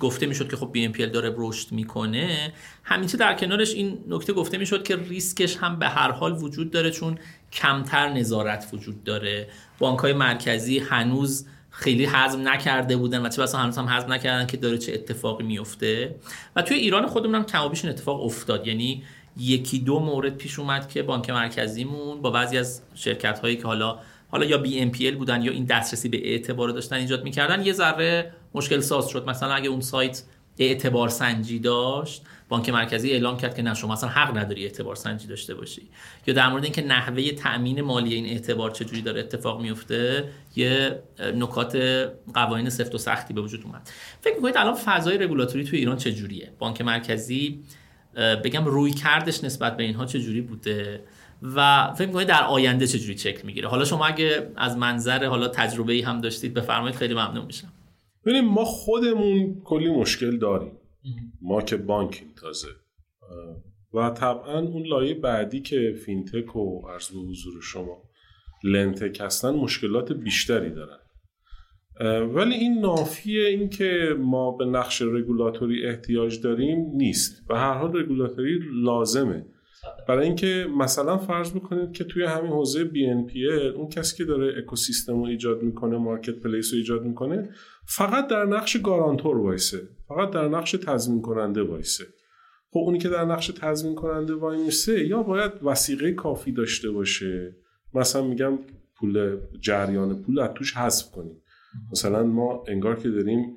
گفته 0.00 0.26
می‌شد 0.26 0.50
که 0.50 0.56
خب 0.56 0.72
BNPL 0.72 0.92
داره 0.92 1.34
رشد 1.36 1.72
می‌کنه 1.72 2.52
همیشه 2.84 3.16
در 3.16 3.34
کنارش 3.34 3.74
این 3.74 3.98
نکته 4.08 4.32
گفته 4.32 4.58
می‌شد 4.58 4.82
که 4.82 4.96
ریسکش 4.96 5.56
هم 5.56 5.78
به 5.78 5.88
هر 5.88 6.10
حال 6.10 6.32
وجود 6.42 6.70
داره 6.70 6.90
چون 6.90 7.18
کمتر 7.52 8.08
نظارت 8.08 8.68
وجود 8.72 9.04
داره. 9.04 9.48
بانک 9.78 9.98
های 9.98 10.12
مرکزی 10.12 10.78
هنوز 10.78 11.46
خیلی 11.70 12.06
هضم 12.06 12.48
نکرده 12.48 12.96
بودن 12.96 13.26
و 13.26 13.28
چه 13.28 13.42
بسا 13.42 13.58
هنوز 13.58 13.78
هم 13.78 13.88
هضم 13.88 14.12
نکردن 14.12 14.46
که 14.46 14.56
داره 14.56 14.78
چه 14.78 14.92
اتفاقی 14.92 15.44
میفته 15.44 16.14
و 16.56 16.62
توی 16.62 16.76
ایران 16.76 17.06
خودمون 17.06 17.34
هم 17.34 17.44
کم 17.44 17.60
این 17.60 17.88
اتفاق 17.88 18.24
افتاد. 18.24 18.66
یعنی 18.66 19.02
یکی 19.36 19.78
دو 19.78 20.00
مورد 20.00 20.36
پیش 20.36 20.58
اومد 20.58 20.88
که 20.88 21.02
بانک 21.02 21.30
مرکزیمون 21.30 22.22
با 22.22 22.30
بعضی 22.30 22.58
از 22.58 22.82
شرکت 22.94 23.38
هایی 23.38 23.56
که 23.56 23.64
حالا 23.64 23.98
حالا 24.34 24.46
یا 24.46 24.58
بی 24.58 24.80
ام 24.80 24.90
پی 24.90 25.10
بودن 25.10 25.42
یا 25.42 25.52
این 25.52 25.64
دسترسی 25.64 26.08
به 26.08 26.28
اعتبار 26.30 26.68
داشتن 26.68 26.96
ایجاد 26.96 27.24
می‌کردن 27.24 27.66
یه 27.66 27.72
ذره 27.72 28.32
مشکل 28.54 28.80
ساز 28.80 29.08
شد. 29.08 29.28
مثلا 29.28 29.54
اگه 29.54 29.68
اون 29.68 29.80
سایت 29.80 30.22
اعتبار 30.58 31.08
سنجی 31.08 31.58
داشت 31.58 32.22
بانک 32.48 32.68
مرکزی 32.68 33.10
اعلام 33.10 33.36
کرد 33.36 33.56
که 33.56 33.62
نه 33.62 33.74
شما 33.74 33.92
اصلا 33.92 34.08
حق 34.08 34.36
نداری 34.36 34.62
اعتبار 34.64 34.94
سنجی 34.94 35.26
داشته 35.26 35.54
باشی. 35.54 35.82
یا 36.26 36.34
در 36.34 36.48
مورد 36.48 36.64
اینکه 36.64 36.82
نحوه 36.82 37.30
تأمین 37.30 37.80
مالی 37.80 38.14
این 38.14 38.26
اعتبار 38.26 38.70
چجوری 38.70 39.02
داره 39.02 39.20
اتفاق 39.20 39.60
میفته 39.60 40.28
یه 40.56 41.02
نکات 41.34 41.76
قوانین 42.34 42.70
سفت 42.70 42.94
و 42.94 42.98
سختی 42.98 43.34
به 43.34 43.40
وجود 43.40 43.62
اومد. 43.64 43.90
فکر 44.20 44.34
می‌کنید 44.34 44.56
الان 44.56 44.74
فضای 44.74 45.18
رگولاتوری 45.18 45.64
تو 45.64 45.76
ایران 45.76 45.96
چجوریه؟ 45.96 46.52
بانک 46.58 46.80
مرکزی 46.80 47.62
بگم 48.44 48.64
روی 48.64 48.90
کردش 48.90 49.44
نسبت 49.44 49.76
به 49.76 49.82
اینها 49.82 50.06
چجوری 50.06 50.40
بوده؟ 50.40 51.00
و 51.56 51.90
فکر 51.94 52.06
می‌کنید 52.06 52.28
در 52.28 52.42
آینده 52.42 52.86
چجوری 52.86 53.14
چک 53.14 53.44
می‌گیره؟ 53.44 53.68
حالا 53.68 53.84
شما 53.84 54.06
اگه 54.06 54.50
از 54.56 54.76
منظر 54.76 55.24
حالا 55.24 55.48
تجربه 55.48 55.92
ای 55.92 56.00
هم 56.00 56.20
داشتید 56.20 56.54
بفرمایید 56.54 56.96
خیلی 56.96 57.14
ممنون 57.14 57.46
میشم. 57.46 57.72
ببینیم 58.24 58.44
ما 58.44 58.64
خودمون 58.64 59.60
کلی 59.64 59.90
مشکل 59.90 60.38
داریم. 60.38 60.72
ما 61.42 61.62
که 61.62 61.76
بانکیم 61.76 62.28
تازه. 62.40 62.68
و 63.94 64.10
طبعا 64.10 64.58
اون 64.58 64.86
لایه 64.86 65.14
بعدی 65.14 65.60
که 65.60 65.94
فینتک 66.06 66.56
و 66.56 66.88
عرض 66.88 67.10
به 67.10 67.18
حضور 67.18 67.62
شما 67.62 68.02
LendTech 68.64 69.20
هستن 69.20 69.50
مشکلات 69.50 70.12
بیشتری 70.12 70.70
دارن. 70.70 70.98
ولی 72.34 72.54
این 72.54 72.78
نافی 72.78 73.46
اینکه 73.46 74.16
ما 74.18 74.50
به 74.50 74.64
نقش 74.64 75.02
رگولاتوری 75.02 75.86
احتیاج 75.86 76.40
داریم 76.40 76.90
نیست. 76.94 77.42
و 77.50 77.54
هر 77.54 77.74
حال 77.74 77.96
رگولاتوری 77.96 78.60
لازمه. 78.72 79.46
برای 80.08 80.26
اینکه 80.26 80.66
مثلا 80.78 81.18
فرض 81.18 81.52
بکنید 81.52 81.92
که 81.92 82.04
توی 82.04 82.24
همین 82.24 82.50
حوزه 82.52 82.84
BNPL 82.84 83.76
اون 83.76 83.88
کسی 83.88 84.16
که 84.16 84.24
داره 84.24 84.58
اکوسیستم 84.58 85.12
رو 85.12 85.24
ایجاد 85.24 85.62
می‌کنه 85.62 85.96
marketplace 85.96 86.72
رو 86.72 86.78
ایجاد 86.78 87.02
می‌کنه 87.02 87.48
فقط 87.86 88.28
در 88.28 88.44
نقش 88.44 88.76
guarantor 88.76 89.36
وایسه. 89.36 89.88
فقط 90.08 90.30
در 90.30 90.48
نقش 90.48 90.72
تضمین 90.72 91.22
کننده 91.22 91.62
وایسه. 91.62 92.04
خب 92.70 92.80
اونی 92.80 92.98
که 92.98 93.08
در 93.08 93.24
نقش 93.24 93.46
تضمین 93.46 93.94
کننده 93.94 94.34
وایمیسه 94.34 95.06
یا 95.06 95.22
باید 95.22 95.52
وثیقه 95.62 96.12
کافی 96.12 96.52
داشته 96.52 96.90
باشه. 96.90 97.56
مثلا 97.94 98.22
میگم 98.22 98.58
پول 98.98 99.36
جریان 99.60 100.22
پول 100.22 100.38
از 100.38 100.50
توش 100.54 100.76
حذف 100.76 101.10
کنیم. 101.10 101.42
مثلا 101.92 102.22
ما 102.22 102.64
انگار 102.68 102.96
که 102.96 103.10
داریم 103.10 103.56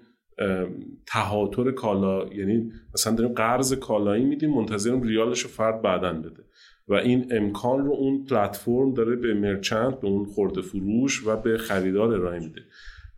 تهاتر 1.06 1.72
کالا 1.72 2.28
یعنی 2.34 2.72
مثلا 2.94 3.16
داریم 3.16 3.34
قرض 3.34 3.74
کالایی 3.74 4.26
میدیم 4.26 4.54
منتظریم 4.54 5.02
ریالش 5.02 5.40
رو 5.40 5.50
فرد 5.50 5.82
بعدا 5.82 6.14
بده. 6.14 6.44
و 6.88 6.94
این 6.94 7.28
امکان 7.32 7.86
رو 7.86 7.94
اون 7.94 8.26
پلتفرم 8.26 8.94
داره 8.94 9.16
به 9.16 9.34
مرچنت 9.34 10.00
به 10.00 10.08
اون 10.08 10.26
خورده 10.26 10.62
فروش 10.62 11.28
و 11.28 11.36
به 11.36 11.58
خریدار 11.58 12.14
ارائه 12.14 12.40
میده. 12.40 12.62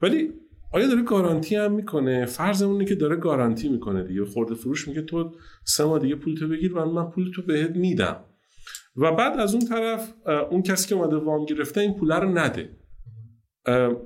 ولی 0.02 0.34
آیا 0.74 0.88
داره 0.88 1.02
گارانتی 1.02 1.56
هم 1.56 1.72
می‌کنه؟ 1.72 2.26
فرضمونه 2.26 2.86
که 2.86 2.96
داره 2.96 3.16
گارانتی 3.16 3.70
می‌کنه 3.70 4.04
دیگه. 4.04 4.26
خورده 4.26 4.56
فروش 4.56 4.88
میگه 4.88 5.02
تو 5.02 5.32
سه 5.64 5.86
ماه 5.86 6.00
دیگه 6.00 6.16
پول 6.16 6.36
تو 6.36 6.48
بگیر 6.48 6.78
و 6.78 6.86
من 6.86 7.10
پول 7.10 7.32
تو 7.36 7.42
بهت 7.42 7.76
میدم. 7.76 8.24
و 8.96 9.12
بعد 9.12 9.40
از 9.40 9.54
اون 9.54 9.66
طرف 9.66 10.14
اون 10.52 10.62
کسی 10.62 10.90
که 10.90 10.96
اومده 10.96 11.16
وام 11.16 11.46
گرفته 11.46 11.82
این 11.82 11.94
پول 11.94 12.12
رو 12.12 12.30
نده. 12.30 12.70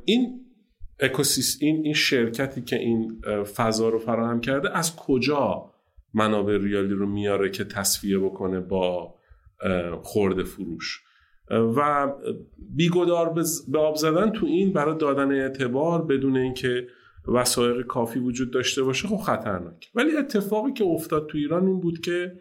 این 0.06 0.43
اکوسیس 1.00 1.58
این 1.62 1.84
این 1.84 1.94
شرکتی 1.94 2.62
که 2.62 2.76
این 2.76 3.22
فضا 3.56 3.90
رو 3.90 4.00
فراهم 4.00 4.42
کرده 4.42 4.78
از 4.78 4.96
کجا 4.96 5.70
منابع 6.14 6.58
ریالی 6.58 6.94
رو 6.94 7.08
میاره 7.08 7.50
که 7.50 7.64
تصفیه 7.64 8.20
بکنه 8.20 8.60
با 8.60 9.16
خورده 10.02 10.44
فروش؟ 10.44 11.04
و 11.52 12.12
بیگدار 12.76 13.34
به 13.68 13.80
آب 13.80 13.96
زدن 13.96 14.30
تو 14.30 14.46
این 14.46 14.74
برای 14.74 14.98
دادن 14.98 15.32
اعتبار 15.32 16.06
بدون 16.06 16.38
اینکه 16.38 16.88
وسایق 17.28 17.86
کافی 17.86 18.20
وجود 18.20 18.52
داشته 18.52 18.84
باشه 18.84 19.08
خب 19.08 19.18
خطرناک 19.18 19.92
ولی 19.96 20.18
اتفاقی 20.18 20.74
که 20.74 20.84
افتاد 20.84 21.28
تو 21.28 21.38
ایران 21.38 21.68
این 21.68 21.80
بود 21.80 22.00
که 22.00 22.40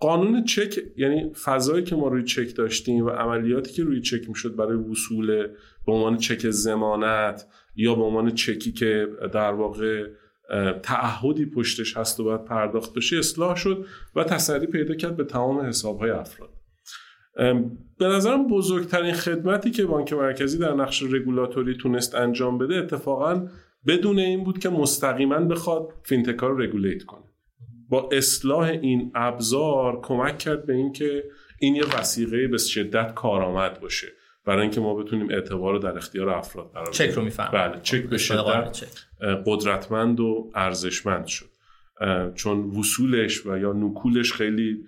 قانون 0.00 0.44
چک 0.44 0.78
یعنی 0.96 1.34
فضایی 1.44 1.84
که 1.84 1.96
ما 1.96 2.08
روی 2.08 2.24
چک 2.24 2.56
داشتیم 2.56 3.06
و 3.06 3.10
عملیاتی 3.10 3.72
که 3.72 3.84
روی 3.84 4.00
چک 4.00 4.28
می‌شد 4.28 4.56
برای 4.56 4.76
وصول 4.76 5.46
به 5.86 5.92
عنوان 5.92 6.16
چک 6.16 6.50
زمانت 6.50 7.46
یا 7.76 7.94
به 7.94 8.02
عنوان 8.02 8.34
چکی 8.34 8.72
که 8.72 9.08
در 9.32 9.52
واقع 9.52 10.06
تعهدی 10.82 11.46
پشتش 11.46 11.96
هست 11.96 12.20
و 12.20 12.24
باید 12.24 12.44
پرداخت 12.44 12.94
بشه 12.94 13.16
اصلاح 13.16 13.56
شد 13.56 13.86
و 14.16 14.24
تسری 14.24 14.66
پیدا 14.66 14.94
کرد 14.94 15.16
به 15.16 15.24
تمام 15.24 15.60
حسابهای 15.60 16.10
افراد. 16.10 16.50
به 17.98 18.06
نظرم 18.06 18.48
بزرگترین 18.48 19.14
خدمتی 19.14 19.70
که 19.70 19.86
بانک 19.86 20.12
مرکزی 20.12 20.58
در 20.58 20.74
نقش 20.74 21.02
رگولاتوری 21.02 21.76
تونست 21.76 22.14
انجام 22.14 22.58
بده 22.58 22.74
اتفاقا 22.74 23.48
بدون 23.86 24.18
این 24.18 24.44
بود 24.44 24.58
که 24.58 24.68
مستقیما 24.68 25.38
بخواد 25.38 25.92
فینتکا 26.02 26.48
رو 26.48 26.58
رگولیت 26.58 27.02
کنه. 27.02 27.29
با 27.90 28.08
اصلاح 28.12 28.68
این 28.68 29.10
ابزار 29.14 30.00
کمک 30.00 30.38
کرد 30.38 30.66
به 30.66 30.74
اینکه 30.74 31.24
این 31.58 31.76
یه 31.76 31.84
وسیقه 31.98 32.48
به 32.48 32.58
شدت 32.58 33.14
کارآمد 33.14 33.80
باشه. 33.80 34.06
برای 34.46 34.62
اینکه 34.62 34.80
ما 34.80 34.94
بتونیم 34.94 35.30
اعتبار 35.30 35.72
رو 35.72 35.78
در 35.78 35.96
اختیار 35.96 36.28
افراد 36.28 36.70
قرار 36.74 36.90
چک 36.90 37.10
رو 37.10 37.22
میفهم 37.22 37.50
بله 37.52 37.80
چک 37.82 38.02
به 38.02 38.18
شدت 38.18 38.84
قدرتمند 39.46 40.20
و 40.20 40.50
ارزشمند 40.54 41.26
شد. 41.26 41.50
چون 42.34 42.70
وصولش 42.70 43.46
و 43.46 43.58
یا 43.58 43.72
نکولش 43.72 44.32
خیلی 44.32 44.84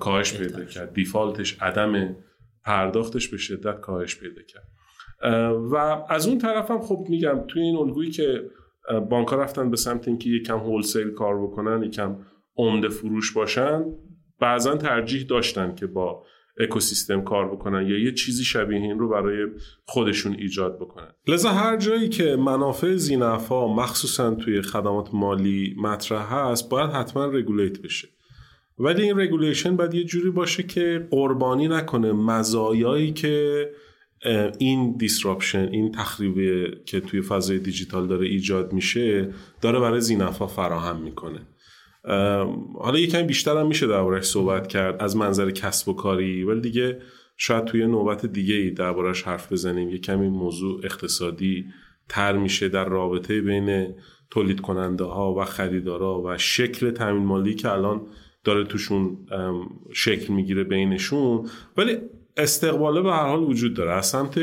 کاهش 0.00 0.36
پیدا 0.36 0.64
کرد. 0.64 0.92
دیفالتش 0.92 1.56
عدم 1.62 2.16
پرداختش 2.64 3.28
به 3.28 3.36
شدت 3.36 3.80
کاهش 3.80 4.16
پیدا 4.16 4.42
کرد. 4.42 4.68
و 5.72 5.76
از 6.08 6.28
اون 6.28 6.38
طرف 6.38 6.70
هم 6.70 6.80
خب 6.80 7.06
میگم 7.08 7.44
توی 7.48 7.62
این 7.62 7.76
الگویی 7.76 8.10
که 8.10 8.50
بانک 9.10 9.32
رفتن 9.32 9.70
به 9.70 9.76
سمت 9.76 10.08
اینکه 10.08 10.30
یکم 10.30 10.58
wholesale 10.58 11.10
کار 11.10 11.42
بکنن 11.42 11.82
یکم 11.82 12.16
عمده 12.56 12.88
فروش 12.88 13.32
باشن 13.32 13.84
بعضا 14.40 14.76
ترجیح 14.76 15.22
داشتن 15.22 15.74
که 15.74 15.86
با 15.86 16.24
اکوسیستم 16.60 17.22
کار 17.22 17.48
بکنن 17.48 17.86
یا 17.86 17.98
یه 17.98 18.12
چیزی 18.12 18.44
شبیه 18.44 18.78
این 18.78 18.98
رو 18.98 19.08
برای 19.08 19.46
خودشون 19.84 20.34
ایجاد 20.34 20.76
بکنن. 20.76 21.12
لذا 21.28 21.50
هر 21.50 21.76
جایی 21.76 22.08
که 22.08 22.36
منافع 22.36 22.94
ذینفعا 22.94 23.74
مخصوصا 23.74 24.34
توی 24.34 24.62
خدمات 24.62 25.08
مالی 25.12 25.74
مطرح 25.78 26.34
هست 26.34 26.68
باید 26.68 26.90
حتما 26.90 27.26
regulate 27.26 27.82
بشه. 27.82 28.08
ولی 28.78 29.02
این 29.02 29.20
regulation 29.20 29.76
باید 29.76 29.94
یه 29.94 30.04
جوری 30.04 30.30
باشه 30.30 30.62
که 30.62 31.08
قربانی 31.10 31.68
نکنه 31.68 32.12
مزایایی 32.12 33.12
که 33.12 33.66
این 34.58 34.96
دیسراپشن 34.96 35.68
این 35.72 35.92
تخریبی 35.92 36.70
که 36.86 37.00
توی 37.00 37.22
فضای 37.22 37.58
دیجیتال 37.58 38.06
داره 38.06 38.26
ایجاد 38.26 38.72
میشه 38.72 39.34
داره 39.60 39.80
برای 39.80 40.00
زینفا 40.00 40.46
فراهم 40.46 41.02
می‌کنه. 41.02 41.40
حالا 42.74 42.98
یکم 42.98 43.22
بیشتر 43.22 43.56
هم 43.56 43.66
میشه 43.66 43.86
دربارش 43.86 44.24
صحبت 44.24 44.66
کرد 44.66 45.02
از 45.02 45.16
منظر 45.16 45.50
کسب 45.50 45.88
و 45.88 45.92
کاری 45.92 46.44
ولی 46.44 46.60
دیگه 46.60 46.98
شاید 47.36 47.64
توی 47.64 47.86
نوبت 47.86 48.26
دیگه 48.26 48.54
ای 48.54 48.70
دربارش 48.70 49.22
حرف 49.22 49.52
بزنیم. 49.52 49.90
یه 49.90 49.98
کمی 49.98 50.28
موضوع 50.28 50.80
اقتصادی 50.84 51.64
تر 52.08 52.36
میشه 52.36 52.68
در 52.68 52.84
رابطه 52.84 53.40
بین 53.40 53.94
تولید 54.30 54.60
کننده 54.60 55.04
ها 55.04 55.34
و 55.34 55.44
خریدارا 55.44 56.22
و 56.22 56.38
شکل 56.38 56.90
تامین 56.90 57.24
مالی 57.24 57.54
که 57.54 57.72
الان 57.72 58.06
داره 58.44 58.64
توشون 58.64 59.18
شکل 59.92 60.32
می‌گیره 60.32 60.64
بینشون. 60.64 61.48
ولی 61.76 61.98
استقباله 62.36 63.02
به 63.02 63.10
هر 63.10 63.26
حال 63.26 63.42
وجود 63.42 63.74
داره. 63.74 63.92
از 63.92 64.06
سمت 64.06 64.40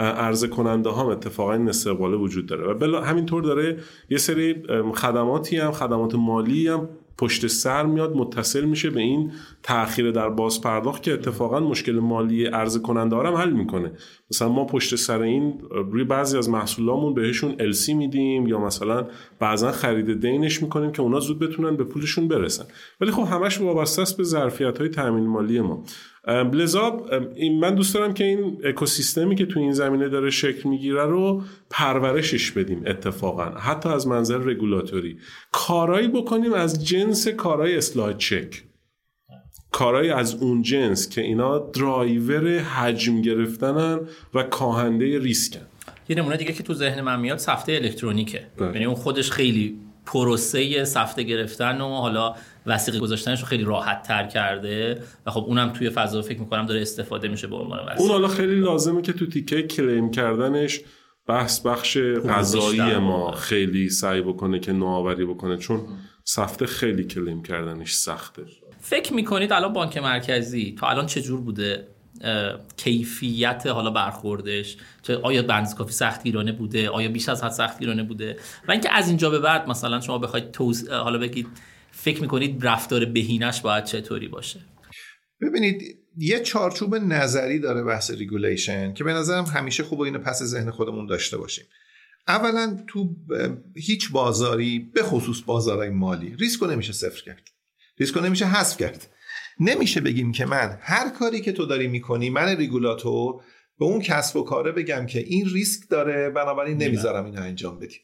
عرضه 0.00 0.48
کننده 0.48 0.90
هم 0.90 1.06
اتفاقا 1.06 1.52
این 1.52 1.68
استقباله 1.68 2.16
وجود 2.16 2.46
داره. 2.46 2.66
و 2.66 2.74
بلا 2.74 3.00
همینطور 3.00 3.42
داره 3.42 3.78
یه 4.10 4.18
سری 4.18 4.54
خدماتی 4.94 5.56
هم 5.56 5.72
خدمات 5.72 6.14
مالی 6.14 6.68
هم 6.68 6.88
پشت 7.18 7.46
سر 7.46 7.86
میاد 7.86 8.16
متصل 8.16 8.64
میشه 8.64 8.90
به 8.90 9.00
این 9.00 9.32
تاخیر 9.62 10.10
در 10.10 10.28
باز 10.28 10.60
پرداخت 10.60 11.02
که 11.02 11.12
اتفاقا 11.12 11.60
مشکل 11.60 11.92
مالی 11.92 12.46
عرضه 12.46 12.80
کننده 12.80 13.16
هم 13.16 13.34
حل 13.34 13.50
می‌کنه. 13.50 13.92
مثلا 14.30 14.48
ما 14.48 14.64
پشت 14.64 14.96
سر 14.96 15.22
این 15.22 15.60
روی 15.70 16.04
بعضی 16.04 16.38
از 16.38 16.48
محصولامون 16.48 17.14
بهشون 17.14 17.54
السی 17.58 17.94
میدیم 17.94 18.46
یا 18.46 18.58
مثلا 18.58 19.06
بعضا 19.38 19.72
خرید 19.72 20.20
دینش 20.20 20.62
می‌کنیم 20.62 20.92
که 20.92 21.02
اونا 21.02 21.20
زود 21.20 21.38
بتونن 21.38 21.76
به 21.76 21.84
پولشون 21.84 22.28
برسن. 22.28 22.64
ولی 23.00 23.10
خب 23.10 23.22
همش 23.22 23.60
وابسته 23.60 24.02
است 24.02 24.16
به 24.16 24.24
ظرفیت 24.24 24.78
های 24.78 24.88
تامین 24.88 25.26
مالی 25.26 25.60
ما. 25.60 25.84
لذا 26.28 27.06
من 27.60 27.74
دوست 27.74 27.94
دارم 27.94 28.14
که 28.14 28.24
این 28.24 28.60
اکوسیستمی 28.64 29.36
که 29.36 29.46
تو 29.46 29.60
این 29.60 29.72
زمینه 29.72 30.08
داره 30.08 30.30
شکل 30.30 30.68
می‌گیره 30.68 31.04
رو 31.04 31.42
پرورشش 31.70 32.50
بدیم 32.50 32.82
اتفاقا 32.86 33.44
حتی 33.44 33.88
از 33.88 34.06
منظر 34.06 34.38
رگولاتوری. 34.38 35.18
کارایی 35.52 36.08
بکنیم 36.08 36.52
از 36.52 36.86
جنس 36.86 37.28
کارای 37.28 37.76
اصلاح 37.76 38.12
چک. 38.12 38.62
کارایی 39.70 40.10
از 40.10 40.42
اون 40.42 40.62
جنس 40.62 41.08
که 41.08 41.20
اینا 41.20 41.58
درایور 41.58 42.58
حجم 42.58 43.22
گرفتنن 43.22 44.00
و 44.34 44.42
کاهنده 44.42 45.18
ریسکن. 45.18 45.66
یه 46.08 46.16
نمونه 46.16 46.36
دیگه 46.36 46.52
که 46.52 46.62
تو 46.62 46.74
ذهن 46.74 47.00
من 47.00 47.20
میاد 47.20 47.38
سفته 47.38 47.72
الکترونیکه. 47.72 48.46
بله. 48.56 48.72
یعنی 48.72 48.84
اون 48.84 48.94
خودش 48.94 49.30
خیلی 49.30 49.78
پروسه 50.06 50.84
سفته 50.84 51.22
گرفتن 51.22 51.80
و 51.80 51.88
حالا 51.88 52.34
وسیقه 52.70 52.98
گذاشتنش 52.98 53.40
رو 53.40 53.46
خیلی 53.46 53.64
راحت 53.64 54.02
تر 54.02 54.26
کرده 54.26 55.02
و 55.26 55.30
خب 55.30 55.44
اونم 55.46 55.70
توی 55.72 55.90
فضا 55.90 56.22
فکر 56.22 56.40
می‌کنم 56.40 56.66
داره 56.66 56.80
استفاده 56.80 57.28
میشه 57.28 57.46
به 57.46 57.56
عنوان 57.56 57.78
وسیقه. 57.78 58.00
اون 58.00 58.10
حالا 58.10 58.28
خیلی 58.28 58.60
لازمه 58.60 59.02
که 59.02 59.12
تو 59.12 59.26
تیکه 59.26 59.62
کلیم 59.62 60.10
کردنش 60.10 60.80
بحث 61.26 61.60
بخش 61.60 61.98
غذایی 62.28 62.96
ما 62.96 63.32
خیلی 63.32 63.88
سعی 63.88 64.20
بکنه 64.20 64.58
که 64.58 64.72
نوآوری 64.72 65.24
بکنه 65.24 65.56
چون 65.56 65.80
سفته 66.24 66.66
خیلی 66.66 67.04
کلیم 67.04 67.42
کردنش 67.42 67.92
سخته. 67.92 68.42
فکر 68.80 69.14
می‌کنید 69.14 69.52
الان 69.52 69.72
بانک 69.72 69.96
مرکزی 69.98 70.74
تا 70.78 70.88
الان 70.88 71.06
چجور 71.06 71.40
بوده؟ 71.40 71.86
کیفیت 72.76 73.66
حالا 73.66 73.90
برخوردش 73.90 74.76
چه 75.02 75.16
آیا 75.16 75.42
بنز 75.42 75.74
کافی 75.74 75.92
سختگیرانه 75.92 76.52
بوده؟ 76.52 76.90
آیا 76.90 77.08
بیش 77.08 77.28
از 77.28 77.44
حد 77.44 77.50
سختگیرانه 77.50 78.02
بوده؟ 78.02 78.36
و 78.68 78.72
اینکه 78.72 78.92
از 78.92 79.08
اینجا 79.08 79.30
به 79.30 79.38
بعد 79.38 79.68
مثلا 79.68 80.00
شما 80.00 80.18
بخواید 80.18 80.50
توز... 80.50 80.88
حالا 80.88 81.18
بگید 81.18 81.46
فکر 82.02 82.20
می‌کنید 82.20 82.66
رفتار 82.66 83.04
بهینش 83.04 83.60
باید 83.60 83.84
چطوری 83.84 84.28
باشه؟ 84.28 84.60
ببینید 85.40 85.98
یه 86.16 86.40
چارچوب 86.40 86.94
نظری 86.94 87.58
داره 87.58 87.82
بحث 87.82 88.10
regulation 88.10 88.94
که 88.94 89.04
به 89.04 89.12
نظرم 89.12 89.44
همیشه 89.44 89.82
خوب 89.82 90.00
اینو 90.00 90.18
پس 90.18 90.42
ذهن 90.42 90.70
خودمون 90.70 91.06
داشته 91.06 91.36
باشیم. 91.36 91.64
اولا 92.28 92.84
تو 92.86 93.16
هیچ 93.76 94.10
بازاری 94.12 94.78
به 94.78 95.02
خصوص 95.02 95.42
بازارهای 95.46 95.90
مالی 95.90 96.36
ریسکو 96.38 96.66
نمیشه 96.66 96.92
صفر 96.92 97.22
کرد. 97.22 97.48
ریسکو 97.98 98.20
نمیشه 98.20 98.46
حذف 98.46 98.76
کرد. 98.76 99.06
نمیشه 99.60 100.00
بگیم 100.00 100.32
که 100.32 100.46
من 100.46 100.78
هر 100.80 101.08
کاری 101.08 101.40
که 101.40 101.52
تو 101.52 101.66
داری 101.66 101.88
می‌کنی 101.88 102.30
من 102.30 102.56
ریگولاتور 102.56 103.42
به 103.78 103.84
اون 103.84 104.00
کسب 104.00 104.36
و 104.36 104.42
کاره 104.42 104.72
بگم 104.72 105.06
که 105.06 105.18
این 105.18 105.48
ریسک 105.48 105.88
داره 105.90 106.30
بنابراین 106.30 106.76
نمی‌ذارم 106.76 107.24
اینو 107.24 107.42
انجام 107.42 107.78
بدیم 107.78 108.00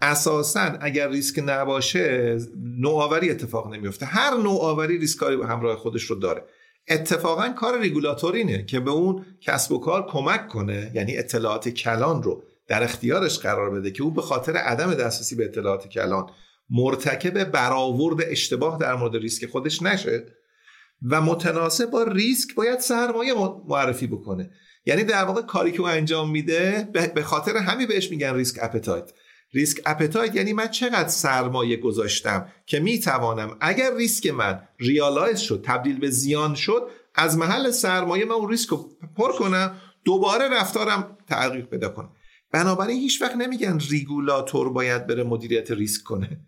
اساسا 0.00 0.78
اگر 0.80 1.10
ریسک 1.10 1.42
نباشه 1.46 2.38
نوآوری 2.78 3.30
اتفاق 3.30 3.74
نمیفته 3.74 4.06
هر 4.06 4.36
نوآوری 4.36 4.98
ریسکاری 4.98 5.42
همراه 5.42 5.76
خودش 5.76 6.02
رو 6.02 6.16
داره. 6.16 6.44
اتفاقا 6.88 7.48
کار 7.48 7.80
ریگولاتورینه 7.80 8.64
که 8.64 8.80
به 8.80 8.90
اون 8.90 9.26
کسب 9.40 9.72
و 9.72 9.78
کار 9.78 10.06
کمک 10.06 10.48
کنه 10.48 10.90
یعنی 10.94 11.16
اطلاعات 11.16 11.68
کلان 11.68 12.22
رو 12.22 12.42
در 12.68 12.82
اختیارش 12.82 13.38
قرار 13.38 13.70
بده 13.70 13.90
که 13.90 14.02
او 14.02 14.10
به 14.10 14.22
خاطر 14.22 14.56
عدم 14.56 14.94
دسترسی 14.94 15.34
به 15.36 15.44
اطلاعات 15.44 15.88
کلان 15.88 16.30
مرتکب 16.70 17.44
برآورد 17.44 18.24
اشتباه 18.26 18.78
در 18.78 18.94
مورد 18.94 19.16
ریسک 19.16 19.46
خودش 19.46 19.82
نشه 19.82 20.26
و 21.10 21.20
متناسب 21.20 21.90
با 21.90 22.02
ریسک 22.02 22.54
باید 22.54 22.80
سرمایه 22.80 23.34
معرفی 23.68 24.06
بکنه. 24.06 24.50
یعنی 24.86 25.04
در 25.04 25.24
واقع 25.24 25.42
کاری 25.42 25.72
که 25.72 25.80
او 25.80 25.86
انجام 25.86 26.30
میده 26.30 26.88
به 27.14 27.22
خاطر 27.22 27.56
همین 27.56 27.88
بهش 27.88 28.10
میگن 28.10 28.34
risk 28.34 28.58
appetite 28.62 29.12
risk 29.54 29.80
appetite 29.86 30.34
یعنی 30.34 30.52
من 30.52 30.68
چقدر 30.68 31.08
سرمایه 31.08 31.76
گذاشتم 31.76 32.46
که 32.66 32.80
می‌توانم 32.80 33.56
اگر 33.60 33.96
ریسک 33.96 34.26
من 34.26 34.68
realize 34.78 35.38
شد 35.38 35.60
تبدیل 35.64 35.98
به 35.98 36.10
زیان 36.10 36.54
شد 36.54 36.88
از 37.14 37.38
محل 37.38 37.70
سرمایه 37.70 38.24
من 38.24 38.32
اون 38.34 38.50
ریسک 38.50 38.68
رو 38.68 38.90
پر 39.16 39.32
کنم 39.32 39.80
دوباره 40.04 40.48
رفتارم 40.48 41.18
تغییر 41.28 41.64
پیدا 41.64 41.88
کنم. 41.88 42.10
بنابراین 42.52 43.00
هیچ 43.00 43.22
وقت 43.22 43.36
نمیگن 43.36 43.78
ریگولاتور 43.90 44.72
باید 44.72 45.06
بره 45.06 45.22
مدیریت 45.22 45.70
ریسک 45.70 46.02
کنه. 46.02 46.40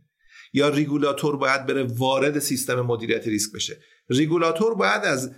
یا 0.52 0.68
ریگولاتور 0.68 1.36
باید 1.36 1.66
بره 1.66 1.82
وارد 1.82 2.38
سیستم 2.38 2.80
مدیریت 2.80 3.26
ریسک 3.26 3.52
بشه. 3.52 3.78
ریگولاتور 4.10 4.74
باید 4.74 5.04
از 5.04 5.30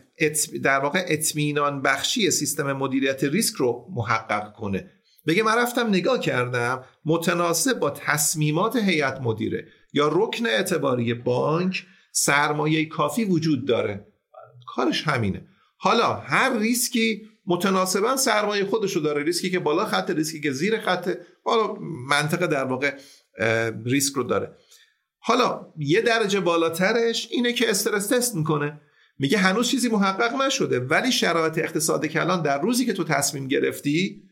در 0.62 0.78
واقع 0.78 1.04
اطمینان 1.08 1.82
بخشی 1.82 2.30
سیستم 2.30 2.72
مدیریت 2.72 3.24
ریسک 3.24 3.54
رو 3.54 3.86
محقق 3.94 4.52
کنه. 4.52 4.90
بگه 5.28 5.42
من 5.42 5.58
رفتم 5.58 5.88
نگاه 5.88 6.20
کردم 6.20 6.84
متناسب 7.04 7.78
با 7.78 7.90
تصمیمات 7.90 8.76
هیئت 8.76 9.20
مدیره 9.20 9.68
یا 9.92 10.10
رکن 10.12 10.46
اعتباری 10.46 11.14
بانک 11.14 11.86
سرمایه 12.12 12.86
کافی 12.86 13.24
وجود 13.24 13.66
داره. 13.66 14.06
کارش 14.66 15.08
همینه. 15.08 15.46
حالا 15.76 16.14
هر 16.14 16.58
ریسکی 16.58 17.28
متناسبا 17.46 18.16
سرمایه 18.16 18.64
خودش 18.64 18.92
رو 18.92 19.02
داره. 19.02 19.22
ریسکی 19.22 19.50
که 19.50 19.58
بالا 19.58 19.84
خط 19.84 20.10
ریسکی 20.10 20.40
که 20.40 20.52
زیر 20.52 20.80
خط 20.80 21.16
حالا 21.44 21.74
منطقه 22.08 22.46
در 22.46 22.64
واقع 22.64 22.94
ریسک 23.84 24.14
رو 24.14 24.22
داره. 24.22 24.54
حالا 25.18 25.66
یه 25.78 26.00
درجه 26.00 26.40
بالاترش 26.40 27.28
اینه 27.30 27.52
که 27.52 27.70
stress 27.70 28.06
test 28.06 28.34
می‌کنه. 28.34 28.80
میگه 29.18 29.38
هنوز 29.38 29.68
چیزی 29.68 29.88
محقق 29.88 30.42
نشده 30.42 30.80
ولی 30.80 31.12
شرایط 31.12 31.58
اقتصاد 31.58 32.06
کلان 32.06 32.42
در 32.42 32.60
روزی 32.60 32.86
که 32.86 32.92
تو 32.92 33.04
تصمیم 33.04 33.48
گرفتی 33.48 34.27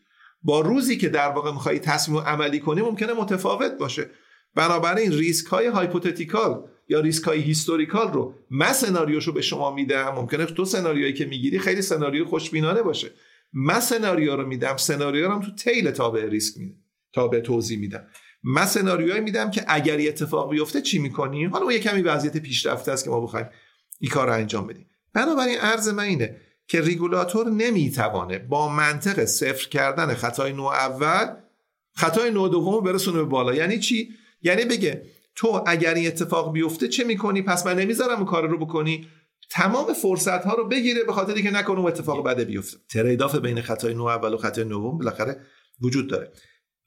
با 0.46 0.60
روزی 0.60 0.96
که 0.96 1.08
در 1.08 1.28
واقع 1.28 1.52
می‌خوای 1.52 1.78
تصمیم 1.78 2.18
عملی 2.18 2.60
کنی 2.60 2.82
ممکنه 2.82 3.12
متفاوت 3.12 3.72
باشه. 3.78 4.10
بنابراین 4.54 5.12
ریسک 5.12 5.46
های 5.46 5.66
hypothetical 5.66 6.68
یا 6.88 7.00
ریسک 7.00 7.24
های 7.24 7.40
historical 7.40 8.12
رو 8.12 8.34
من 8.50 8.72
سناریوشو 8.72 9.32
به 9.32 9.42
شما 9.42 9.74
میدم. 9.74 10.14
ممکنه 10.16 10.44
تو 10.44 10.64
سناریویی 10.64 11.12
که 11.12 11.24
می‌گیری 11.24 11.58
خیلی 11.58 11.82
سناریو 11.82 12.24
خوشبینانه 12.24 12.82
باشه. 12.82 13.10
من 13.52 13.80
سناریو 13.80 14.36
رو 14.36 14.46
میدم 14.46 14.76
سناریو 14.76 15.28
رو 15.28 15.42
تو 15.42 15.54
تیل 15.54 15.90
تابع 15.90 16.24
ریسک 16.24 16.58
میدم 16.58 16.76
تابع 17.12 17.40
توضیح 17.40 17.78
میدم. 17.78 18.06
من 18.44 18.66
سناریوهایی 18.66 19.24
میدم 19.24 19.50
که 19.50 19.64
اگر 19.68 20.00
یه 20.00 20.08
اتفاق 20.08 20.50
بیفته 20.50 20.82
چی 20.82 20.98
می‌کنی 20.98 21.44
حالا 21.44 21.64
اون 21.64 21.72
یه 21.72 21.80
کمی 21.80 22.02
وضعیت 22.02 22.36
پیشرفته 22.36 22.92
است 22.92 23.04
که 23.04 23.10
ما 23.10 23.20
بخوایم 23.20 23.46
این 24.00 24.10
کار 24.10 24.26
رو 24.26 24.32
انجام 24.32 24.66
بدیم. 24.66 24.86
بنابراین 25.12 25.58
عرض 25.58 25.88
من 25.88 26.04
اینه 26.04 26.40
که 26.68 26.80
ریگولاتور 26.80 27.50
نمی‌توانه 27.50 28.38
با 28.38 28.68
منطق 28.68 29.24
صفر 29.24 29.68
کردن 29.68 30.14
خطای 30.14 30.52
نوع 30.52 30.72
اول 30.72 31.34
خطای 31.94 32.30
نوع 32.30 32.48
دوم 32.48 32.84
برسونه 32.84 33.18
به 33.18 33.24
بالا. 33.24 33.54
یعنی 33.54 33.78
چی؟ 33.78 34.10
یعنی 34.42 34.64
بگه 34.64 35.02
تو 35.34 35.62
اگر 35.66 35.94
این 35.94 36.06
اتفاق 36.06 36.52
بیفته 36.52 36.88
چه 36.88 37.04
می‌کنی؟ 37.04 37.42
پس 37.42 37.66
من 37.66 37.78
نمی‌ذارم 37.78 38.16
اون 38.16 38.24
کار 38.24 38.48
رو 38.48 38.58
بکنی. 38.58 39.08
تمام 39.50 39.92
فرصت 39.92 40.44
ها 40.44 40.54
رو 40.54 40.68
بگیره 40.68 41.04
به 41.04 41.12
خاطری 41.12 41.42
که 41.42 41.50
نکنه 41.50 41.78
اون 41.78 41.88
اتفاق 41.88 42.26
بده 42.26 42.44
بیفته. 42.44 42.78
تریداف 42.90 43.34
بین 43.34 43.60
خطای 43.60 43.94
نوع 43.94 44.10
اول 44.10 44.34
و 44.34 44.36
خطای 44.36 44.64
نوم 44.64 44.98
بالاخره 44.98 45.40
وجود 45.80 46.10
داره. 46.10 46.32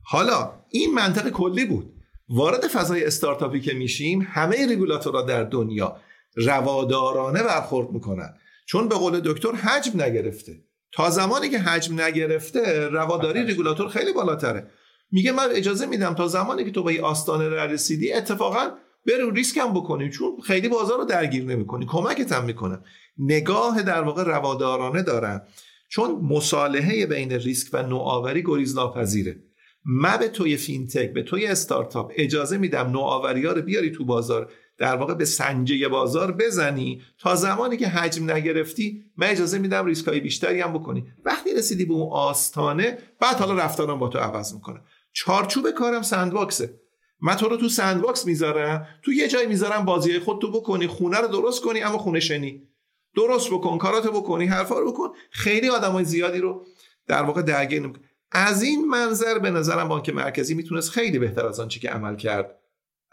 حالا 0.03 0.53
این 0.69 0.93
منطق 0.93 1.30
کلی 1.30 1.65
بود. 1.65 1.93
وارد 2.30 2.67
فضای 2.67 3.05
استارتاپی 3.05 3.61
که 3.61 3.73
میشیم 3.73 4.27
همه 4.32 4.67
ریگولاتورها 4.67 5.21
در 5.21 5.43
دنیا 5.43 5.97
روادارانه 6.36 7.43
برخورد 7.43 7.89
می‌کنن. 7.89 8.34
چون 8.70 8.88
به 8.88 8.95
قول 8.95 9.20
دکتر 9.20 9.51
حجم 9.51 10.01
نگرفته. 10.01 10.63
تا 10.91 11.09
زمانی 11.09 11.49
که 11.49 11.59
حجم 11.59 12.01
نگرفته 12.01 12.88
رواداری 12.88 13.43
ریگولاتور 13.43 13.88
خیلی 13.88 14.13
بالاتره. 14.13 14.70
میگه 15.11 15.32
من 15.32 15.47
اجازه 15.51 15.86
میدم 15.86 16.13
تا 16.13 16.28
زمانی 16.28 16.63
که 16.65 16.72
تو 16.72 16.84
به 16.84 17.01
آستانه 17.01 17.49
رسیدی 17.49 18.13
اتفاقا 18.13 18.70
برو 19.07 19.32
ریسک 19.32 19.57
هم 19.57 19.74
بکنی 19.74 20.09
چون 20.09 20.39
خیلی 20.43 20.70
بازار 20.70 20.97
رو 20.97 21.05
درگیر 21.05 21.43
نمی‌کنی. 21.43 21.86
کمکت 21.86 22.32
هم 22.32 22.45
می‌کنم 22.45 22.84
نگاه 23.17 23.82
در 23.82 24.01
واقع 24.01 24.24
روادارانه 24.24 25.03
دارن. 25.03 25.41
چون 25.88 26.11
مصالحه 26.11 27.05
بین 27.05 27.32
ریسک 27.32 27.70
و 27.74 27.84
نوآوری 27.84 28.43
گریز 28.43 28.76
ناپذیره 28.76 29.43
من 29.86 30.17
به 30.17 30.28
توی 30.28 30.57
فینتک 30.57 31.13
به 31.13 31.24
توی 31.24 31.45
استارتاپ. 31.45 32.13
اجازه 32.15 32.57
میدم 32.57 32.89
نوآوری 32.91 33.45
ها 33.45 33.51
رو 33.51 33.61
بیاری 33.61 33.91
تو 33.91 34.05
بازار. 34.05 34.51
در 34.80 34.95
واقع 34.95 35.13
به 35.13 35.25
سنجه 35.25 35.88
بازار 35.88 36.32
بزنی 36.32 37.01
تا 37.19 37.36
زمانی 37.36 37.77
که 37.77 37.88
حجم 37.88 38.32
نگرفتی 38.32 39.05
من 39.17 39.27
اجازه 39.27 39.59
میدم 39.59 39.86
ریسک 39.86 40.07
های 40.07 40.19
بیشتری 40.19 40.61
هم 40.61 40.73
بکنی. 40.73 41.05
وقتی 41.25 41.53
رسیدی 41.53 41.86
به 41.86 41.93
اون 41.93 42.11
آستانه 42.11 42.97
بعد 43.19 43.36
حالا 43.36 43.53
رفتارم 43.53 43.99
با 43.99 44.07
تو 44.07 44.19
عوض 44.19 44.53
می‌کنه. 44.53 44.82
چارچوب 45.13 45.71
کارم 45.71 46.01
sandbox 46.01 46.62
ه. 46.62 46.80
من 47.21 47.36
تو 47.36 47.49
رو 47.49 47.57
تو 47.57 47.69
sandbox 47.69 48.25
می‌ذارم 48.25 48.88
تو 49.01 49.13
یه 49.13 49.27
جای 49.27 49.47
می‌ذارم 49.47 49.86
بازی 49.86 50.19
خودتو 50.19 50.51
بکنی 50.51 50.88
خونه 50.88 51.17
رو 51.17 51.27
درست 51.27 51.63
کنی 51.63 51.82
اما 51.82 51.97
خونه 51.97 52.19
شنی. 52.19 52.67
درست 53.15 53.49
بکن 53.49 53.77
کاراتو 53.77 54.11
بکنی 54.11 54.45
حرفا 54.45 54.80
رو 54.80 54.91
بکن. 54.91 55.09
خیلی 55.32 55.69
آدمای 55.69 56.05
زیادی 56.05 56.39
رو 56.39 56.65
در 57.07 57.23
واقع 57.23 57.41
درگیر 57.41 57.91
از 58.32 58.63
این 58.63 58.88
منظر 58.88 59.39
به 59.39 59.51
نظرم 59.51 59.88
بانک 59.88 60.09
مرکزی 60.09 60.53
می‌تونست 60.53 60.89
خیلی 60.89 61.19
بهتر 61.19 61.45
از 61.45 61.59
آنچه 61.59 61.80
که 61.80 61.89
عمل 61.89 62.15
کرد 62.15 62.59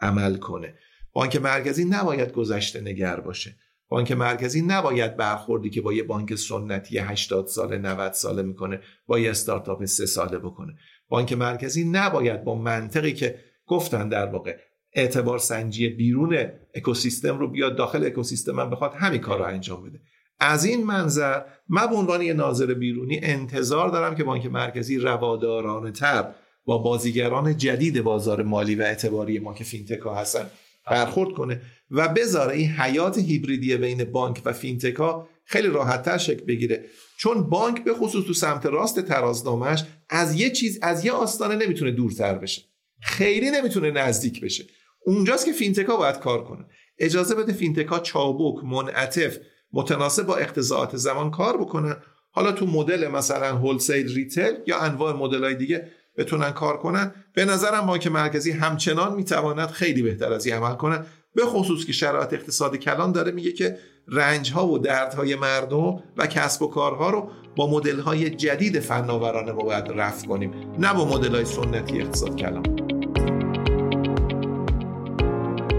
عمل 0.00 0.36
کنه. 0.36 0.74
بانک 1.16 1.36
مرکزی 1.36 1.84
نباید 1.84 2.32
گذشته 2.32 2.80
نگر 2.80 3.20
باشه. 3.20 3.54
بانک 3.88 4.12
مرکزی 4.12 4.62
نباید 4.62 5.16
برخوردی 5.16 5.70
که 5.70 5.80
با 5.80 5.92
یه 5.92 6.02
بانک 6.02 6.34
سنتی 6.34 6.98
80 6.98 7.46
ساله 7.46 7.78
90 7.78 8.12
ساله 8.12 8.42
می‌کنه 8.42 8.80
با 9.06 9.18
یه 9.18 9.30
استارتاپ 9.30 9.84
سه 9.84 10.06
ساله 10.06 10.38
بکنه. 10.38 10.74
بانک 11.08 11.32
مرکزی 11.32 11.84
نباید 11.84 12.44
با 12.44 12.54
منطقی 12.54 13.12
که 13.12 13.38
گفتن 13.66 14.08
در 14.08 14.26
واقع 14.26 14.56
اعتبار 14.92 15.38
سنجی 15.38 15.88
بیرون 15.88 16.48
اکوسیستم 16.74 17.38
رو 17.38 17.48
بیاد 17.48 17.76
داخل 17.76 18.04
اکوسیستم 18.04 18.52
من 18.52 18.70
بخواد 18.70 18.92
همین 18.94 19.20
کار 19.20 19.38
رو 19.38 19.44
انجام 19.44 19.82
بده. 19.84 20.00
از 20.40 20.64
این 20.64 20.84
منظر 20.84 21.42
من 21.68 21.86
به 21.86 21.94
عنوان 21.94 22.22
یه 22.22 22.32
ناظر 22.32 22.74
بیرونی 22.74 23.20
انتظار 23.22 23.88
دارم 23.88 24.14
که 24.14 24.24
بانک 24.24 24.46
مرکزی 24.46 24.98
روادارانه 24.98 25.90
تر 25.90 26.34
با 26.64 26.78
بازیگران 26.78 27.56
جدید 27.56 28.02
بازار 28.02 28.42
مالی 28.42 28.74
و 28.74 28.82
اعتباری 28.82 29.38
ما 29.38 29.54
که 29.54 29.64
فینتک 29.64 30.00
ها 30.00 30.14
هستن 30.14 30.50
برخورد 30.90 31.32
کنه. 31.32 31.60
و 31.90 32.08
بذاره 32.08 32.56
این 32.56 32.70
حیات 32.70 33.18
هیبریدی 33.18 33.76
بین 33.76 34.04
بانک 34.04 34.42
و 34.44 34.52
فینتک 34.52 34.94
ها 34.94 35.28
خیلی 35.44 35.68
راحتتر 35.68 36.18
شکل 36.18 36.44
بگیره. 36.44 36.84
چون 37.16 37.50
بانک 37.50 37.84
به 37.84 37.94
خصوص 37.94 38.26
تو 38.26 38.32
سمت 38.32 38.66
راست 38.66 39.00
ترازنامهش 39.00 39.84
از 40.10 40.40
یه 40.40 40.50
چیز 40.50 40.78
از 40.82 41.04
یه 41.04 41.12
آستانه 41.12 41.56
نمی‌تونه 41.56 41.90
دورتر 41.90 42.34
بشه. 42.34 42.62
خیلی 43.00 43.50
نمی‌تونه 43.50 43.90
نزدیک 43.90 44.40
بشه. 44.40 44.64
اونجاست 45.04 45.46
که 45.46 45.52
فینتک 45.52 45.86
ها 45.86 45.96
باید 45.96 46.18
کار 46.18 46.44
کنه 46.44 46.64
اجازه 46.98 47.34
بده 47.34 47.52
فینتک 47.52 47.86
ها 47.86 47.98
چابک 47.98 48.64
منعطف 48.64 49.38
متناسب 49.72 50.26
با 50.26 50.36
اقتضائات 50.36 50.96
زمان 50.96 51.30
کار 51.30 51.56
بکنن. 51.56 51.96
حالا 52.30 52.52
تو 52.52 52.66
مدل 52.66 53.08
مثلا 53.08 53.56
wholesale 53.56 54.14
retail 54.14 54.54
یا 54.66 54.78
انواع 54.78 55.16
مدل 55.16 55.44
های 55.44 55.54
دیگه 55.54 55.90
بتونن 56.18 56.50
کار 56.50 56.76
کنن. 56.76 57.12
به 57.34 57.44
نظرم 57.44 57.86
بانک 57.86 58.06
مرکزی 58.06 58.50
همچنان 58.50 59.14
می‌تواند 59.14 59.68
خیلی 59.68 60.02
بهتر 60.02 60.32
از 60.32 60.46
این 60.46 60.54
عمل 60.54 60.74
کنه. 60.74 61.00
به 61.34 61.46
خصوص 61.46 61.84
که 61.84 61.92
شرایط 61.92 62.32
اقتصادی 62.32 62.78
کلان 62.78 63.12
داره 63.12 63.32
میگه 63.32 63.52
که 63.52 63.78
رنج 64.08 64.52
ها 64.52 64.66
و 64.66 64.78
دردهای 64.78 65.34
مردم 65.34 66.02
و 66.16 66.26
کسب 66.26 66.62
و 66.62 66.66
کارها 66.66 67.10
رو 67.10 67.30
با 67.56 67.70
مدل 67.70 68.00
های 68.00 68.30
جدید 68.30 68.80
فناورانه 68.80 69.52
باید 69.52 69.84
رفت 69.88 70.26
کنیم. 70.26 70.50
نه 70.78 70.94
با 70.94 71.04
مدل 71.04 71.34
های 71.34 71.44
سنتی 71.44 72.00
اقتصاد 72.00 72.36
کلان. 72.36 72.66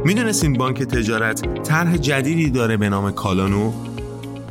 می‌دونستین 0.06 0.54
بانک 0.54 0.84
تجارت 0.84 1.64
طرح 1.64 1.98
جدیدی 1.98 2.50
داره 2.50 2.78
به 2.78 2.90
نام 2.90 3.12
کالانو. 3.12 3.87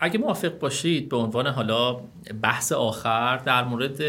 اگه 0.00 0.18
موافق 0.18 0.58
باشید 0.58 1.08
به 1.08 1.16
عنوان 1.16 1.46
حالا 1.46 2.00
بحث 2.42 2.72
آخر 2.72 3.36
در 3.36 3.64
مورد 3.64 4.00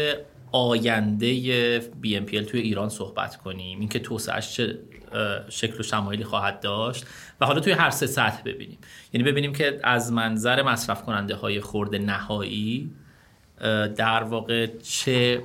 آینده 0.52 1.80
BNPL 1.80 2.44
توی 2.50 2.60
ایران 2.60 2.88
صحبت 2.88 3.36
کنیم. 3.36 3.80
اینکه 3.80 3.98
توسعهش 3.98 4.54
چه 4.54 4.78
شکل 5.48 5.80
و 5.80 5.82
شمایلی 5.82 6.24
خواهد 6.24 6.60
داشت 6.60 7.06
و 7.40 7.46
حالا 7.46 7.60
توی 7.60 7.72
هر 7.72 7.90
سه 7.90 8.06
سطح 8.06 8.42
ببینیم. 8.42 8.78
یعنی 9.12 9.30
ببینیم 9.30 9.52
که 9.52 9.80
از 9.82 10.12
منظر 10.12 10.62
مصرف 10.62 11.02
کننده 11.02 11.34
های 11.34 11.60
خورد 11.60 11.94
نهایی 11.94 12.90
در 13.96 14.22
واقع 14.22 14.66
چه 14.66 15.42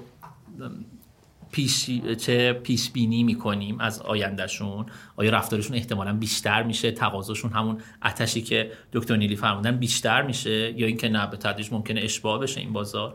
پیش 1.57 1.89
چه 2.17 2.53
پیش 2.53 2.89
بینی 2.89 3.23
می‌کنیم 3.23 3.79
از 3.79 4.01
آیندهشون؟ 4.01 4.85
آیا 5.15 5.31
رفتارشون 5.31 5.75
احتمالا 5.75 6.13
بیشتر 6.13 6.63
میشه؟ 6.63 6.91
تقاضاشون 6.91 7.51
همون 7.51 7.77
اتشی 8.05 8.41
که 8.41 8.71
دکتر 8.93 9.15
نیلی 9.15 9.35
فرمودن 9.35 9.77
بیشتر 9.77 10.21
میشه؟ 10.21 10.79
یا 10.79 10.87
اینکه 10.87 11.09
نه 11.09 11.27
به 11.27 11.37
تدریج 11.37 11.71
ممکنه 11.71 12.01
اشباه 12.01 12.39
بشه 12.39 12.59
این 12.59 12.73
بازار؟ 12.73 13.13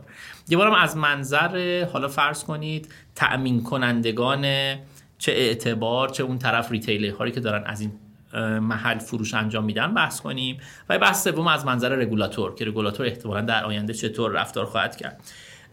یه 0.49 0.57
بارم 0.57 0.73
از 0.73 0.97
منظر 0.97 1.85
حالا 1.93 2.07
فرض 2.07 2.43
کنید 2.43 2.87
تأمین 3.15 3.63
کنندگان 3.63 4.41
چه 5.17 5.31
اعتبار 5.31 6.09
چه 6.09 6.23
اون 6.23 6.37
طرف 6.37 6.71
ریتیلر 6.71 7.15
هایی 7.15 7.31
که 7.31 7.39
دارن 7.39 7.63
از 7.65 7.81
این 7.81 7.91
محل 8.59 8.97
فروش 8.97 9.33
انجام 9.33 9.63
میدن 9.63 9.93
بحث 9.93 10.21
کنیم. 10.21 10.57
و 10.89 10.99
بحث 10.99 11.23
سوم 11.23 11.47
از 11.47 11.65
منظر 11.65 11.89
رگولاتور 11.89 12.55
که 12.55 12.65
رگولاتور 12.65 13.05
احتمالا 13.05 13.41
در 13.41 13.65
آینده 13.65 13.93
چطور 13.93 14.31
رفتار 14.31 14.65
خواهد 14.65 14.95
کرد. 14.95 15.21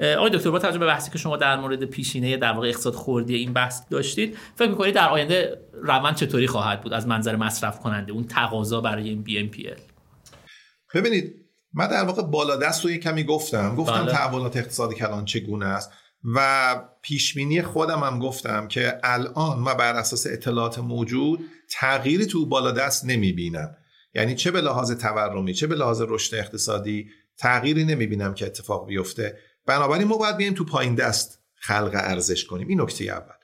آقای 0.00 0.30
دکتر 0.30 0.50
با 0.50 0.58
توجه 0.58 0.78
به 0.78 0.86
بحثی 0.86 1.10
که 1.10 1.18
شما 1.18 1.36
در 1.36 1.56
مورد 1.56 1.84
پیشینه 1.84 2.36
در 2.36 2.52
واقع 2.52 2.68
اقتصاد 2.68 2.94
خوردی 2.94 3.34
این 3.34 3.52
بحث 3.52 3.82
داشتید 3.90 4.36
فکر 4.56 4.68
می‌کنید 4.68 4.94
در 4.94 5.08
آینده 5.08 5.58
روند 5.72 6.14
چطوری 6.14 6.46
خواهد 6.46 6.80
بود 6.80 6.92
از 6.92 7.06
منظر 7.06 7.36
مصرف 7.36 7.80
کننده 7.80 8.12
اون 8.12 8.24
تقاضا 8.24 8.80
برای 8.80 9.08
این 9.08 9.22
بی 9.22 9.38
ام 9.38 9.48
پی 9.48 9.68
ال 9.68 9.76
ببینید 10.94 11.34
من 11.74 11.86
در 11.86 12.04
واقع 12.04 12.22
بالا 12.22 12.56
دست 12.56 12.84
رو 12.84 12.90
کمی 12.90 13.24
گفتم. 13.24 13.76
گفتم 13.76 14.02
بله. 14.02 14.12
تحولات 14.12 14.56
اقتصادی 14.56 14.94
کلان 14.94 15.24
چگونه 15.24 15.66
است 15.66 15.90
و 16.34 16.82
پیشبینی 17.02 17.62
خودم 17.62 17.98
هم 17.98 18.18
گفتم 18.18 18.68
که 18.68 18.98
الان 19.04 19.58
ما 19.58 19.74
بر 19.74 19.94
اساس 19.94 20.26
اطلاعات 20.26 20.78
موجود 20.78 21.40
تغییری 21.70 22.26
تو 22.26 22.46
بالا 22.46 22.70
دست 22.70 23.04
نمی‌بینم. 23.04 23.76
یعنی 24.14 24.34
چه 24.34 24.50
به 24.50 24.60
لحاظ 24.60 24.92
تورمی 24.92 25.54
چه 25.54 25.66
به 25.66 25.74
لحاظ 25.74 26.02
رشد 26.08 26.34
اقتصادی 26.34 27.10
تغییری 27.38 27.84
نمی‌بینم 27.84 28.34
که 28.34 28.46
اتفاق 28.46 28.86
بیفته. 28.86 29.38
بنابراین 29.66 30.08
ما 30.08 30.16
باید 30.16 30.36
بیایم 30.36 30.54
تو 30.54 30.64
پایین 30.64 30.94
دست 30.94 31.40
خلق 31.54 31.90
ارزش 31.94 32.44
کنیم. 32.44 32.68
این 32.68 32.80
نکته 32.80 33.04
اول. 33.04 33.34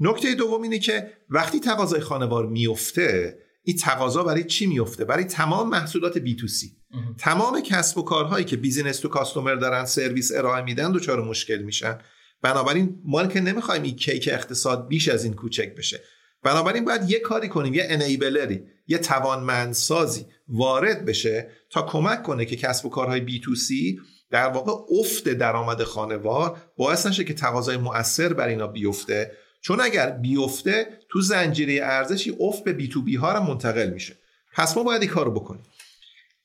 نکته 0.00 0.34
دوم 0.34 0.62
اینه 0.62 0.78
که 0.78 1.12
وقتی 1.30 1.60
تقاضای 1.60 2.00
خانوار 2.00 2.46
میفته 2.46 3.38
این 3.62 3.76
تقاضا 3.76 4.24
برای 4.24 4.44
چی 4.44 4.66
میفته؟ 4.66 5.04
برای 5.04 5.24
تمام 5.24 5.68
محصولات 5.68 6.18
B2C 6.18 6.76
تمام 7.18 7.60
کسب 7.60 7.98
و 7.98 8.02
کارهایی 8.02 8.44
که 8.44 8.56
business 8.56 8.98
to 8.98 9.08
customer 9.08 9.54
دارن 9.54 9.84
سرویس 9.84 10.32
ارائه 10.34 10.64
میدن 10.64 10.92
دچار 10.92 11.22
مشکل 11.22 11.58
میشن. 11.58 11.98
بنابراین 12.42 13.00
ما 13.04 13.26
که 13.26 13.40
نمی‌خوایم 13.40 13.82
این 13.82 13.96
کیک 13.96 14.28
اقتصاد 14.32 14.88
بیش 14.88 15.08
از 15.08 15.24
این 15.24 15.34
کوچک 15.34 15.74
بشه. 15.74 16.00
بنابراین 16.42 16.84
باید 16.84 17.10
یه 17.10 17.18
کاری 17.18 17.48
کنیم 17.48 17.74
یه 17.74 17.86
enabler 17.88 18.53
ی 18.53 18.62
یه 18.86 18.98
توانمندسازی 18.98 20.26
وارد 20.48 21.04
بشه 21.04 21.50
تا 21.70 21.82
کمک 21.82 22.22
کنه 22.22 22.44
که 22.44 22.56
کسب 22.56 22.86
و 22.86 22.88
کارهای 22.88 23.20
B2C 23.20 24.00
در 24.34 24.48
واقع 24.48 24.72
افت 25.00 25.28
درآمد 25.28 25.82
خانوار 25.82 26.56
باعث 26.76 27.06
نشه 27.06 27.24
که 27.24 27.34
تقاضای 27.34 27.76
مؤثر 27.76 28.32
بر 28.32 28.48
اینا 28.48 28.66
بیفته. 28.66 29.32
چون 29.60 29.80
اگر 29.80 30.10
بیفته 30.10 30.88
تو 31.08 31.20
زنجیره 31.20 31.80
ارزشی 31.82 32.36
افت 32.40 32.64
به 32.64 32.72
بی 32.72 32.88
تو 32.88 33.02
بی 33.02 33.16
ها 33.16 33.32
رو 33.32 33.40
منتقل 33.40 33.90
میشه. 33.90 34.18
پس 34.54 34.76
ما 34.76 34.82
باید 34.82 35.02
این 35.02 35.10
کارو 35.10 35.30
بکنیم. 35.30 35.62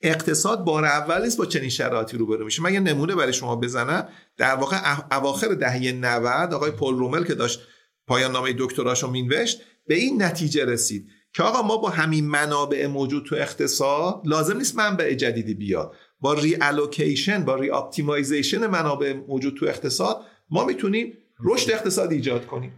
اقتصاد 0.01 0.63
بار 0.63 0.85
اول 0.85 1.23
نیست 1.23 1.37
با 1.37 1.45
چنین 1.45 1.69
شرایطی 1.69 2.17
روبرو 2.17 2.45
میشه. 2.45 2.61
من 2.61 2.71
نمونه 2.71 3.15
برای 3.15 3.33
شما 3.33 3.55
بزنم. 3.55 4.07
در 4.37 4.55
واقع 4.55 4.77
اواخر 5.11 5.47
دهه 5.47 5.91
90 5.91 6.53
آقای 6.53 6.71
پل 6.71 6.93
رومل 6.93 7.23
که 7.23 7.35
داشت 7.35 7.59
پایان 8.07 8.31
نامه 8.31 8.55
دکتراشو 8.57 9.11
مینوشت 9.11 9.61
به 9.87 9.95
این 9.95 10.23
نتیجه 10.23 10.65
رسید 10.65 11.09
که 11.33 11.43
آقا 11.43 11.61
ما 11.61 11.77
با 11.77 11.89
همین 11.89 12.27
منابع 12.27 12.87
موجود 12.87 13.25
تو 13.25 13.35
اقتصاد 13.35 14.21
لازم 14.25 14.57
نیست 14.57 14.75
منبع 14.75 15.13
جدیدی 15.13 15.53
بیاد. 15.53 15.95
با 16.21 16.33
reallocation 16.33 17.45
با 17.45 17.55
re-optimization 17.55 18.67
منابع 18.67 19.13
موجود 19.27 19.55
تو 19.57 19.65
اقتصاد 19.65 20.21
ما 20.49 20.65
می‌تونیم 20.65 21.13
رشد 21.43 21.71
اقتصادی 21.71 22.15
ایجاد 22.15 22.47
کنیم. 22.47 22.73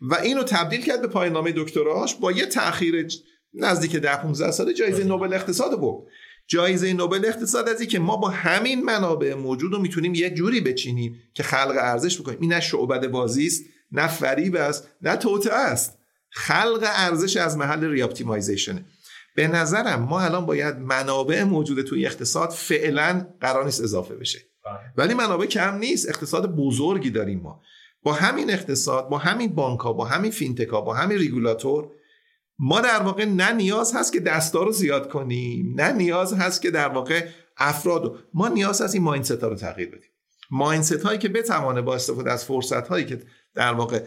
و 0.00 0.14
اینو 0.14 0.42
تبدیل 0.42 0.82
کرد 0.82 1.00
به 1.00 1.08
پایان 1.08 1.32
نامه 1.32 1.52
دکتراش 1.56 2.14
با 2.14 2.32
یه 2.32 2.46
تاخیر 2.46 3.08
نزدیک 3.54 3.96
ده 3.96 4.16
15 4.16 4.50
ساله 4.50 4.72
جایزه 4.72 5.04
نوبل 5.04 5.34
اقتصاد 5.34 5.80
بود 5.80 6.06
جایزه 6.46 6.92
نوبل 6.92 7.24
اقتصاد 7.24 7.68
از 7.68 7.82
که 7.82 7.98
ما 7.98 8.16
با 8.16 8.28
همین 8.28 8.84
منابع 8.84 9.34
موجود 9.34 9.72
رو 9.72 9.78
می‌تونیم 9.78 10.14
یه 10.14 10.30
جوری 10.30 10.60
بچینیم 10.60 11.22
که 11.34 11.42
خلق 11.42 11.76
ارزش 11.78 12.20
بکنیم. 12.20 12.38
این 12.40 12.52
نه 12.52 12.60
شعبده 12.60 13.10
بازی 13.10 13.46
است 13.46 13.62
نه 13.92 14.08
فریب 14.08 14.56
است 14.56 14.88
نه 15.02 15.16
توطئه 15.16 15.52
است. 15.52 15.98
خلق 16.30 16.80
ارزش 16.82 17.36
از 17.36 17.56
محل 17.56 17.84
re-optimization 17.84 18.78
ه 18.78 18.84
به 19.34 19.48
نظرم 19.48 20.02
ما 20.02 20.20
الان 20.20 20.46
باید 20.46 20.78
منابع 20.78 21.44
موجود 21.44 21.82
توی 21.82 22.06
اقتصاد 22.06 22.50
فعلا 22.50 23.26
قرار 23.40 23.64
نیست 23.64 23.82
اضافه 23.82 24.14
بشه. 24.14 24.38
بله. 24.64 24.92
ولی 24.96 25.14
منابع 25.14 25.46
کم 25.46 25.78
نیست 25.78 26.08
اقتصاد 26.08 26.56
بزرگی 26.56 27.10
داریم 27.10 27.40
ما. 27.40 27.60
با 28.02 28.12
همین 28.12 28.50
اقتصاد 28.50 29.08
با 29.08 29.18
همین 29.18 29.54
بانک 29.54 29.80
ها 29.80 29.92
با 29.92 30.04
همین 30.04 30.30
فینتک 30.30 30.68
ها 30.68 30.80
با 30.80 30.94
همین 30.94 31.18
ریگولاتور 31.18 31.90
ما 32.58 32.80
در 32.80 33.02
واقع 33.02 33.24
نه 33.24 33.52
نیاز 33.52 33.94
هست 33.94 34.12
که 34.12 34.20
دستار 34.20 34.66
رو 34.66 34.72
زیاد 34.72 35.08
کنیم 35.08 35.74
نه 35.76 35.92
نیاز 35.92 36.32
هست 36.32 36.62
که 36.62 36.70
در 36.70 36.88
واقع 36.88 37.26
افراد 37.56 38.14
ما 38.34 38.48
نیاز 38.48 38.82
هست 38.82 38.94
این 38.94 39.04
mindset 39.04 39.42
ها 39.42 39.48
رو 39.48 39.54
تغییر 39.54 39.88
بدیم. 39.88 40.10
mindset 40.50 41.02
هایی 41.02 41.18
که 41.18 41.28
بتوانه 41.28 41.82
با 41.82 41.94
استفاده 41.94 42.32
از 42.32 42.44
فرصت 42.44 42.88
هایی 42.88 43.04
که 43.04 43.22
در 43.54 43.72
واقع 43.72 44.02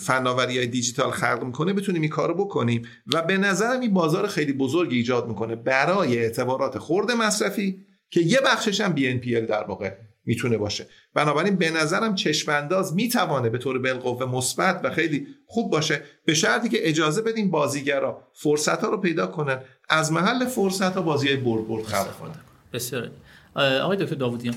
فناوری 0.00 0.58
های 0.58 0.66
دیجیتال 0.66 1.10
خلق 1.10 1.42
می‌کنه 1.44 1.72
بتونیم 1.72 2.02
این 2.02 2.10
کارو 2.10 2.34
بکنیم. 2.34 2.88
و 3.14 3.22
به 3.22 3.38
نظرم 3.38 3.80
این 3.80 3.94
بازار 3.94 4.26
خیلی 4.26 4.52
بزرگی 4.52 4.96
ایجاد 4.96 5.28
می‌کنه 5.28 5.56
برای 5.56 6.18
اعتبارات 6.18 6.78
خورد 6.78 7.10
مصرفی 7.10 7.86
که 8.10 8.20
یه 8.20 8.40
بخشش 8.46 8.80
هم 8.80 8.96
BNPL 8.96 9.48
در 9.48 9.64
واقع 9.64 9.94
می‌تونه 10.24 10.58
باشه. 10.58 10.86
بنابراین 11.14 11.56
به 11.56 11.70
نظرم 11.70 12.14
چشمانداز 12.14 12.94
می‌توانه 12.94 13.48
به 13.50 13.58
طور 13.58 13.78
بالقوه 13.78 14.26
مثبت 14.26 14.80
و 14.84 14.90
خیلی 14.90 15.26
خوب 15.46 15.72
باشه. 15.72 16.02
به 16.24 16.34
شرطی 16.34 16.68
که 16.68 16.88
اجازه 16.88 17.22
بدیم 17.22 17.50
بازیگرا 17.50 18.22
فرصت 18.32 18.80
ها 18.80 18.90
رو 18.90 18.96
پیدا 18.96 19.26
کنن. 19.26 19.60
از 19.88 20.12
محل 20.12 20.44
فرصت 20.44 20.94
ها 20.94 21.02
بازی 21.02 21.28
های 21.28 21.36
برد 21.36 21.68
برد 21.68 21.84
خلق 21.84 22.18
کنن. 22.18 22.34
بسیار 22.72 23.10
آقای 23.54 23.96
دکتر 23.96 24.14
داوودیان 24.14 24.54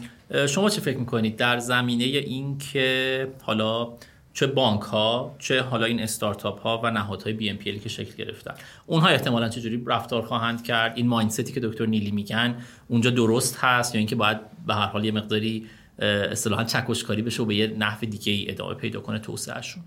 شما 0.50 0.70
چه 0.70 0.82
فکر 0.82 0.98
می‌کنید؟ 0.98 1.36
در 1.36 1.60
زمینه 1.60 2.04
این 2.04 2.58
که 2.58 3.28
حالا 3.42 3.94
چه 4.34 4.48
بانک 4.48 4.82
ها 4.82 5.36
چه 5.40 5.62
حالا 5.62 5.86
این 5.86 6.00
استارتاپ 6.00 6.62
ها 6.62 6.82
و 6.84 6.92
نهادهای 6.92 7.34
بی 7.34 7.50
ام 7.50 7.58
پی 7.58 7.80
که 7.80 7.90
شکل 7.90 8.16
گرفتن. 8.16 8.54
اونها 8.86 9.08
احتمالا 9.08 9.50
چجوری 9.50 9.84
رفتار 9.88 10.22
خواهند 10.22 10.64
کرد؟ 10.64 10.98
این 10.98 11.08
مایندستی 11.08 11.54
که 11.54 11.60
دکتر 11.60 11.86
نیلی 11.86 12.12
میگن 12.12 12.62
اونجا 12.88 13.10
درست 13.10 13.58
هست 13.58 13.96
یا 13.96 14.00
اینکه 14.00 14.16
باید 14.16 14.38
به 14.68 14.74
هر 14.74 14.86
حال 14.86 15.06
یه 15.06 15.12
مقداری 15.12 15.68
اصطلاحا 16.00 16.64
چکشکاری 16.64 17.22
بشه 17.22 17.44
و 17.44 17.46
به 17.46 17.56
یه 17.56 17.68
نحو 17.68 18.06
دیگه 18.06 18.34
ای 18.34 18.52
ادامه 18.52 18.76
پیدا 18.76 19.00
کنه 19.00 19.20
توسعهشون؟ 19.20 19.84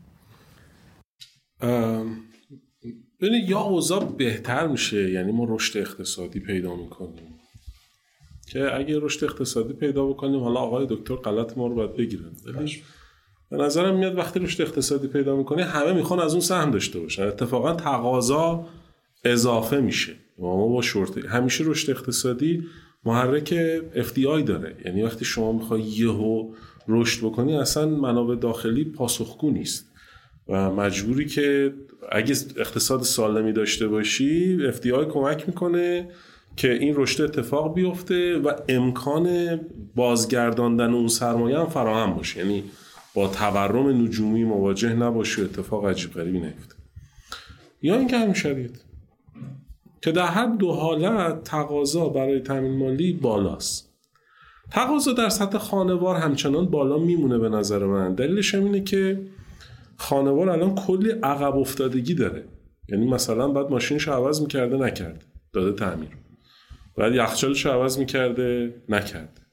ببینید 3.21 3.51
یا 3.51 3.61
اوضاع 3.61 4.05
بهتر 4.05 4.67
میشه 4.67 5.11
یعنی 5.11 5.33
ما 5.33 5.47
رشد 5.49 5.79
اقتصادی 5.79 6.41
پیدا 6.41 6.77
می‌کنیم. 6.77 7.35
که 8.53 8.75
اگه 8.75 8.99
رشد 8.99 9.25
اقتصادی 9.25 9.73
پیدا 9.73 10.07
بکنیم 10.07 10.41
حالا 10.41 10.61
آقای 10.61 10.87
دکتر 10.91 11.15
غلط 11.15 11.59
ما 11.59 11.67
رو 11.67 11.75
باید 11.75 11.97
بگیرن. 11.97 12.33
به 13.51 13.57
نظرم 13.57 13.99
میاد 13.99 14.19
وقتی 14.19 14.41
رشد 14.41 14.63
اقتصادی 14.63 15.09
پیدا 15.09 15.37
می‌کنه 15.37 15.65
همه 15.65 15.93
می‌خوان 15.93 16.21
از 16.21 16.33
اون 16.33 16.41
سهم 16.41 16.71
داشته 16.71 17.01
باشن. 17.01 17.23
اتفاقا 17.23 17.75
تقاضا 17.75 18.67
اضافه 19.25 19.81
میشه. 19.81 20.13
ما 20.39 20.69
با 20.69 20.83
شورت 20.83 21.19
همیشه 21.19 21.65
رشد 21.67 21.91
اقتصادی 21.91 22.63
محرک 23.05 23.55
FDI 23.95 24.43
داره. 24.47 24.77
یعنی 24.85 25.03
وقتی 25.03 25.25
شما 25.25 25.53
می‌خوای 25.53 25.83
یهو 25.83 26.53
رشد 26.89 27.27
بکنی 27.27 27.57
اصلا 27.57 27.87
منابع 27.87 28.35
داخلی 28.35 28.85
پاسخگو 28.85 29.51
نیست. 29.51 29.91
و 30.49 30.71
مجبوری 30.71 31.27
که 31.27 31.75
اگه 32.13 32.37
اقتصاد 32.57 33.03
سالمی 33.03 33.53
داشته 33.53 33.89
باشی 33.89 34.59
FDI 34.73 35.05
کمک 35.13 35.45
می‌کنه 35.47 36.09
که 36.57 36.73
این 36.73 36.95
رشد 36.97 37.23
اتفاق 37.23 37.75
بیفته 37.75 38.39
و 38.39 38.53
امکان 38.69 39.61
بازگرداندن 39.95 40.95
اون 40.95 41.09
سرمایه 41.09 41.59
هم 41.59 41.67
فراهم 41.67 42.15
باشه. 42.15 42.39
یعنی 42.39 42.65
با 43.15 43.29
تورم 43.29 44.03
نجومی 44.03 44.45
مواجه 44.45 44.95
نباشی 44.95 45.41
و 45.41 45.45
اتفاق 45.45 45.87
عجیب 45.87 46.13
غریبی 46.13 46.41
نیفته 46.41 46.75
یا 47.83 47.97
اینکه 47.97 48.19
همین 48.19 48.35
شرایط. 48.35 48.77
که 50.03 50.13
در 50.13 50.27
هر 50.27 50.47
دو 50.47 50.73
حالت 50.73 51.45
تقاضا 51.45 52.09
برای 52.09 52.41
تامین 52.41 52.79
مالی 52.79 53.13
بالاست. 53.13 53.93
تقاضا 54.71 55.13
در 55.13 55.29
سطح 55.29 55.59
خانوار 55.59 56.17
همچنان 56.17 56.67
بالا 56.67 56.99
میمونه 56.99 57.39
به 57.39 57.49
نظر 57.49 57.85
من. 57.85 58.15
دلیلش 58.15 58.55
هم 58.55 58.65
اینه 58.65 58.81
که 58.81 59.27
خانوار 59.97 60.51
الان 60.51 60.75
کلی 60.75 61.11
عقب 61.11 61.57
افتادگی 61.57 62.15
داره. 62.15 62.45
یعنی 62.89 63.07
مثلا 63.07 63.49
بعد 63.49 63.71
ماشینش 63.71 64.09
عوض 64.09 64.41
می‌کرده 64.41 64.77
نکرده. 64.77 65.27
داده 65.53 65.73
تعمیر 65.73 66.09
بعد 66.97 67.15
یخچالش 67.15 67.67
عوض 67.67 67.99
می‌کرده 67.99 68.75
نکرده. 68.89 69.44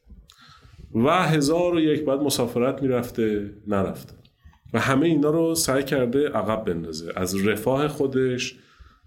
و 0.95 1.09
هزار 1.09 1.76
و 1.76 1.80
یک 1.80 2.05
بعد 2.05 2.19
مسافرت 2.19 2.81
می‌رفته 2.81 3.53
نرفته. 3.68 4.13
و 4.73 4.80
همه 4.80 5.05
اینا 5.05 5.30
رو 5.30 5.55
سعی 5.55 5.84
کرده 5.84 6.30
عقب 6.30 6.65
بندازه. 6.65 7.13
از 7.15 7.47
رفاه 7.47 7.88
خودش 7.88 8.55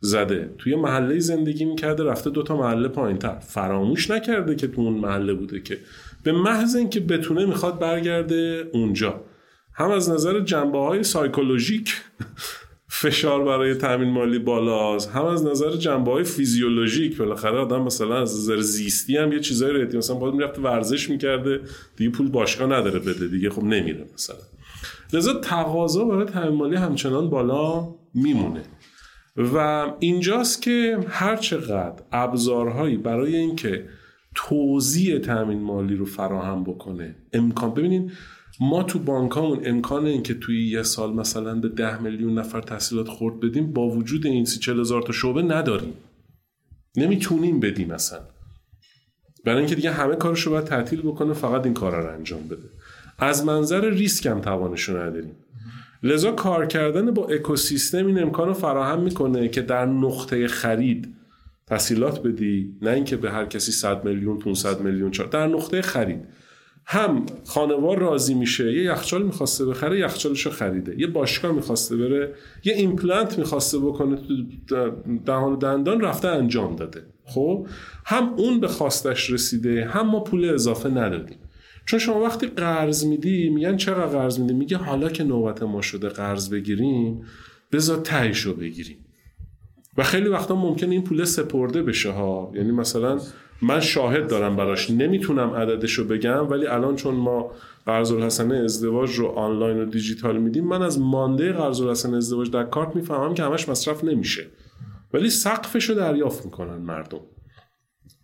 زده. 0.00 0.54
توی 0.58 0.76
محله 0.76 1.18
زندگی 1.18 1.64
می‌کرده 1.64 2.04
رفته 2.04 2.30
دوتا 2.30 2.56
محله 2.56 2.88
پایین 2.88 3.18
تر 3.18 3.38
فراموش 3.38 4.10
نکرده 4.10 4.54
که 4.54 4.68
تو 4.68 4.80
اون 4.80 4.94
محله 4.94 5.34
بوده 5.34 5.60
که. 5.60 5.78
به 6.22 6.32
محض 6.32 6.76
اینکه 6.76 7.00
بتونه 7.00 7.46
می‌خواد 7.46 7.78
برگرده 7.78 8.70
اونجا. 8.72 9.20
هم 9.74 9.90
از 9.90 10.10
نظر 10.10 10.40
جنبه 10.40 10.78
های 10.78 11.02
سایکولوژیک 11.02 12.02
فشار 13.04 13.44
برای 13.44 13.74
تامین 13.74 14.10
مالی 14.10 14.38
بالاست. 14.38 15.10
هم 15.10 15.24
از 15.24 15.46
نظر 15.46 15.70
جنبه 15.70 16.10
های 16.10 16.24
فیزیولوژیک 16.24 17.16
بالاخره 17.16 17.58
آدم 17.58 17.82
مثلا 17.82 18.22
از 18.22 18.36
نظر 18.36 18.60
زیستی 18.60 19.16
هم 19.16 19.32
یه 19.32 19.40
چیزایی 19.40 19.82
رو 19.82 19.98
مثلا 19.98 20.16
باید 20.16 20.34
می‌رفته 20.34 20.62
ورزش 20.62 21.10
می‌کرده 21.10 21.60
دیگه 21.96 22.10
پول 22.10 22.28
باشگاه 22.28 22.66
نداره 22.68 22.98
بده 22.98 23.28
دیگه 23.28 23.50
خب 23.50 23.62
نمیره 23.64 24.06
مثلا. 24.14 24.36
لذا 25.12 25.34
تقاضا 25.34 26.04
برای 26.04 26.26
تامین 26.26 26.58
مالی 26.58 26.76
همچنان 26.76 27.30
بالا 27.30 27.88
میمونه. 28.14 28.62
و 29.36 29.86
اینجاست 29.98 30.62
که 30.62 30.98
هر 31.08 31.36
چقدر 31.36 32.02
ابزارهایی 32.12 32.96
برای 32.96 33.36
اینکه 33.36 33.84
توزیع 34.34 35.18
تامین 35.18 35.60
مالی 35.60 35.96
رو 35.96 36.04
فراهم 36.04 36.64
بکنه 36.64 37.16
امکان 37.32 37.74
ببینین 37.74 38.12
ما 38.60 38.82
تو 38.82 38.98
بانکامون 38.98 39.60
امکان 39.64 40.06
این 40.06 40.22
که 40.22 40.34
توی 40.34 40.68
یه 40.68 40.82
سال 40.82 41.14
مثلا 41.14 41.54
به 41.54 41.68
ده 41.68 42.02
میلیون 42.02 42.38
نفر 42.38 42.60
تحصیلات 42.60 43.08
خورد 43.08 43.40
بدیم 43.40 43.72
با 43.72 43.88
وجود 43.88 44.26
این 44.26 44.44
سی 44.44 44.58
چل 44.58 44.80
هزار 44.80 45.02
تا 45.02 45.12
شعبه 45.12 45.42
نداریم. 45.42 45.94
نمی‌تونیم 46.96 47.60
بدیم 47.60 47.92
مثلا 47.92 48.20
برای 49.44 49.58
اینکه 49.58 49.74
دیگه 49.74 49.90
همه 49.92 50.16
کارشو 50.16 50.50
باید 50.50 50.64
تعطیل 50.64 51.00
بکنه 51.00 51.32
فقط 51.32 51.64
این 51.64 51.74
کار 51.74 52.02
رو 52.02 52.12
انجام 52.12 52.48
بده. 52.48 52.68
از 53.18 53.44
منظر 53.44 53.90
ریسک 53.90 54.26
هم 54.26 54.40
توانشو 54.40 54.96
نداریم. 54.96 55.36
لذا 56.02 56.32
کار 56.32 56.66
کردن 56.66 57.10
با 57.10 57.26
اکوسیستم 57.26 58.06
این 58.06 58.22
امکان 58.22 58.48
رو 58.48 58.54
فراهم 58.54 59.00
می‌کنه 59.00 59.48
که 59.48 59.62
در 59.62 59.86
نقطه 59.86 60.48
خرید 60.48 61.14
تحصیلات 61.66 62.22
بدی 62.22 62.76
نه 62.82 62.90
اینکه 62.90 63.16
به 63.16 63.30
هر 63.30 63.46
کسی 63.46 63.72
100 63.72 64.04
میلیون 64.04 64.38
500 64.38 64.80
میلیون 64.80 65.10
چار 65.10 65.26
در 65.26 65.46
نقطه 65.46 65.82
خرید. 65.82 66.24
هم 66.86 67.26
خانوار 67.44 67.98
راضی 67.98 68.34
میشه 68.34 68.72
یه 68.72 68.82
یخچال 68.82 69.22
می‌خواسته 69.22 69.66
بخره 69.66 69.98
یخچالشو 69.98 70.50
خریده. 70.50 70.94
یه 70.98 71.06
باشگاه 71.06 71.52
می‌خواسته 71.52 71.96
بره 71.96 72.34
یه 72.64 72.74
ایمپلنت 72.74 73.38
می‌خواسته 73.38 73.78
بکنه 73.78 74.16
تو 74.16 74.34
دهان 75.24 75.52
و 75.52 75.56
دندان 75.56 76.00
رفته 76.00 76.28
انجام 76.28 76.76
داده. 76.76 77.02
خب؟ 77.24 77.66
هم 78.06 78.34
اون 78.36 78.60
به 78.60 78.68
خواستش 78.68 79.30
رسیده 79.30 79.84
هم 79.84 80.10
ما 80.10 80.20
پول 80.20 80.50
اضافه 80.50 80.88
ندادیم. 80.88 81.38
چون 81.86 81.98
شما 81.98 82.20
وقتی 82.20 82.46
قرض 82.46 83.04
میدی 83.04 83.48
میگن 83.48 83.76
چقدر 83.76 84.06
قرض 84.06 84.40
میدی؟ 84.40 84.54
میگه 84.54 84.76
حالا 84.76 85.08
که 85.08 85.24
نوبت 85.24 85.62
ما 85.62 85.82
شده 85.82 86.08
قرض 86.08 86.50
بگیریم 86.50 87.24
بذار 87.72 88.00
تهیشو 88.00 88.56
بگیریم. 88.56 88.96
و 89.96 90.02
خیلی 90.02 90.28
وقتا 90.28 90.54
ممکن 90.54 90.90
این 90.90 91.04
پول 91.04 91.24
سپرده 91.24 91.82
بشه 91.82 92.10
ها. 92.10 92.52
یعنی 92.54 92.70
مثلا 92.70 93.20
من 93.64 93.80
شاهد 93.80 94.28
دارم 94.28 94.56
براش. 94.56 94.90
نمی‌تونم 94.90 95.50
عددشو 95.50 96.04
بگم 96.04 96.50
ولی 96.50 96.66
الان 96.66 96.96
چون 96.96 97.14
ما 97.14 97.52
قرض 97.86 98.12
الحسنه 98.12 98.56
ازدواج 98.56 99.14
رو 99.14 99.26
آنلاین 99.26 99.78
و 99.78 99.84
دیجیتال 99.84 100.36
میدیم 100.36 100.64
من 100.64 100.82
از 100.82 101.00
مانده 101.00 101.52
قرض 101.52 101.80
الحسنه 101.80 102.16
ازدواج 102.16 102.50
در 102.50 102.64
کارت 102.64 102.96
می‌فهمم 102.96 103.34
که 103.34 103.42
همش 103.42 103.68
مصرف 103.68 104.04
نمیشه. 104.04 104.46
ولی 105.14 105.30
سقفش 105.30 105.84
رو 105.84 105.94
دریافت 105.94 106.44
می‌کنن 106.44 106.76
مردم. 106.76 107.20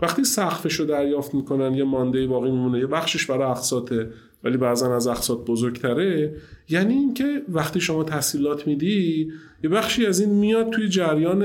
وقتی 0.00 0.24
سقفش 0.24 0.74
رو 0.74 0.86
دریافت 0.86 1.34
می‌کنن 1.34 1.74
یه 1.74 1.84
مانده 1.84 2.26
باقی 2.26 2.50
میمونه 2.50 2.78
یه 2.78 2.86
بخشش 2.86 3.26
برای 3.26 3.50
اقساطه 3.50 4.10
ولی 4.44 4.56
بعضا 4.56 4.96
از 4.96 5.06
اقساط 5.06 5.46
بزرگتره. 5.46 6.36
یعنی 6.68 6.94
اینکه 6.94 7.42
وقتی 7.48 7.80
شما 7.80 8.04
تحصیلات 8.04 8.66
میدی 8.66 9.30
یه 9.64 9.70
بخشی 9.70 10.06
از 10.06 10.20
این 10.20 10.30
میاد 10.30 10.70
توی 10.70 10.88
جریان 10.88 11.42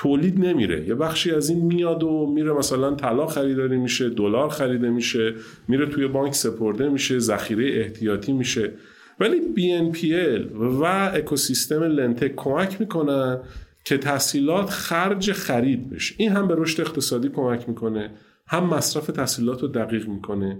تولید 0.00 0.40
نمیره. 0.40 0.88
یه 0.88 0.94
بخشی 0.94 1.30
از 1.30 1.50
این 1.50 1.64
میاد 1.64 2.02
و 2.02 2.32
میره 2.34 2.52
مثلا 2.52 2.94
طلا 2.94 3.26
خریداری 3.26 3.76
میشه 3.76 4.10
دلار 4.10 4.48
خریده 4.48 4.90
میشه 4.90 5.34
میره 5.68 5.86
توی 5.86 6.08
بانک 6.08 6.34
سپرده 6.34 6.88
میشه 6.88 7.18
ذخیره 7.18 7.80
احتیاطی 7.80 8.32
میشه. 8.32 8.72
ولی 9.20 9.40
BNPL 9.56 10.52
و 10.56 10.84
اکوسیستم 11.14 11.82
لنتک 11.82 12.36
کمک 12.36 12.80
می‌کنن 12.80 13.40
که 13.84 13.98
تحصیلات 13.98 14.70
خرج 14.70 15.32
خرید 15.32 15.90
بشه. 15.90 16.14
این 16.18 16.30
هم 16.30 16.48
به 16.48 16.54
رشد 16.58 16.80
اقتصادی 16.80 17.28
کمک 17.28 17.68
می‌کنه 17.68 18.10
هم 18.46 18.64
مصرف 18.64 19.06
تحصیلات 19.06 19.62
رو 19.62 19.68
دقیق 19.68 20.08
می‌کنه 20.08 20.58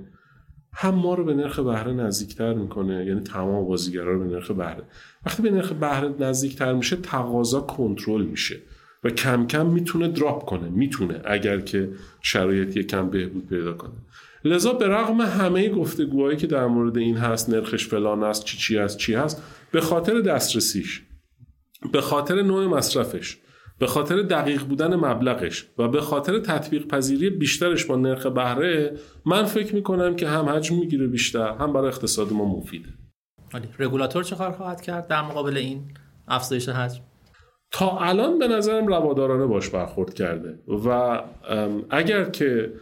هم 0.73 0.95
ما 0.95 1.15
رو 1.15 1.25
به 1.25 1.35
نرخ 1.35 1.61
بهره 1.61 1.93
نزدیکتر 1.93 2.55
می‌کنه. 2.55 3.07
یعنی 3.07 3.21
تمام 3.21 3.67
بازیگرا 3.67 4.13
رو 4.13 4.19
به 4.19 4.35
نرخ 4.35 4.51
بهره. 4.51 4.83
وقتی 5.27 5.43
به 5.43 5.51
نرخ 5.51 5.73
بهره 5.73 6.15
نزدیکتر 6.21 6.73
میشه 6.73 6.97
تقاضا 6.97 7.61
کنترل 7.61 8.23
میشه. 8.23 8.57
و 9.05 9.11
کم 9.11 9.47
کم 9.47 9.67
می‌تونه 9.67 10.09
دراپ 10.09 10.45
کنه 10.45 10.69
می‌تونه 10.69 11.21
اگر 11.25 11.61
که 11.61 11.91
شرایط 12.23 12.79
کم 12.79 13.11
بهبود 13.11 13.49
پیدا 13.49 13.73
کنه. 13.73 13.93
لذا 14.45 14.73
به 14.73 14.89
رغم 14.89 15.21
همه 15.21 15.69
گفتگوهایی 15.69 16.37
که 16.37 16.47
در 16.47 16.67
مورد 16.67 16.99
این 16.99 17.17
هست 17.17 17.51
نرخش 17.51 17.87
فلان 17.87 18.23
است 18.23 18.45
چی 18.45 18.59
چی 18.59 18.79
است 18.79 18.99
چی 18.99 19.15
هست 19.15 19.43
به 19.73 19.81
خاطر 19.81 20.21
دسترسیش 20.21 21.03
به 21.93 22.01
خاطر 22.01 22.43
نوع 22.43 22.67
مصرفش 22.67 23.37
به 23.79 23.87
خاطر 23.87 24.23
دقیق 24.23 24.65
بودن 24.65 24.97
مبلغش 24.97 25.67
و 25.79 25.89
به 25.89 26.01
خاطر 26.01 26.39
تطبیق 26.39 26.87
پذیری 26.87 27.31
بیشترش 27.31 27.85
با 27.85 27.97
نرخ 27.97 28.27
بهره 28.27 28.97
من 29.27 29.45
فکر 29.45 29.75
می‌کنم 29.75 30.17
که 30.17 30.29
هم 30.29 30.49
حجم 30.49 30.79
می‌گیره 30.79 31.07
بیشتر 31.07 31.53
هم 31.53 31.73
برای 31.73 31.89
اقتصاد 31.89 32.33
ما 32.33 32.57
مفیده. 32.57 32.89
رگولاتور 33.79 34.25
چه 34.25 34.37
کار 34.37 34.53
خواهد 34.53 34.81
کرد 34.81 35.07
در 35.07 35.23
مقابل 35.23 35.57
این 35.57 35.95
افزایش 36.29 36.69
حجم؟ 36.69 37.03
تا 37.73 37.99
الان 37.99 38.39
به 38.39 38.49
نظرم 38.49 38.87
روادارانه 38.87 39.47
باش 39.47 39.69
برخورد 39.69 40.15
کرده. 40.15 40.59
و 40.87 41.21
اگر 41.91 42.25
که 42.25 42.73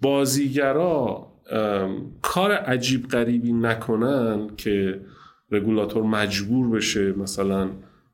بازیگرا 0.00 1.26
کار 2.22 2.52
عجیب 2.52 3.08
غریبی 3.08 3.52
نکنن 3.52 4.50
که 4.56 5.00
رگولاتور 5.50 6.02
مجبور 6.02 6.70
بشه 6.70 7.12
مثلا 7.12 7.68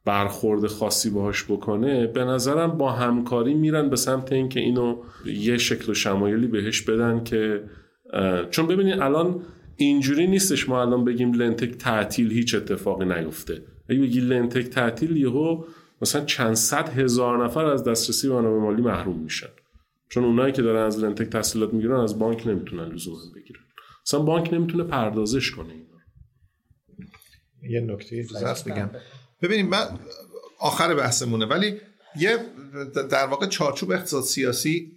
برخورد 0.05 0.67
خاصی 0.67 1.11
باهاش 1.11 1.45
بکنه 1.45 2.07
به 2.07 2.25
نظرم 2.25 2.79
با 2.79 2.93
همکاری 2.93 3.55
میرن 3.55 3.89
به 3.89 3.97
سمت 3.97 4.33
اینکه 4.33 4.61
اینو 4.61 4.97
یه 5.27 5.59
شکل 5.59 5.93
و 5.93 5.95
شمایلی 5.95 6.47
بهش 6.47 6.83
بدن 6.83 7.25
که 7.25 7.63
چون 8.51 8.67
ببینید 8.67 9.01
الان 9.01 9.41
اینجوری 9.77 10.27
نیستش 10.27 10.69
ما 10.69 10.83
الان 10.83 11.05
بگیم 11.05 11.33
لنتک 11.33 11.71
تعطیل 11.71 12.33
هیچ 12.33 12.55
اتفاقی 12.55 13.05
نیفته. 13.05 13.63
اگه 13.89 14.01
بگی 14.01 14.21
لنتک 14.21 14.69
تعطیل 14.69 15.17
یهو 15.17 15.65
مثلا 16.05 16.25
چند 16.25 16.55
صد 16.55 16.89
هزار 16.89 17.45
نفر 17.45 17.65
از 17.65 17.85
دسترسی 17.85 18.29
به 18.29 18.35
منابع 18.35 18.59
مالی 18.59 18.83
محروم 18.83 19.19
میشن. 19.19 19.49
چون 20.09 20.25
اونایی 20.25 20.53
که 20.53 20.63
دارن 20.63 20.87
از 20.87 20.99
لنتک 20.99 21.29
تحصیلات 21.29 21.75
می‌گیرن 21.75 22.01
از 22.01 22.19
بانک 22.19 22.47
نمی‌تونن 22.47 22.93
لزوما 22.93 23.19
بگیرن. 23.37 23.61
مثلا 24.07 24.21
بانک 24.21 24.55
نمی‌تونه 24.55 24.85
پردازش 24.85 25.51
کنه 25.51 25.73
اینا 25.73 25.85
یه 27.71 27.81
نکته 27.81 28.25
هست 28.47 28.69
بگم. 28.69 28.91
ببینید 29.43 29.67
من 29.67 29.99
آخر 30.61 30.95
بحثمونه 30.95 31.47
ولی 31.47 31.81
یه 32.17 32.39
در 33.11 33.27
واقع 33.27 33.47
چارچوب 33.47 33.91
اقتصاد 33.91 34.23
سیاسی 34.23 34.93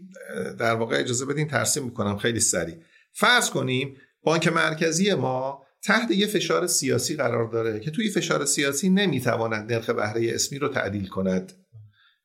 در 0.60 0.74
واقع 0.74 1.00
اجازه 1.00 1.26
بدین 1.26 1.48
ترسیم 1.48 1.84
می‌کنم 1.84 2.18
خیلی 2.18 2.40
سریع. 2.40 2.76
فرض 3.14 3.50
کنیم 3.50 3.98
بانک 4.24 4.48
مرکزی 4.48 5.14
ما 5.14 5.67
تحت 5.88 6.12
یه 6.12 6.28
فشار 6.28 6.68
سیاسی 6.68 7.16
قرار 7.16 7.52
داره 7.52 7.80
که 7.80 7.92
توی 7.92 8.10
فشار 8.10 8.46
سیاسی 8.46 8.90
نمی‌تواند 8.90 9.74
نرخ 9.74 9.90
بهره 9.90 10.36
اسمی 10.36 10.60
رو 10.60 10.68
تعدیل 10.68 11.08
کند. 11.08 11.54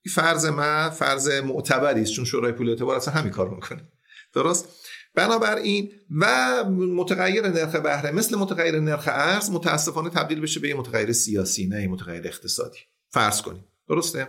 این 0.02 0.14
فرض 0.14 0.46
من 0.46 0.90
فرض 0.90 1.28
معتبری 1.28 2.02
است 2.02 2.12
چون 2.12 2.24
شورای 2.24 2.52
پول 2.52 2.68
اعتبار 2.68 2.96
اصلا 2.96 3.14
همین 3.14 3.32
کار 3.32 3.50
می‌کنه. 3.50 3.88
درست؟ 4.34 4.68
بنابراین 5.14 5.92
و 6.20 6.64
متغیر 6.70 7.48
نرخ 7.48 7.76
بهره 7.76 8.10
مثل 8.10 8.36
متغیر 8.36 8.80
نرخ 8.80 9.08
ارز 9.12 9.50
متاسفانه 9.50 10.10
تبدیل 10.10 10.40
بشه 10.40 10.60
به 10.60 10.68
یه 10.68 10.74
متغیر 10.74 11.12
سیاسی 11.12 11.66
نه 11.66 11.88
متغیر 11.88 12.26
اقتصادی. 12.28 12.78
فرض 13.10 13.42
کنیم. 13.42 13.64
درسته؟ 13.88 14.28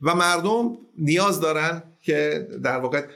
و 0.00 0.14
مردم 0.14 0.76
نیاز 0.98 1.40
دارن 1.40 1.82
که 2.00 2.48
در 2.62 2.78
واقع 2.78 3.06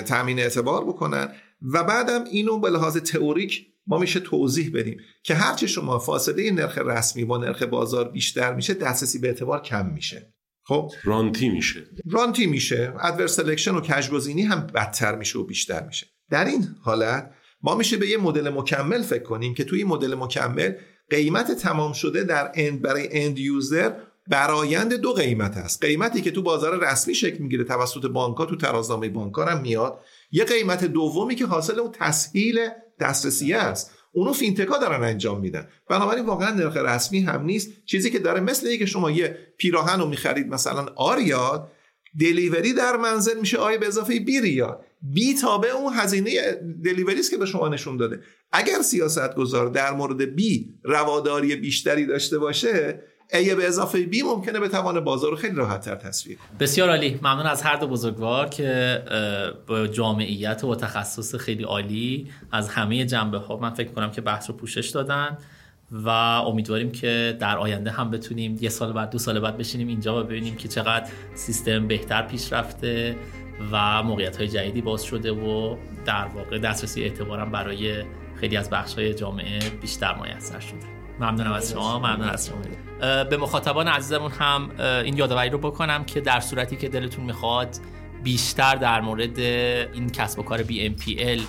تامین 0.00 0.38
اعتبار 0.38 0.84
بکنن. 0.84 1.32
و 1.72 1.84
بعدم 1.84 2.24
اینو 2.24 2.60
به 2.60 2.70
لحاظ 2.70 2.96
تئوریک 2.96 3.66
ما 3.86 3.98
میشه 3.98 4.20
توضیح 4.20 4.70
بدیم 4.74 5.00
که 5.22 5.34
هرچی 5.34 5.68
شما 5.68 5.98
فاصله 5.98 6.50
نرخ 6.50 6.78
رسمی 6.78 7.24
با 7.24 7.38
نرخ 7.38 7.62
بازار 7.62 8.08
بیشتر 8.08 8.54
میشه 8.54 8.74
دسترسی 8.74 9.18
به 9.18 9.28
اعتبار 9.28 9.62
کم 9.62 9.86
میشه. 9.86 10.34
خب؟ 10.64 10.92
رانتی 11.04 11.48
میشه. 11.48 11.86
رانتی 12.10 12.46
میشه. 12.46 12.94
adverse 13.00 13.26
selection 13.26 13.74
و 13.74 13.80
کژگزینی 13.80 14.42
هم 14.42 14.66
بدتر 14.74 15.14
میشه 15.14 15.38
و 15.38 15.44
بیشتر 15.44 15.86
میشه. 15.86 16.06
در 16.30 16.44
این 16.44 16.68
حالت 16.82 17.30
ما 17.62 17.74
میشه 17.74 17.96
به 17.96 18.08
یه 18.08 18.16
مدل 18.16 18.48
مکمل 18.48 19.02
فکر 19.02 19.22
کنیم 19.22 19.54
که 19.54 19.64
توی 19.64 19.84
مدل 19.84 20.14
مکمل 20.14 20.72
قیمت 21.10 21.52
تمام 21.52 21.92
شده 21.92 22.24
در 22.24 22.52
end 22.54 22.82
برای 22.82 23.08
end 23.10 23.38
user 23.38 23.92
برایند 24.28 24.94
دو 24.94 25.12
قیمت 25.12 25.56
هست 25.56 25.84
قیمتی 25.84 26.20
که 26.20 26.30
تو 26.30 26.42
بازار 26.42 26.90
رسمی 26.90 27.14
شکل 27.14 27.38
می‌گیره 27.38 27.64
توسط 27.64 28.06
بانک 28.06 28.48
تو 28.48 28.56
ترازنامه 28.56 29.08
بانک 29.08 29.34
هم 29.38 29.60
میاد. 29.60 30.00
یه 30.30 30.44
قیمت 30.44 30.84
دومی 30.84 31.34
که 31.34 31.46
حاصل 31.46 31.80
اون 31.80 31.92
تسهیل 31.92 32.68
دسترسی 33.00 33.52
است. 33.52 33.90
اونو 34.12 34.32
فینتکا 34.32 34.78
دارن 34.78 35.04
انجام 35.04 35.40
میدن. 35.40 35.68
بنابراین 35.88 36.26
واقعا 36.26 36.54
نرخ 36.54 36.76
رسمی 36.76 37.20
هم 37.20 37.44
نیست. 37.44 37.84
چیزی 37.84 38.10
که 38.10 38.18
داره 38.18 38.40
مثل 38.40 38.66
اینکه 38.66 38.86
شما 38.86 39.10
یه 39.10 39.38
پیراهن 39.58 40.00
رو 40.00 40.08
می‌خرید 40.08 40.48
مثلا 40.48 40.86
A 40.96 41.15
ریال 41.15 41.72
delivery 42.20 42.72
در 42.72 42.96
منزل 42.96 43.40
میشه 43.40 43.58
A 43.58 43.78
به 43.78 43.86
اضافه 43.86 44.20
B 44.20 44.40
ریال 44.40 44.78
B 45.02 45.34
تابع 45.34 45.68
اون 45.68 45.92
هزینه 45.96 46.52
دلیوری 46.84 47.20
است 47.20 47.30
که 47.30 47.36
به 47.36 47.46
شما 47.46 47.68
نشون 47.68 47.96
داده. 47.96 48.20
اگر 48.52 48.82
سیاست 48.82 49.34
گذار 49.34 49.68
در 49.68 49.92
مورد 49.92 50.22
بی 50.22 50.74
رواداری 50.84 51.56
بیشتری 51.56 52.06
داشته 52.06 52.38
باشه 52.38 53.02
ای 53.32 53.54
به 53.54 53.66
اضافه 53.66 54.02
بی 54.02 54.22
ممکنه 54.22 54.60
به 54.60 54.68
توان 54.68 55.00
بازار 55.00 55.30
رو 55.30 55.36
خیلی 55.36 55.54
راحت 55.54 55.80
تر 55.80 55.94
تصویر 55.94 56.38
بسیار 56.60 56.88
عالی. 56.88 57.18
ممنون 57.22 57.46
از 57.46 57.62
هر 57.62 57.76
دو 57.76 57.86
بزرگوار 57.86 58.48
که 58.48 59.02
با 59.66 59.86
جامعیت 59.86 60.64
و 60.64 60.74
تخصص 60.74 61.34
خیلی 61.34 61.62
عالی 61.62 62.30
از 62.52 62.68
همه 62.68 63.04
جنبه 63.04 63.38
ها 63.38 63.56
من 63.56 63.70
فکر 63.70 63.88
کنم 63.88 64.10
که 64.10 64.20
بحث 64.20 64.50
رو 64.50 64.56
پوشش 64.56 64.88
دادن 64.88 65.38
و 65.92 66.08
امیدواریم 66.08 66.92
که 66.92 67.36
در 67.40 67.58
آینده 67.58 67.90
هم 67.90 68.10
بتونیم 68.10 68.58
یه 68.60 68.68
سال 68.68 68.92
بعد 68.92 69.10
دو 69.10 69.18
سال 69.18 69.40
بعد 69.40 69.56
بشینیم 69.56 69.88
اینجا 69.88 70.20
و 70.20 70.24
ببینیم 70.24 70.56
که 70.56 70.68
چقدر 70.68 71.06
سیستم 71.34 71.88
بهتر 71.88 72.22
پیش 72.22 72.52
رفته 72.52 73.16
و 73.72 74.02
موقعیت 74.02 74.36
های 74.36 74.48
جدیدی 74.48 74.80
باز 74.80 75.02
شده 75.02 75.32
و 75.32 75.76
در 76.04 76.24
واقع 76.24 76.58
دسترسی 76.58 77.02
اعتبارم 77.02 77.50
برای 77.50 78.04
خیلی 78.40 78.56
از 78.56 78.70
بخش 78.70 78.94
های 78.94 79.14
جامعه 79.14 79.58
بیشتر 79.80 80.14
میسر 80.14 80.60
شده. 80.60 80.95
ممنونم 81.20 81.52
از 81.52 81.70
شما 81.70 81.98
ممنون 81.98 82.28
از 82.28 82.46
شما. 82.46 82.56
به 83.24 83.36
مخاطبان 83.36 83.88
عزیزمون 83.88 84.30
هم 84.30 84.70
این 84.78 85.16
یادآوری 85.16 85.50
رو 85.50 85.58
بکنم 85.58 86.04
که 86.04 86.20
در 86.20 86.40
صورتی 86.40 86.76
که 86.76 86.88
دلتون 86.88 87.24
می‌خواد 87.24 87.76
بیشتر 88.22 88.74
در 88.74 89.00
مورد 89.00 89.38
این 89.38 90.10
کسب 90.10 90.38
و 90.38 90.42
کار 90.42 90.64
BNPL 90.64 91.40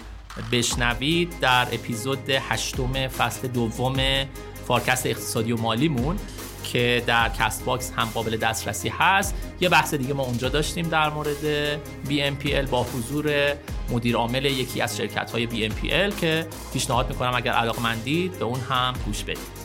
بشنوید 0.52 1.34
در 1.42 1.68
اپیزود 1.72 2.30
هشتم 2.30 3.08
فصل 3.08 3.48
دوم 3.48 4.26
فارکست 4.68 5.06
اقتصادی 5.06 5.52
و 5.52 5.58
مالیمون 5.58 6.18
که 6.64 7.04
در 7.08 7.30
کست 7.30 7.66
باکس 7.66 7.94
هم 7.96 8.06
قابل 8.14 8.38
دسترسی 8.38 8.90
هست. 8.90 9.36
یه 9.60 9.70
بحث 9.70 9.94
دیگه 9.94 10.14
ما 10.14 10.24
اونجا 10.24 10.50
داشتیم 10.50 10.90
در 10.90 11.10
مورد 11.10 11.76
BMPL 12.10 12.70
با 12.70 12.84
حضور 12.84 13.54
مدیر 13.90 14.16
عامل 14.16 14.46
یکی 14.46 14.82
از 14.82 14.98
شرکت 14.98 15.32
های 15.32 15.48
BMPL 15.48 16.20
که 16.22 16.48
پیشنهاد 16.74 17.10
می‌کنم 17.10 17.36
اگر 17.36 17.52
علاقمندید 17.52 18.40
به 18.40 18.46
اون 18.46 18.60
هم 18.60 18.94
گوش 19.06 19.24
بدید. 19.24 19.57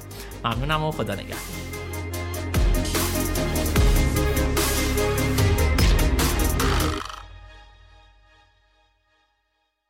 ممنونم 0.44 0.84
و 0.84 0.90
خدا 0.90 1.14
نگهدار. 1.14 1.71